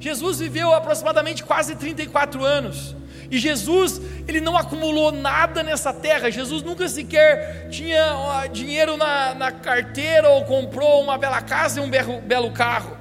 Jesus 0.00 0.38
viveu 0.38 0.72
aproximadamente 0.72 1.42
quase 1.42 1.74
34 1.74 2.44
anos. 2.44 2.94
E 3.30 3.38
Jesus, 3.38 4.00
ele 4.26 4.40
não 4.40 4.56
acumulou 4.56 5.12
nada 5.12 5.62
nessa 5.62 5.92
terra. 5.92 6.30
Jesus 6.30 6.62
nunca 6.62 6.88
sequer 6.88 7.68
tinha 7.68 8.46
dinheiro 8.52 8.96
na, 8.96 9.34
na 9.34 9.52
carteira 9.52 10.30
ou 10.30 10.44
comprou 10.44 11.02
uma 11.02 11.18
bela 11.18 11.42
casa 11.42 11.80
e 11.80 11.82
um 11.82 11.90
belo, 11.90 12.20
belo 12.22 12.50
carro. 12.52 12.96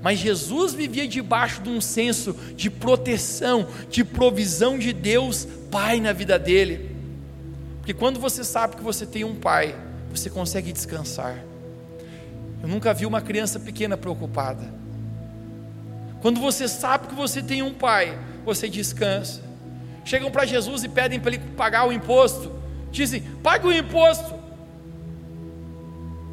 Mas 0.00 0.18
Jesus 0.18 0.74
vivia 0.74 1.06
debaixo 1.06 1.62
de 1.62 1.70
um 1.70 1.80
senso 1.80 2.32
de 2.56 2.68
proteção, 2.68 3.66
de 3.88 4.04
provisão 4.04 4.78
de 4.78 4.92
Deus 4.92 5.46
Pai 5.70 6.00
na 6.00 6.12
vida 6.12 6.38
dele. 6.38 6.90
Porque 7.78 7.94
quando 7.94 8.20
você 8.20 8.44
sabe 8.44 8.76
que 8.76 8.82
você 8.82 9.06
tem 9.06 9.24
um 9.24 9.34
pai, 9.34 9.74
você 10.10 10.28
consegue 10.28 10.72
descansar. 10.72 11.51
Eu 12.62 12.68
nunca 12.68 12.94
vi 12.94 13.04
uma 13.04 13.20
criança 13.20 13.58
pequena 13.58 13.96
preocupada. 13.96 14.72
Quando 16.20 16.40
você 16.40 16.68
sabe 16.68 17.08
que 17.08 17.14
você 17.14 17.42
tem 17.42 17.62
um 17.62 17.74
pai, 17.74 18.16
você 18.44 18.68
descansa. 18.68 19.42
Chegam 20.04 20.30
para 20.30 20.46
Jesus 20.46 20.84
e 20.84 20.88
pedem 20.88 21.18
para 21.18 21.34
ele 21.34 21.42
pagar 21.56 21.86
o 21.88 21.92
imposto. 21.92 22.52
Dizem, 22.92 23.22
pague 23.42 23.66
o 23.66 23.72
imposto. 23.72 24.34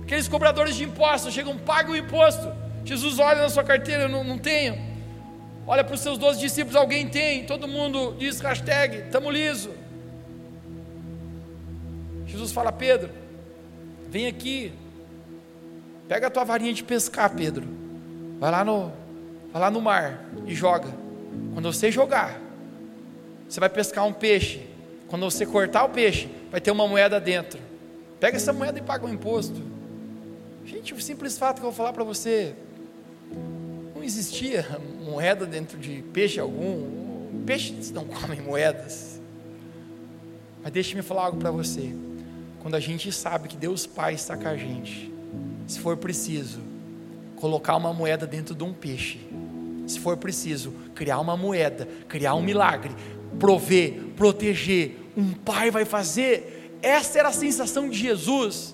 Aqueles 0.03 0.27
cobradores 0.27 0.75
de 0.75 0.83
impostos 0.83 1.33
chegam, 1.33 1.57
pague 1.57 1.91
o 1.91 1.95
imposto. 1.95 2.51
Jesus 2.85 3.17
olha 3.19 3.41
na 3.41 3.49
sua 3.49 3.63
carteira, 3.63 4.03
eu 4.03 4.09
não, 4.09 4.23
não 4.23 4.37
tenho. 4.37 4.77
Olha 5.65 5.83
para 5.83 5.93
os 5.93 6.01
seus 6.01 6.17
doze 6.17 6.39
discípulos, 6.39 6.75
alguém 6.75 7.07
tem. 7.07 7.45
Todo 7.45 7.67
mundo 7.67 8.15
diz 8.17 8.39
hashtag, 8.39 9.05
estamos 9.05 9.33
liso. 9.33 9.71
Jesus 12.25 12.51
fala, 12.51 12.71
Pedro, 12.71 13.09
vem 14.09 14.27
aqui, 14.27 14.73
Pega 16.09 16.25
a 16.25 16.29
tua 16.31 16.43
varinha 16.43 16.73
de 16.73 16.83
pescar, 16.83 17.29
Pedro. 17.35 17.67
Vai 18.39 18.49
lá 18.49 18.65
no, 18.65 18.91
vai 19.53 19.61
lá 19.61 19.69
no 19.69 19.79
mar 19.79 20.25
e 20.47 20.55
joga. 20.55 20.89
Quando 21.53 21.71
você 21.71 21.91
jogar, 21.91 22.41
você 23.47 23.59
vai 23.59 23.69
pescar 23.69 24.07
um 24.07 24.11
peixe. 24.11 24.67
Quando 25.07 25.23
você 25.29 25.45
cortar 25.45 25.83
o 25.83 25.89
peixe, 25.89 26.27
vai 26.49 26.59
ter 26.59 26.71
uma 26.71 26.87
moeda 26.87 27.19
dentro. 27.19 27.59
Pega 28.19 28.37
essa 28.37 28.51
moeda 28.51 28.79
e 28.79 28.81
paga 28.81 29.05
o 29.05 29.09
imposto. 29.09 29.61
Gente, 30.65 30.95
o 30.95 30.99
simples 30.99 31.37
fato 31.37 31.57
que 31.57 31.61
eu 31.61 31.69
vou 31.69 31.77
falar 31.77 31.93
para 31.93 32.03
você, 32.03 32.55
não 33.93 34.03
existia 34.03 34.65
moeda 35.05 35.45
dentro 35.45 35.77
de 35.77 36.01
peixe 36.11 36.39
algum. 36.39 37.43
Peixes 37.45 37.91
não 37.91 38.05
comem 38.09 38.41
moedas. 38.41 39.21
Mas 40.63 40.71
deixe-me 40.71 41.03
falar 41.03 41.25
algo 41.25 41.37
para 41.37 41.51
você. 41.51 41.93
Quando 42.63 42.73
a 42.73 42.79
gente 42.79 43.11
sabe 43.11 43.47
que 43.47 43.55
Deus 43.55 43.85
Pai 43.85 44.15
está 44.15 44.35
com 44.35 44.47
a 44.47 44.57
gente, 44.57 45.18
se 45.69 45.79
for 45.79 45.95
preciso, 45.95 46.59
colocar 47.35 47.75
uma 47.75 47.93
moeda 47.93 48.25
dentro 48.25 48.55
de 48.55 48.63
um 48.63 48.73
peixe. 48.73 49.19
Se 49.85 49.99
for 49.99 50.17
preciso, 50.17 50.73
criar 50.95 51.19
uma 51.19 51.37
moeda, 51.37 51.87
criar 52.07 52.33
um 52.33 52.41
milagre, 52.41 52.91
prover, 53.39 53.93
proteger, 54.17 54.97
um 55.15 55.31
pai 55.31 55.69
vai 55.69 55.85
fazer. 55.85 56.79
Essa 56.81 57.19
era 57.19 57.29
a 57.29 57.31
sensação 57.31 57.87
de 57.87 57.95
Jesus. 57.95 58.73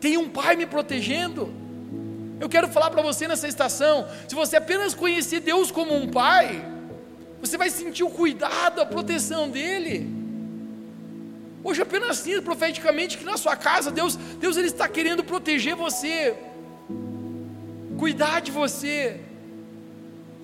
Tem 0.00 0.16
um 0.16 0.28
pai 0.28 0.56
me 0.56 0.66
protegendo. 0.66 1.54
Eu 2.40 2.48
quero 2.48 2.66
falar 2.68 2.90
para 2.90 3.02
você 3.02 3.28
nessa 3.28 3.46
estação: 3.46 4.08
se 4.26 4.34
você 4.34 4.56
apenas 4.56 4.94
conhecer 4.94 5.38
Deus 5.38 5.70
como 5.70 5.94
um 5.94 6.08
pai, 6.08 6.60
você 7.40 7.56
vai 7.56 7.70
sentir 7.70 8.02
o 8.02 8.10
cuidado, 8.10 8.80
a 8.80 8.86
proteção 8.86 9.48
dEle. 9.48 10.15
Hoje 11.66 11.82
apenas 11.82 12.18
sinta 12.18 12.40
profeticamente 12.42 13.18
que 13.18 13.24
na 13.24 13.36
sua 13.36 13.56
casa 13.56 13.90
Deus, 13.90 14.14
Deus 14.14 14.56
ele 14.56 14.68
está 14.68 14.86
querendo 14.88 15.24
proteger 15.24 15.74
você, 15.74 16.36
cuidar 17.98 18.40
de 18.40 18.52
você. 18.52 19.20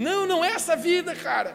Não, 0.01 0.27
não 0.27 0.45
é 0.45 0.49
essa 0.49 0.75
vida, 0.75 1.15
cara. 1.15 1.55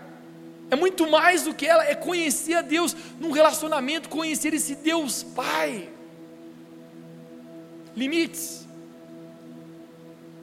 É 0.72 0.76
muito 0.78 1.06
mais 1.12 1.44
do 1.44 1.54
que 1.54 1.66
ela, 1.66 1.84
é 1.84 1.94
conhecer 1.94 2.54
a 2.54 2.62
Deus 2.62 2.96
num 3.20 3.32
relacionamento, 3.32 4.08
conhecer 4.08 4.54
esse 4.54 4.74
Deus 4.74 5.22
Pai. 5.22 5.90
Limites. 7.94 8.66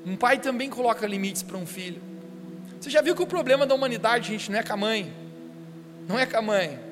Um 0.05 0.17
pai 0.17 0.39
também 0.39 0.69
coloca 0.69 1.07
limites 1.07 1.43
para 1.43 1.57
um 1.57 1.65
filho. 1.65 2.03
Você 2.79 2.91
já 2.91 3.01
viu 3.01 3.17
que 3.17 3.23
o 3.23 3.27
problema 3.27 3.65
da 3.65 3.75
humanidade, 3.75 4.33
gente, 4.33 4.53
não 4.53 4.59
é 4.59 4.63
com 4.63 4.75
a 4.75 4.77
mãe. 4.77 5.15
Não 6.07 6.19
é 6.19 6.27
com 6.27 6.37
a 6.37 6.43
mãe. 6.43 6.84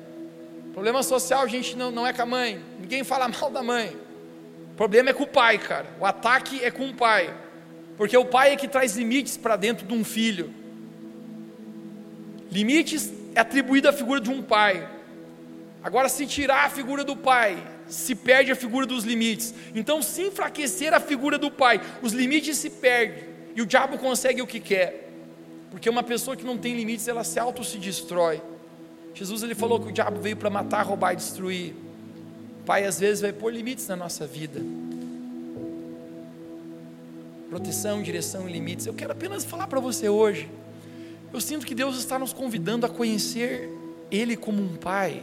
Problema 0.73 1.03
social, 1.03 1.47
gente 1.47 1.77
não, 1.77 1.91
não 1.91 2.05
é 2.05 2.11
com 2.11 2.23
a 2.23 2.25
mãe. 2.25 2.59
Ninguém 2.79 3.03
fala 3.03 3.27
mal 3.29 3.51
da 3.51 3.61
mãe. 3.61 3.95
O 4.73 4.75
problema 4.75 5.11
é 5.11 5.13
com 5.13 5.23
o 5.23 5.27
pai, 5.27 5.59
cara. 5.59 5.85
O 5.99 6.05
ataque 6.05 6.63
é 6.63 6.71
com 6.71 6.89
o 6.89 6.93
pai. 6.93 7.33
Porque 7.95 8.17
o 8.17 8.25
pai 8.25 8.53
é 8.53 8.55
que 8.55 8.67
traz 8.67 8.97
limites 8.97 9.37
para 9.37 9.55
dentro 9.55 9.85
de 9.85 9.93
um 9.93 10.03
filho. 10.03 10.51
Limites 12.51 13.13
é 13.35 13.39
atribuído 13.39 13.87
à 13.87 13.93
figura 13.93 14.19
de 14.19 14.31
um 14.31 14.41
pai. 14.41 14.89
Agora, 15.83 16.09
se 16.09 16.25
tirar 16.25 16.65
a 16.65 16.69
figura 16.69 17.03
do 17.03 17.15
pai, 17.15 17.61
se 17.87 18.15
perde 18.15 18.51
a 18.51 18.55
figura 18.55 18.87
dos 18.87 19.03
limites. 19.03 19.53
Então, 19.75 20.01
se 20.01 20.23
enfraquecer 20.23 20.91
a 20.91 20.99
figura 20.99 21.37
do 21.37 21.51
pai, 21.51 21.79
os 22.01 22.13
limites 22.13 22.57
se 22.57 22.69
perdem. 22.69 23.25
E 23.55 23.61
o 23.61 23.65
diabo 23.65 23.99
consegue 23.99 24.41
o 24.41 24.47
que 24.47 24.59
quer. 24.59 25.11
Porque 25.69 25.89
uma 25.89 26.01
pessoa 26.01 26.35
que 26.35 26.43
não 26.43 26.57
tem 26.57 26.75
limites, 26.75 27.07
ela 27.07 27.23
se 27.23 27.39
auto 27.39 27.63
se 27.63 27.77
destrói. 27.77 28.41
Jesus 29.13 29.43
ele 29.43 29.53
falou 29.53 29.79
que 29.79 29.89
o 29.89 29.91
diabo 29.91 30.19
veio 30.19 30.35
para 30.35 30.49
matar, 30.49 30.83
roubar 30.83 31.13
e 31.13 31.15
destruir. 31.15 31.75
Pai 32.65 32.85
às 32.85 32.99
vezes 32.99 33.21
vai 33.21 33.31
pôr 33.31 33.53
limites 33.53 33.87
na 33.87 33.95
nossa 33.95 34.25
vida. 34.25 34.61
Proteção, 37.49 38.01
direção 38.01 38.49
e 38.49 38.51
limites. 38.51 38.85
Eu 38.85 38.93
quero 38.93 39.11
apenas 39.11 39.45
falar 39.45 39.67
para 39.67 39.79
você 39.79 40.09
hoje. 40.09 40.49
Eu 41.31 41.39
sinto 41.39 41.65
que 41.65 41.75
Deus 41.75 41.97
está 41.97 42.17
nos 42.17 42.33
convidando 42.33 42.85
a 42.85 42.89
conhecer 42.89 43.69
Ele 44.09 44.35
como 44.35 44.61
um 44.61 44.75
Pai. 44.75 45.21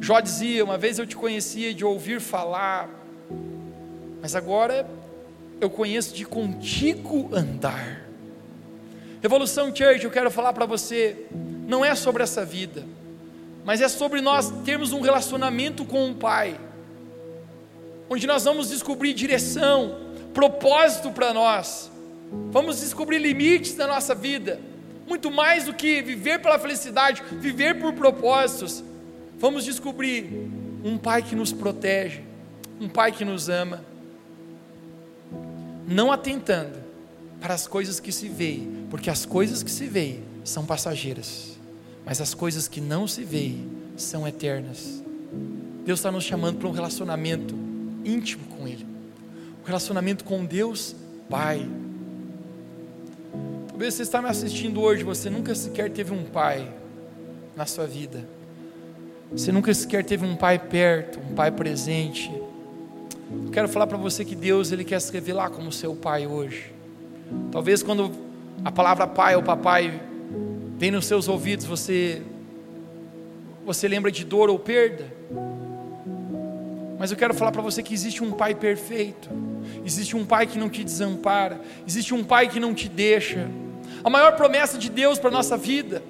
Jó 0.00 0.20
dizia: 0.20 0.64
Uma 0.64 0.76
vez 0.76 0.98
eu 0.98 1.06
te 1.06 1.16
conhecia 1.16 1.72
de 1.72 1.84
ouvir 1.84 2.20
falar, 2.20 2.88
mas 4.20 4.34
agora 4.34 4.88
eu 5.60 5.70
conheço 5.70 6.14
de 6.14 6.24
contigo 6.24 7.30
andar. 7.32 8.08
Revolução 9.20 9.74
Church, 9.74 10.04
eu 10.04 10.10
quero 10.10 10.30
falar 10.30 10.52
para 10.52 10.64
você, 10.64 11.26
não 11.68 11.84
é 11.84 11.94
sobre 11.94 12.22
essa 12.22 12.46
vida, 12.46 12.82
mas 13.62 13.82
é 13.82 13.88
sobre 13.88 14.22
nós 14.22 14.50
termos 14.64 14.94
um 14.94 15.02
relacionamento 15.02 15.84
com 15.84 16.10
o 16.10 16.14
Pai, 16.14 16.58
onde 18.08 18.26
nós 18.26 18.44
vamos 18.44 18.70
descobrir 18.70 19.12
direção, 19.12 20.00
propósito 20.32 21.10
para 21.10 21.34
nós, 21.34 21.90
vamos 22.50 22.80
descobrir 22.80 23.18
limites 23.18 23.74
da 23.74 23.86
nossa 23.86 24.14
vida, 24.14 24.58
muito 25.06 25.30
mais 25.30 25.64
do 25.64 25.74
que 25.74 26.00
viver 26.00 26.40
pela 26.40 26.58
felicidade, 26.58 27.22
viver 27.32 27.78
por 27.78 27.92
propósitos, 27.92 28.82
vamos 29.38 29.62
descobrir 29.62 30.50
um 30.82 30.96
Pai 30.96 31.22
que 31.22 31.36
nos 31.36 31.52
protege, 31.52 32.22
um 32.80 32.88
Pai 32.88 33.12
que 33.12 33.26
nos 33.26 33.50
ama, 33.50 33.84
não 35.86 36.10
atentando 36.10 36.78
para 37.38 37.52
as 37.52 37.66
coisas 37.66 38.00
que 38.00 38.10
se 38.10 38.26
veem, 38.26 38.86
porque 38.88 39.10
as 39.10 39.26
coisas 39.26 39.62
que 39.62 39.70
se 39.70 39.86
veem 39.86 40.22
são 40.44 40.64
passageiras, 40.64 41.47
mas 42.08 42.22
as 42.22 42.32
coisas 42.32 42.66
que 42.66 42.80
não 42.80 43.06
se 43.06 43.22
veem 43.22 43.68
são 43.94 44.26
eternas. 44.26 45.04
Deus 45.84 45.98
está 45.98 46.10
nos 46.10 46.24
chamando 46.24 46.56
para 46.56 46.66
um 46.66 46.70
relacionamento 46.70 47.54
íntimo 48.02 48.44
com 48.46 48.66
Ele, 48.66 48.86
um 49.62 49.66
relacionamento 49.66 50.24
com 50.24 50.42
Deus 50.42 50.96
Pai. 51.28 51.68
Talvez 53.68 53.92
você 53.92 54.04
está 54.04 54.22
me 54.22 54.28
assistindo 54.30 54.80
hoje, 54.80 55.04
você 55.04 55.28
nunca 55.28 55.54
sequer 55.54 55.90
teve 55.90 56.14
um 56.14 56.24
pai 56.24 56.72
na 57.54 57.66
sua 57.66 57.86
vida, 57.86 58.26
você 59.30 59.52
nunca 59.52 59.74
sequer 59.74 60.02
teve 60.02 60.24
um 60.24 60.34
pai 60.34 60.58
perto, 60.58 61.20
um 61.20 61.34
pai 61.34 61.50
presente. 61.50 62.32
Eu 63.30 63.50
quero 63.52 63.68
falar 63.68 63.86
para 63.86 63.98
você 63.98 64.24
que 64.24 64.34
Deus 64.34 64.72
ele 64.72 64.82
quer 64.82 64.98
se 64.98 65.12
revelar 65.12 65.50
como 65.50 65.70
seu 65.70 65.94
pai 65.94 66.26
hoje. 66.26 66.72
Talvez 67.52 67.82
quando 67.82 68.10
a 68.64 68.72
palavra 68.72 69.06
pai 69.06 69.36
ou 69.36 69.42
papai 69.42 70.07
vem 70.78 70.92
nos 70.92 71.06
seus 71.06 71.26
ouvidos, 71.26 71.66
você 71.66 72.22
você 73.66 73.86
lembra 73.86 74.10
de 74.10 74.24
dor 74.24 74.48
ou 74.48 74.58
perda. 74.58 75.12
Mas 76.98 77.10
eu 77.10 77.16
quero 77.16 77.34
falar 77.34 77.52
para 77.52 77.60
você 77.60 77.82
que 77.82 77.92
existe 77.92 78.24
um 78.24 78.32
pai 78.32 78.54
perfeito. 78.54 79.28
Existe 79.84 80.16
um 80.16 80.24
pai 80.24 80.46
que 80.46 80.58
não 80.58 80.70
te 80.70 80.82
desampara, 80.82 81.60
existe 81.86 82.14
um 82.14 82.24
pai 82.24 82.48
que 82.48 82.58
não 82.58 82.72
te 82.72 82.88
deixa. 82.88 83.48
A 84.02 84.08
maior 84.08 84.36
promessa 84.36 84.78
de 84.78 84.88
Deus 84.88 85.18
para 85.18 85.30
nossa 85.30 85.56
vida, 85.56 86.02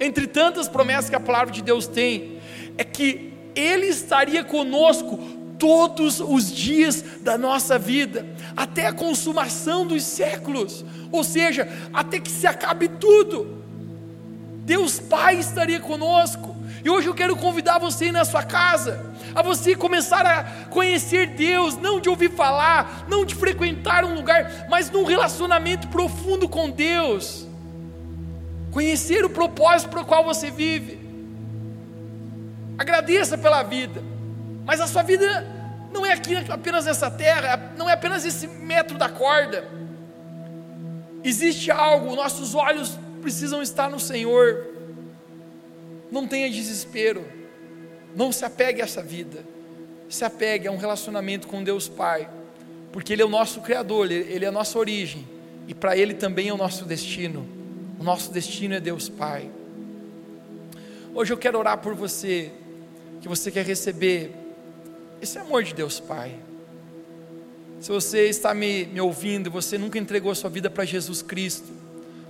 entre 0.00 0.26
tantas 0.26 0.68
promessas 0.68 1.08
que 1.08 1.16
a 1.16 1.20
palavra 1.20 1.52
de 1.52 1.62
Deus 1.62 1.86
tem, 1.86 2.38
é 2.76 2.82
que 2.82 3.32
Ele 3.54 3.86
estaria 3.86 4.42
conosco 4.42 5.18
todos 5.58 6.18
os 6.18 6.50
dias 6.50 7.04
da 7.20 7.38
nossa 7.38 7.78
vida, 7.78 8.26
até 8.56 8.86
a 8.86 8.92
consumação 8.92 9.86
dos 9.86 10.02
séculos, 10.02 10.84
ou 11.12 11.22
seja, 11.22 11.68
até 11.92 12.18
que 12.18 12.30
se 12.30 12.46
acabe 12.46 12.88
tudo. 12.88 13.63
Deus 14.64 14.98
Pai 14.98 15.36
estaria 15.36 15.78
conosco. 15.78 16.56
E 16.82 16.90
hoje 16.90 17.06
eu 17.06 17.14
quero 17.14 17.36
convidar 17.36 17.78
você 17.78 18.10
na 18.10 18.24
sua 18.24 18.42
casa, 18.42 19.12
a 19.34 19.42
você 19.42 19.74
começar 19.74 20.26
a 20.26 20.44
conhecer 20.68 21.28
Deus, 21.28 21.76
não 21.76 22.00
de 22.00 22.08
ouvir 22.08 22.30
falar, 22.30 23.06
não 23.08 23.24
de 23.24 23.34
frequentar 23.34 24.04
um 24.04 24.14
lugar, 24.14 24.66
mas 24.68 24.90
num 24.90 25.04
relacionamento 25.04 25.88
profundo 25.88 26.48
com 26.48 26.70
Deus. 26.70 27.46
Conhecer 28.70 29.24
o 29.24 29.30
propósito 29.30 29.90
para 29.90 30.00
o 30.00 30.04
qual 30.04 30.24
você 30.24 30.50
vive. 30.50 30.98
Agradeça 32.76 33.38
pela 33.38 33.62
vida, 33.62 34.02
mas 34.66 34.80
a 34.80 34.86
sua 34.86 35.02
vida 35.02 35.46
não 35.92 36.04
é 36.04 36.12
aqui 36.12 36.36
apenas 36.50 36.86
nessa 36.86 37.10
terra, 37.10 37.72
não 37.78 37.88
é 37.88 37.92
apenas 37.92 38.24
esse 38.24 38.46
metro 38.46 38.98
da 38.98 39.08
corda. 39.08 39.64
Existe 41.22 41.70
algo, 41.70 42.16
nossos 42.16 42.54
olhos 42.54 42.98
precisam 43.24 43.62
estar 43.62 43.88
no 43.88 43.98
Senhor. 43.98 44.66
Não 46.12 46.28
tenha 46.28 46.50
desespero, 46.50 47.24
não 48.14 48.30
se 48.30 48.44
apegue 48.44 48.82
a 48.82 48.84
essa 48.84 49.02
vida, 49.02 49.42
se 50.10 50.24
apegue 50.26 50.68
a 50.68 50.70
um 50.70 50.76
relacionamento 50.76 51.48
com 51.48 51.64
Deus 51.64 51.88
Pai, 51.88 52.28
porque 52.92 53.14
Ele 53.14 53.22
é 53.22 53.24
o 53.24 53.30
nosso 53.30 53.62
Criador, 53.62 54.12
Ele 54.12 54.44
é 54.44 54.48
a 54.48 54.52
nossa 54.52 54.78
origem, 54.78 55.26
e 55.66 55.72
para 55.72 55.96
Ele 55.96 56.12
também 56.12 56.48
é 56.48 56.52
o 56.52 56.56
nosso 56.58 56.84
destino. 56.84 57.48
O 57.98 58.04
nosso 58.04 58.30
destino 58.30 58.74
é 58.74 58.80
Deus 58.80 59.08
Pai. 59.08 59.50
Hoje 61.14 61.32
eu 61.32 61.38
quero 61.38 61.58
orar 61.58 61.78
por 61.78 61.94
você, 61.94 62.52
que 63.22 63.28
você 63.28 63.50
quer 63.50 63.64
receber 63.64 64.32
esse 65.22 65.38
amor 65.38 65.64
de 65.64 65.72
Deus 65.74 65.98
Pai. 65.98 66.36
Se 67.80 67.90
você 67.90 68.28
está 68.28 68.52
me, 68.52 68.84
me 68.84 69.00
ouvindo, 69.00 69.50
você 69.50 69.78
nunca 69.78 69.98
entregou 69.98 70.30
a 70.30 70.34
sua 70.34 70.50
vida 70.50 70.68
para 70.68 70.84
Jesus 70.84 71.22
Cristo, 71.22 71.83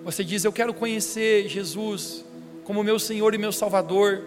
você 0.05 0.23
diz: 0.23 0.45
Eu 0.45 0.53
quero 0.53 0.75
conhecer 0.75 1.49
Jesus 1.49 2.25
como 2.63 2.85
meu 2.85 2.99
Senhor 2.99 3.35
e 3.35 3.39
meu 3.39 3.53
Salvador. 3.53 4.23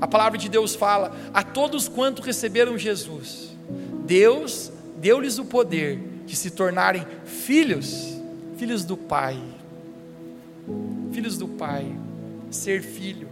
A 0.00 0.06
palavra 0.06 0.38
de 0.38 0.48
Deus 0.48 0.74
fala: 0.74 1.16
A 1.34 1.42
todos 1.42 1.88
quanto 1.88 2.22
receberam 2.22 2.78
Jesus, 2.78 3.50
Deus 4.04 4.72
deu-lhes 4.98 5.38
o 5.38 5.44
poder 5.44 6.00
de 6.24 6.36
se 6.36 6.50
tornarem 6.50 7.04
filhos, 7.24 8.16
filhos 8.56 8.84
do 8.84 8.96
Pai. 8.96 9.38
Filhos 11.12 11.36
do 11.36 11.48
Pai, 11.48 11.86
ser 12.50 12.82
filho. 12.82 13.28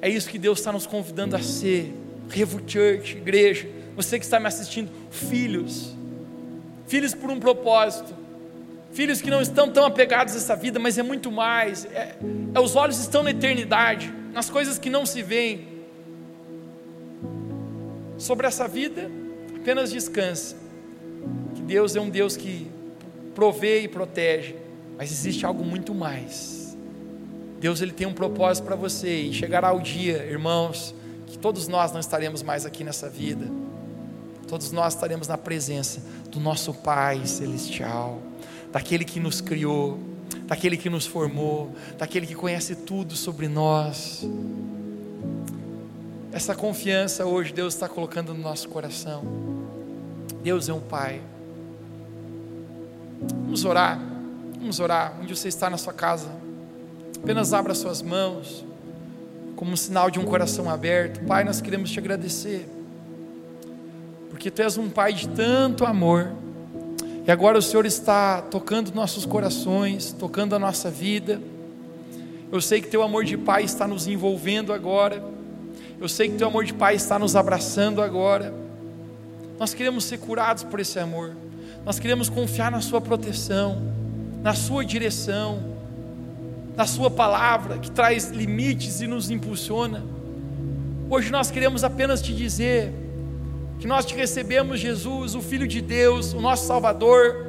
É 0.00 0.08
isso 0.08 0.30
que 0.30 0.38
Deus 0.38 0.58
está 0.58 0.72
nos 0.72 0.86
convidando 0.86 1.36
a 1.36 1.42
ser. 1.42 1.94
Revo 2.28 2.60
Church, 2.66 3.16
igreja, 3.16 3.68
você 3.96 4.18
que 4.18 4.24
está 4.24 4.38
me 4.38 4.46
assistindo, 4.46 4.88
filhos, 5.10 5.94
filhos 6.86 7.12
por 7.12 7.28
um 7.28 7.40
propósito, 7.40 8.14
filhos 8.92 9.22
que 9.22 9.30
não 9.30 9.40
estão 9.40 9.70
tão 9.70 9.84
apegados 9.84 10.34
a 10.34 10.36
essa 10.36 10.56
vida, 10.56 10.78
mas 10.78 10.98
é 10.98 11.02
muito 11.02 11.30
mais, 11.30 11.84
é, 11.86 12.16
é 12.54 12.60
os 12.60 12.76
olhos 12.76 12.98
estão 12.98 13.22
na 13.22 13.30
eternidade, 13.30 14.12
nas 14.32 14.50
coisas 14.50 14.78
que 14.78 14.90
não 14.90 15.06
se 15.06 15.22
veem. 15.22 15.68
Sobre 18.18 18.46
essa 18.46 18.68
vida, 18.68 19.10
apenas 19.56 19.90
descanse, 19.90 20.54
que 21.54 21.62
Deus 21.62 21.96
é 21.96 22.00
um 22.00 22.10
Deus 22.10 22.36
que 22.36 22.70
provê 23.34 23.82
e 23.82 23.88
protege, 23.88 24.56
mas 24.96 25.10
existe 25.10 25.46
algo 25.46 25.64
muito 25.64 25.94
mais. 25.94 26.76
Deus 27.58 27.80
ele 27.80 27.92
tem 27.92 28.06
um 28.06 28.12
propósito 28.12 28.64
para 28.64 28.76
você 28.76 29.22
e 29.22 29.32
chegará 29.32 29.72
o 29.72 29.80
dia, 29.80 30.24
irmãos, 30.24 30.94
que 31.26 31.38
todos 31.38 31.68
nós 31.68 31.92
não 31.92 32.00
estaremos 32.00 32.42
mais 32.42 32.66
aqui 32.66 32.82
nessa 32.82 33.08
vida, 33.08 33.46
todos 34.48 34.72
nós 34.72 34.94
estaremos 34.94 35.28
na 35.28 35.38
presença 35.38 36.02
do 36.30 36.40
nosso 36.40 36.74
Pai 36.74 37.24
Celestial, 37.26 38.20
daquele 38.72 39.04
que 39.04 39.18
nos 39.18 39.40
criou, 39.40 39.98
daquele 40.46 40.76
que 40.76 40.90
nos 40.90 41.06
formou, 41.06 41.74
daquele 41.98 42.26
que 42.26 42.34
conhece 42.34 42.74
tudo 42.74 43.16
sobre 43.16 43.48
nós. 43.48 44.26
Essa 46.32 46.54
confiança 46.54 47.26
hoje 47.26 47.52
Deus 47.52 47.74
está 47.74 47.88
colocando 47.88 48.32
no 48.32 48.40
nosso 48.40 48.68
coração. 48.68 49.24
Deus 50.42 50.68
é 50.68 50.72
um 50.72 50.80
Pai. 50.80 51.20
Vamos 53.44 53.64
orar, 53.64 54.00
vamos 54.58 54.80
orar. 54.80 55.14
Onde 55.20 55.36
você 55.36 55.48
está 55.48 55.68
na 55.68 55.76
sua 55.76 55.92
casa, 55.92 56.30
apenas 57.22 57.52
abra 57.52 57.74
suas 57.74 58.00
mãos 58.00 58.64
como 59.56 59.72
um 59.72 59.76
sinal 59.76 60.10
de 60.10 60.18
um 60.18 60.24
coração 60.24 60.70
aberto. 60.70 61.22
Pai, 61.26 61.44
nós 61.44 61.60
queremos 61.60 61.90
te 61.90 61.98
agradecer, 61.98 62.66
porque 64.30 64.50
tu 64.50 64.62
és 64.62 64.78
um 64.78 64.88
Pai 64.88 65.12
de 65.12 65.28
tanto 65.28 65.84
amor, 65.84 66.32
e 67.26 67.30
agora 67.30 67.58
o 67.58 67.62
Senhor 67.62 67.86
está 67.86 68.42
tocando 68.42 68.94
nossos 68.94 69.26
corações, 69.26 70.12
tocando 70.12 70.54
a 70.54 70.58
nossa 70.58 70.90
vida. 70.90 71.40
Eu 72.50 72.60
sei 72.60 72.80
que 72.80 72.88
teu 72.88 73.02
amor 73.02 73.24
de 73.24 73.36
Pai 73.36 73.62
está 73.62 73.86
nos 73.86 74.06
envolvendo 74.06 74.72
agora, 74.72 75.22
eu 76.00 76.08
sei 76.08 76.28
que 76.28 76.36
teu 76.36 76.48
amor 76.48 76.64
de 76.64 76.74
Pai 76.74 76.94
está 76.94 77.18
nos 77.18 77.36
abraçando 77.36 78.02
agora. 78.02 78.54
Nós 79.58 79.74
queremos 79.74 80.04
ser 80.04 80.18
curados 80.18 80.64
por 80.64 80.80
esse 80.80 80.98
amor, 80.98 81.36
nós 81.84 81.98
queremos 81.98 82.28
confiar 82.28 82.70
na 82.70 82.80
Sua 82.80 83.00
proteção, 83.00 83.80
na 84.42 84.54
Sua 84.54 84.84
direção 84.84 85.70
na 86.80 86.86
Sua 86.86 87.10
palavra, 87.10 87.78
que 87.78 87.90
traz 87.90 88.30
limites 88.30 89.02
e 89.02 89.06
nos 89.06 89.30
impulsiona. 89.30 90.02
Hoje 91.10 91.30
nós 91.30 91.50
queremos 91.50 91.84
apenas 91.84 92.22
te 92.22 92.34
dizer 92.34 92.90
que 93.80 93.86
nós 93.86 94.04
te 94.04 94.14
recebemos, 94.14 94.78
Jesus, 94.78 95.34
o 95.34 95.40
Filho 95.40 95.66
de 95.66 95.80
Deus, 95.80 96.34
o 96.34 96.40
nosso 96.40 96.66
Salvador. 96.66 97.46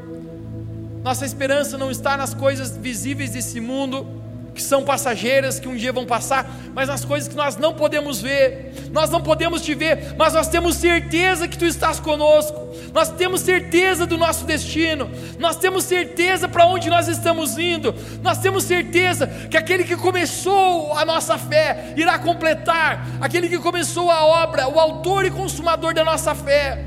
Nossa 1.03 1.25
esperança 1.25 1.77
não 1.77 1.91
está 1.91 2.15
nas 2.15 2.33
coisas 2.33 2.77
visíveis 2.77 3.31
desse 3.31 3.59
mundo, 3.59 4.07
que 4.53 4.61
são 4.61 4.83
passageiras, 4.83 5.59
que 5.59 5.67
um 5.67 5.75
dia 5.75 5.93
vão 5.93 6.05
passar, 6.05 6.49
mas 6.73 6.87
nas 6.89 7.05
coisas 7.05 7.27
que 7.27 7.35
nós 7.35 7.55
não 7.55 7.73
podemos 7.73 8.21
ver. 8.21 8.73
Nós 8.91 9.09
não 9.09 9.21
podemos 9.21 9.61
te 9.61 9.73
ver, 9.73 10.15
mas 10.17 10.33
nós 10.33 10.47
temos 10.47 10.75
certeza 10.75 11.47
que 11.47 11.57
tu 11.57 11.65
estás 11.65 11.99
conosco. 11.99 12.59
Nós 12.93 13.09
temos 13.09 13.41
certeza 13.41 14.05
do 14.05 14.17
nosso 14.17 14.45
destino. 14.45 15.09
Nós 15.39 15.55
temos 15.55 15.85
certeza 15.85 16.47
para 16.47 16.65
onde 16.65 16.89
nós 16.89 17.07
estamos 17.07 17.57
indo. 17.57 17.95
Nós 18.21 18.37
temos 18.39 18.63
certeza 18.63 19.27
que 19.49 19.55
aquele 19.55 19.83
que 19.83 19.95
começou 19.95 20.93
a 20.93 21.05
nossa 21.05 21.37
fé 21.37 21.93
irá 21.95 22.19
completar. 22.19 23.05
Aquele 23.21 23.47
que 23.47 23.57
começou 23.59 24.11
a 24.11 24.25
obra, 24.25 24.67
o 24.67 24.79
autor 24.79 25.25
e 25.25 25.31
consumador 25.31 25.93
da 25.93 26.03
nossa 26.03 26.35
fé, 26.35 26.85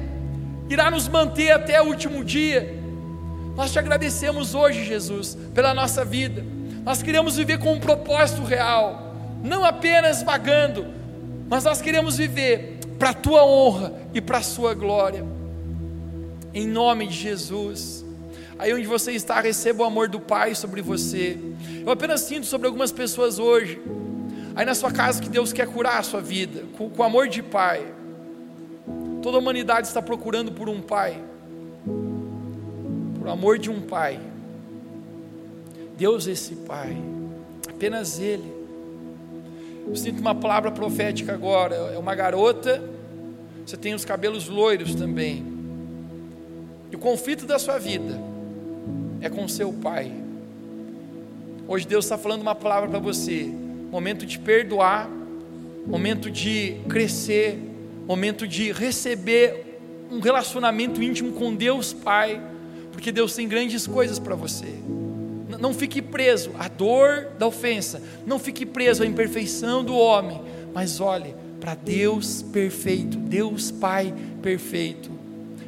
irá 0.68 0.90
nos 0.90 1.08
manter 1.08 1.52
até 1.52 1.80
o 1.80 1.86
último 1.86 2.22
dia. 2.22 2.78
Nós 3.56 3.72
te 3.72 3.78
agradecemos 3.78 4.54
hoje, 4.54 4.84
Jesus, 4.84 5.38
pela 5.54 5.72
nossa 5.72 6.04
vida. 6.04 6.44
Nós 6.85 7.03
queremos 7.03 7.37
viver 7.37 7.59
com 7.59 7.72
um 7.72 7.80
propósito 7.80 8.43
real, 8.43 9.14
não 9.43 9.64
apenas 9.64 10.22
vagando, 10.22 10.87
mas 11.49 11.64
nós 11.64 11.80
queremos 11.80 12.18
viver 12.18 12.78
para 12.99 13.11
a 13.11 13.14
tua 13.14 13.45
honra 13.45 13.95
e 14.12 14.20
para 14.20 14.39
a 14.39 14.43
sua 14.43 14.74
glória. 14.74 15.24
Em 16.53 16.66
nome 16.66 17.07
de 17.07 17.14
Jesus. 17.14 18.05
Aí 18.59 18.72
onde 18.72 18.87
você 18.87 19.12
está, 19.12 19.41
receba 19.41 19.82
o 19.82 19.87
amor 19.87 20.09
do 20.09 20.20
Pai 20.20 20.55
sobre 20.55 20.82
você. 20.82 21.39
Eu 21.85 21.91
apenas 21.91 22.20
sinto 22.20 22.47
sobre 22.47 22.66
algumas 22.66 22.93
pessoas 22.93 23.39
hoje. 23.39 23.80
Aí 24.55 24.64
na 24.64 24.74
sua 24.74 24.93
casa 24.93 25.20
que 25.20 25.28
Deus 25.28 25.53
quer 25.53 25.66
curar 25.66 25.99
a 25.99 26.03
sua 26.03 26.20
vida, 26.20 26.64
com, 26.76 26.89
com 26.91 27.03
amor 27.03 27.28
de 27.28 27.43
Pai. 27.43 27.85
Toda 29.22 29.39
a 29.39 29.41
humanidade 29.41 29.89
está 29.89 30.03
procurando 30.03 30.53
por 30.53 30.68
um 30.68 30.82
Pai, 30.82 31.18
por 33.18 33.28
amor 33.28 33.59
de 33.59 33.70
um 33.70 33.80
Pai. 33.80 34.20
Deus 35.97 36.26
é 36.26 36.32
esse 36.32 36.57
Pai, 36.57 36.97
apenas 37.68 38.18
Ele. 38.18 38.64
Eu 39.86 39.95
sinto 39.97 40.20
uma 40.20 40.34
palavra 40.34 40.70
profética 40.70 41.34
agora. 41.34 41.74
É 41.74 41.99
uma 41.99 42.14
garota, 42.14 42.82
você 43.64 43.76
tem 43.76 43.95
os 43.95 44.05
cabelos 44.05 44.49
loiros 44.49 44.95
também. 44.95 45.45
E 46.90 46.97
o 46.97 46.99
conflito 46.99 47.47
da 47.47 47.59
sua 47.59 47.78
vida 47.78 48.18
é 49.20 49.28
com 49.28 49.47
seu 49.49 49.72
pai. 49.72 50.12
Hoje 51.66 51.86
Deus 51.86 52.05
está 52.05 52.16
falando 52.16 52.42
uma 52.42 52.55
palavra 52.55 52.88
para 52.88 52.99
você. 52.99 53.51
Momento 53.90 54.26
de 54.26 54.38
perdoar, 54.38 55.09
momento 55.86 56.30
de 56.30 56.76
crescer, 56.88 57.59
momento 58.07 58.47
de 58.47 58.72
receber 58.72 59.78
um 60.11 60.20
relacionamento 60.20 61.03
íntimo 61.03 61.32
com 61.32 61.55
Deus 61.55 61.92
Pai, 61.92 62.40
porque 62.92 63.11
Deus 63.11 63.34
tem 63.34 63.49
grandes 63.49 63.86
coisas 63.86 64.18
para 64.18 64.34
você. 64.34 64.74
Não 65.64 65.72
fique 65.72 66.02
preso 66.02 66.50
à 66.58 66.68
dor 66.68 67.28
da 67.38 67.46
ofensa, 67.46 68.02
não 68.26 68.38
fique 68.38 68.66
preso 68.66 69.02
à 69.02 69.06
imperfeição 69.06 69.82
do 69.82 69.96
homem, 69.96 70.38
mas 70.74 71.00
olhe 71.00 71.34
para 71.58 71.74
Deus 71.74 72.42
perfeito, 72.42 73.16
Deus 73.16 73.70
Pai 73.70 74.12
perfeito. 74.42 75.10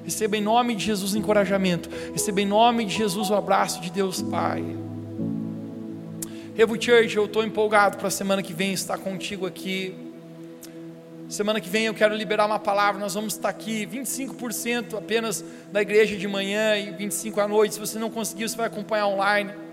Receba 0.04 0.36
em 0.36 0.42
nome 0.42 0.74
de 0.74 0.84
Jesus 0.84 1.14
o 1.14 1.18
encorajamento, 1.18 1.88
receba 2.12 2.42
em 2.42 2.44
nome 2.44 2.84
de 2.84 2.94
Jesus 2.94 3.30
o 3.30 3.34
abraço 3.34 3.80
de 3.80 3.90
Deus 3.90 4.20
Pai. 4.20 4.62
Revo 6.54 6.74
Church, 6.78 7.16
eu 7.16 7.24
estou 7.24 7.42
empolgado 7.42 7.96
para 7.96 8.08
a 8.08 8.10
semana 8.10 8.42
que 8.42 8.52
vem 8.52 8.74
estar 8.74 8.98
contigo 8.98 9.46
aqui. 9.46 9.94
Semana 11.26 11.58
que 11.58 11.70
vem 11.70 11.86
eu 11.86 11.94
quero 11.94 12.14
liberar 12.14 12.44
uma 12.44 12.58
palavra. 12.58 13.00
Nós 13.00 13.14
vamos 13.14 13.32
estar 13.32 13.48
aqui 13.48 13.86
25% 13.86 14.98
apenas 14.98 15.42
da 15.72 15.80
igreja 15.80 16.18
de 16.18 16.28
manhã 16.28 16.76
e 16.76 16.90
25 16.90 17.40
à 17.40 17.48
noite. 17.48 17.72
Se 17.72 17.80
você 17.80 17.98
não 17.98 18.10
conseguir, 18.10 18.46
você 18.46 18.56
vai 18.58 18.66
acompanhar 18.66 19.06
online. 19.06 19.64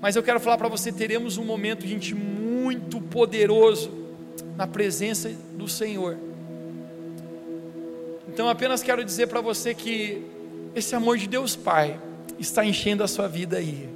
Mas 0.00 0.16
eu 0.16 0.22
quero 0.22 0.40
falar 0.40 0.58
para 0.58 0.68
você: 0.68 0.92
teremos 0.92 1.36
um 1.38 1.44
momento, 1.44 1.86
gente, 1.86 2.14
muito 2.14 3.00
poderoso 3.00 3.90
na 4.56 4.66
presença 4.66 5.30
do 5.52 5.68
Senhor. 5.68 6.16
Então, 8.28 8.48
apenas 8.48 8.82
quero 8.82 9.04
dizer 9.04 9.28
para 9.28 9.40
você 9.40 9.74
que 9.74 10.22
esse 10.74 10.94
amor 10.94 11.16
de 11.16 11.26
Deus 11.26 11.56
Pai 11.56 11.98
está 12.38 12.64
enchendo 12.64 13.02
a 13.02 13.08
sua 13.08 13.28
vida 13.28 13.56
aí. 13.56 13.88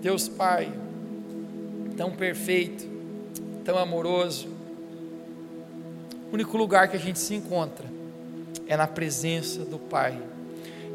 Deus 0.00 0.28
Pai, 0.28 0.72
tão 1.96 2.12
perfeito, 2.12 2.88
tão 3.64 3.76
amoroso. 3.76 4.48
O 6.30 6.34
único 6.34 6.56
lugar 6.56 6.88
que 6.88 6.96
a 6.96 7.00
gente 7.00 7.18
se 7.18 7.34
encontra 7.34 7.86
é 8.66 8.76
na 8.76 8.86
presença 8.86 9.64
do 9.64 9.78
Pai, 9.78 10.20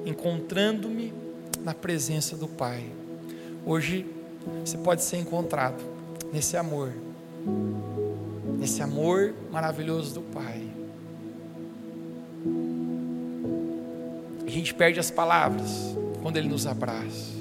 encontrando-me 0.06 1.23
na 1.64 1.74
presença 1.74 2.36
do 2.36 2.48
Pai. 2.48 2.86
Hoje 3.66 4.06
você 4.64 4.78
pode 4.78 5.04
ser 5.04 5.18
encontrado 5.18 5.82
nesse 6.32 6.58
amor, 6.58 6.92
nesse 8.60 8.82
amor 8.82 9.34
maravilhoso 9.52 10.14
do 10.16 10.22
Pai. 10.22 10.62
A 14.46 14.50
gente 14.50 14.74
perde 14.74 15.00
as 15.00 15.10
palavras 15.10 15.96
quando 16.22 16.38
Ele 16.38 16.50
nos 16.50 16.68
abraça. 16.68 17.34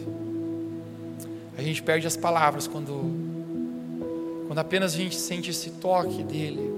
A 1.58 1.62
gente 1.62 1.82
perde 1.82 2.06
as 2.06 2.16
palavras 2.16 2.66
quando, 2.66 4.46
quando 4.46 4.58
apenas 4.58 4.94
a 4.94 4.96
gente 4.96 5.16
sente 5.16 5.50
esse 5.50 5.70
toque 5.70 6.22
dele. 6.22 6.72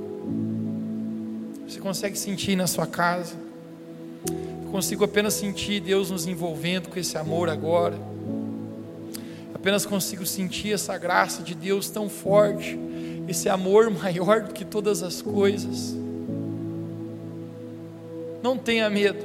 Você 1.68 1.78
consegue 1.78 2.18
sentir 2.18 2.56
na 2.56 2.66
sua 2.66 2.86
casa 2.86 3.34
consigo 4.74 5.04
apenas 5.04 5.34
sentir 5.34 5.78
Deus 5.78 6.10
nos 6.10 6.26
envolvendo 6.26 6.88
com 6.88 6.98
esse 6.98 7.16
amor 7.16 7.48
agora. 7.48 7.96
Apenas 9.54 9.86
consigo 9.86 10.26
sentir 10.26 10.72
essa 10.72 10.98
graça 10.98 11.44
de 11.44 11.54
Deus 11.54 11.88
tão 11.88 12.08
forte, 12.08 12.76
esse 13.28 13.48
amor 13.48 13.88
maior 13.94 14.42
do 14.42 14.52
que 14.52 14.64
todas 14.64 15.00
as 15.04 15.22
coisas. 15.22 15.94
Não 18.42 18.58
tenha 18.58 18.90
medo. 18.90 19.24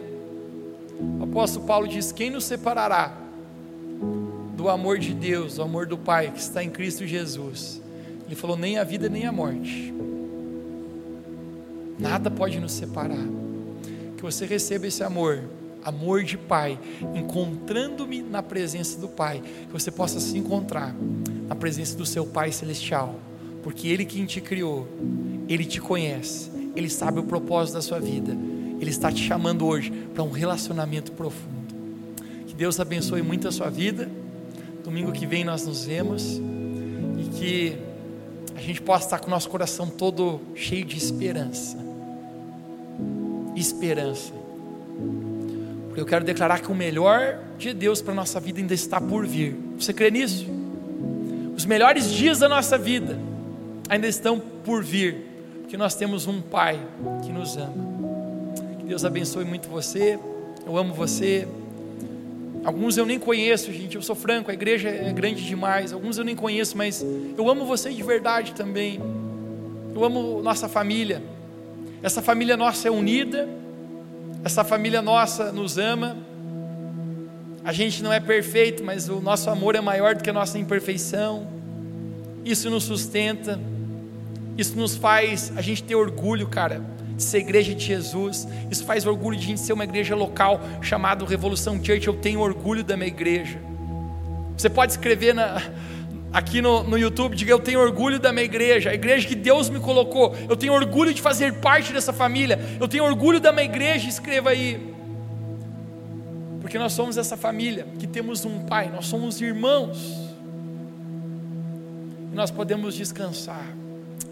O 1.19 1.23
apóstolo 1.23 1.65
Paulo 1.65 1.87
diz: 1.87 2.11
Quem 2.11 2.29
nos 2.29 2.43
separará 2.43 3.17
do 4.55 4.69
amor 4.69 4.99
de 4.99 5.15
Deus, 5.15 5.55
do 5.55 5.63
amor 5.63 5.87
do 5.87 5.97
Pai 5.97 6.29
que 6.29 6.39
está 6.39 6.63
em 6.63 6.69
Cristo 6.69 7.07
Jesus? 7.07 7.81
Ele 8.27 8.35
falou: 8.35 8.55
Nem 8.55 8.77
a 8.77 8.83
vida, 8.83 9.09
nem 9.09 9.25
a 9.25 9.31
morte. 9.31 9.91
Nada 11.97 12.29
pode 12.29 12.59
nos 12.59 12.73
separar 12.73 13.48
que 14.19 14.23
você 14.23 14.45
receba 14.45 14.85
esse 14.85 15.01
amor, 15.01 15.41
amor 15.81 16.25
de 16.25 16.37
Pai, 16.37 16.77
encontrando-me 17.15 18.21
na 18.21 18.43
presença 18.43 18.99
do 18.99 19.07
Pai, 19.07 19.41
que 19.41 19.71
você 19.71 19.89
possa 19.89 20.19
se 20.19 20.37
encontrar 20.37 20.93
na 21.47 21.55
presença 21.55 21.95
do 21.95 22.05
seu 22.05 22.25
Pai 22.25 22.51
celestial, 22.51 23.17
porque 23.63 23.87
Ele 23.87 24.03
quem 24.03 24.25
te 24.25 24.41
criou, 24.41 24.85
Ele 25.47 25.63
te 25.63 25.79
conhece, 25.79 26.51
Ele 26.75 26.89
sabe 26.89 27.21
o 27.21 27.23
propósito 27.23 27.75
da 27.75 27.81
sua 27.81 27.97
vida, 27.97 28.37
Ele 28.81 28.89
está 28.89 29.09
te 29.09 29.23
chamando 29.23 29.65
hoje 29.65 29.89
para 30.13 30.21
um 30.21 30.31
relacionamento 30.31 31.13
profundo. 31.13 31.73
Que 32.45 32.53
Deus 32.53 32.77
abençoe 32.77 33.21
muito 33.21 33.47
a 33.47 33.53
sua 33.53 33.69
vida. 33.69 34.09
Domingo 34.83 35.13
que 35.13 35.25
vem 35.25 35.45
nós 35.45 35.65
nos 35.65 35.85
vemos 35.85 36.41
e 37.17 37.29
que 37.37 37.77
a 38.53 38.59
gente 38.59 38.81
possa 38.81 39.05
estar 39.05 39.19
com 39.19 39.27
o 39.27 39.29
nosso 39.29 39.49
coração 39.49 39.87
todo 39.87 40.41
cheio 40.55 40.83
de 40.83 40.97
esperança 40.97 41.88
esperança. 43.59 44.33
Porque 45.87 45.99
eu 45.99 46.05
quero 46.05 46.23
declarar 46.23 46.59
que 46.59 46.71
o 46.71 46.75
melhor 46.75 47.39
de 47.57 47.73
Deus 47.73 48.01
para 48.01 48.13
a 48.13 48.15
nossa 48.15 48.39
vida 48.39 48.59
ainda 48.59 48.73
está 48.73 49.01
por 49.01 49.25
vir. 49.25 49.55
Você 49.77 49.93
crê 49.93 50.09
nisso? 50.11 50.45
Os 51.55 51.65
melhores 51.65 52.11
dias 52.11 52.39
da 52.39 52.47
nossa 52.47 52.77
vida 52.77 53.19
ainda 53.89 54.07
estão 54.07 54.39
por 54.39 54.83
vir, 54.83 55.25
porque 55.61 55.75
nós 55.75 55.95
temos 55.95 56.27
um 56.27 56.41
Pai 56.41 56.79
que 57.23 57.31
nos 57.31 57.57
ama. 57.57 57.73
Que 58.77 58.85
Deus 58.85 59.03
abençoe 59.03 59.43
muito 59.43 59.67
você. 59.67 60.17
Eu 60.65 60.77
amo 60.77 60.93
você. 60.93 61.47
Alguns 62.63 62.97
eu 62.97 63.05
nem 63.05 63.17
conheço, 63.17 63.71
gente. 63.73 63.95
Eu 63.95 64.01
sou 64.01 64.15
franco, 64.15 64.51
a 64.51 64.53
igreja 64.53 64.89
é 64.89 65.11
grande 65.11 65.45
demais. 65.45 65.91
Alguns 65.91 66.17
eu 66.17 66.23
nem 66.23 66.35
conheço, 66.35 66.77
mas 66.77 67.05
eu 67.37 67.49
amo 67.49 67.65
você 67.65 67.91
de 67.91 68.03
verdade 68.03 68.53
também. 68.53 68.99
Eu 69.93 70.03
amo 70.03 70.41
nossa 70.41 70.69
família. 70.69 71.21
Essa 72.01 72.21
família 72.21 72.55
nossa 72.55 72.87
é 72.87 72.91
unida, 72.91 73.47
essa 74.43 74.63
família 74.63 75.01
nossa 75.01 75.51
nos 75.51 75.77
ama. 75.77 76.15
A 77.63 77.73
gente 77.73 78.01
não 78.01 78.11
é 78.11 78.19
perfeito, 78.19 78.83
mas 78.83 79.09
o 79.09 79.19
nosso 79.19 79.49
amor 79.49 79.75
é 79.75 79.81
maior 79.81 80.15
do 80.15 80.23
que 80.23 80.29
a 80.29 80.33
nossa 80.33 80.57
imperfeição. 80.57 81.47
Isso 82.45 82.69
nos 82.69 82.85
sustenta, 82.85 83.59
isso 84.57 84.77
nos 84.77 84.95
faz 84.95 85.51
a 85.55 85.61
gente 85.61 85.83
ter 85.83 85.95
orgulho, 85.95 86.47
cara, 86.47 86.81
de 87.15 87.21
ser 87.21 87.39
igreja 87.39 87.75
de 87.75 87.85
Jesus. 87.85 88.47
Isso 88.71 88.85
faz 88.85 89.05
orgulho 89.05 89.37
de 89.37 89.43
a 89.43 89.47
gente 89.47 89.59
ser 89.59 89.73
uma 89.73 89.83
igreja 89.83 90.15
local 90.15 90.61
chamada 90.81 91.25
Revolução 91.25 91.83
Church. 91.83 92.07
Eu 92.07 92.13
tenho 92.13 92.39
orgulho 92.39 92.83
da 92.83 92.95
minha 92.95 93.09
igreja. 93.09 93.59
Você 94.57 94.69
pode 94.69 94.93
escrever 94.93 95.33
na, 95.33 95.61
aqui 96.31 96.61
no, 96.61 96.83
no 96.83 96.97
YouTube, 96.97 97.35
diga: 97.35 97.51
Eu 97.51 97.59
tenho 97.59 97.79
orgulho 97.79 98.19
da 98.19 98.31
minha 98.31 98.45
igreja, 98.45 98.91
a 98.91 98.93
igreja 98.93 99.27
que 99.27 99.35
Deus 99.35 99.69
me 99.69 99.79
colocou. 99.79 100.35
Eu 100.49 100.55
tenho 100.55 100.73
orgulho 100.73 101.13
de 101.13 101.21
fazer 101.21 101.53
parte 101.55 101.91
dessa 101.93 102.13
família. 102.13 102.59
Eu 102.79 102.87
tenho 102.87 103.03
orgulho 103.03 103.39
da 103.39 103.51
minha 103.51 103.65
igreja. 103.65 104.07
Escreva 104.07 104.51
aí. 104.51 104.93
Porque 106.61 106.77
nós 106.77 106.93
somos 106.93 107.17
essa 107.17 107.35
família 107.35 107.87
que 107.97 108.05
temos 108.05 108.45
um 108.45 108.65
pai, 108.65 108.89
nós 108.89 109.07
somos 109.07 109.41
irmãos. 109.41 109.97
E 112.31 112.35
nós 112.35 112.51
podemos 112.51 112.95
descansar 112.95 113.75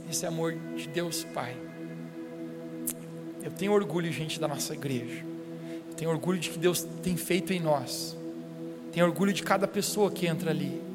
esse 0.10 0.26
amor 0.26 0.56
de 0.76 0.88
Deus 0.88 1.24
Pai. 1.34 1.56
Eu 3.42 3.52
tenho 3.52 3.72
orgulho, 3.72 4.12
gente, 4.12 4.40
da 4.40 4.48
nossa 4.48 4.74
igreja. 4.74 5.26
Eu 5.90 5.96
tenho 5.96 6.12
orgulho 6.12 6.38
de 6.38 6.50
que 6.50 6.60
Deus 6.60 6.86
tem 7.02 7.18
feito 7.18 7.54
em 7.54 7.60
nós. 7.60 8.16
Tenho 8.92 9.06
orgulho 9.06 9.34
de 9.34 9.42
cada 9.42 9.68
pessoa 9.68 10.12
que 10.12 10.28
entra 10.28 10.52
ali. 10.52 10.87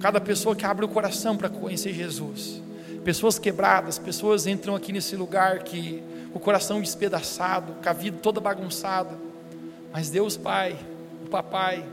Cada 0.00 0.20
pessoa 0.20 0.54
que 0.54 0.64
abre 0.64 0.84
o 0.84 0.88
coração 0.88 1.36
para 1.36 1.48
conhecer 1.48 1.92
Jesus. 1.92 2.62
Pessoas 3.04 3.38
quebradas, 3.38 3.98
pessoas 3.98 4.46
entram 4.46 4.76
aqui 4.76 4.92
nesse 4.92 5.16
lugar 5.16 5.60
que 5.60 6.02
o 6.32 6.38
coração 6.38 6.80
despedaçado, 6.80 7.74
com 7.82 7.88
a 7.88 7.92
vida 7.92 8.18
toda 8.22 8.40
bagunçada. 8.40 9.16
Mas 9.92 10.10
Deus 10.10 10.36
Pai, 10.36 10.76
o 11.24 11.28
Papai, 11.28 11.84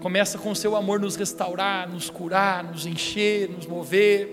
começa 0.00 0.36
com 0.38 0.50
o 0.50 0.56
seu 0.56 0.76
amor 0.76 1.00
nos 1.00 1.16
restaurar, 1.16 1.88
nos 1.88 2.10
curar, 2.10 2.62
nos 2.62 2.86
encher, 2.86 3.48
nos 3.48 3.66
mover. 3.66 4.28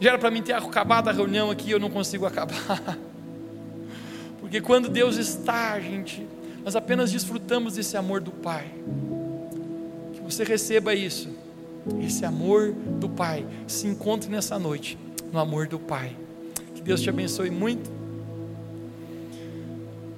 Já 0.00 0.10
era 0.10 0.18
para 0.18 0.30
mim 0.30 0.42
ter 0.42 0.52
acabado 0.52 1.08
a 1.08 1.12
reunião 1.12 1.50
aqui, 1.50 1.70
eu 1.70 1.80
não 1.80 1.90
consigo 1.90 2.26
acabar. 2.26 2.98
Porque 4.38 4.60
quando 4.60 4.88
Deus 4.88 5.16
está, 5.16 5.80
gente, 5.80 6.26
nós 6.62 6.76
apenas 6.76 7.10
desfrutamos 7.10 7.74
desse 7.74 7.96
amor 7.96 8.20
do 8.20 8.30
Pai. 8.30 8.70
Que 10.12 10.20
você 10.20 10.44
receba 10.44 10.94
isso, 10.94 11.30
esse 12.00 12.24
amor 12.24 12.72
do 12.72 13.08
Pai. 13.08 13.46
Se 13.66 13.86
encontre 13.86 14.30
nessa 14.30 14.58
noite 14.58 14.98
no 15.32 15.38
amor 15.38 15.66
do 15.66 15.78
Pai. 15.78 16.16
Que 16.74 16.82
Deus 16.82 17.00
te 17.00 17.10
abençoe 17.10 17.50
muito. 17.50 17.90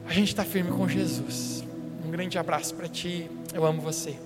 A 0.07 0.13
gente 0.13 0.29
está 0.29 0.45
firme 0.45 0.71
com 0.71 0.89
Jesus. 0.89 1.65
Um 2.07 2.11
grande 2.11 2.39
abraço 2.39 2.75
para 2.75 2.89
ti. 2.89 3.31
Eu 3.53 3.67
amo 3.67 3.81
você. 3.81 4.17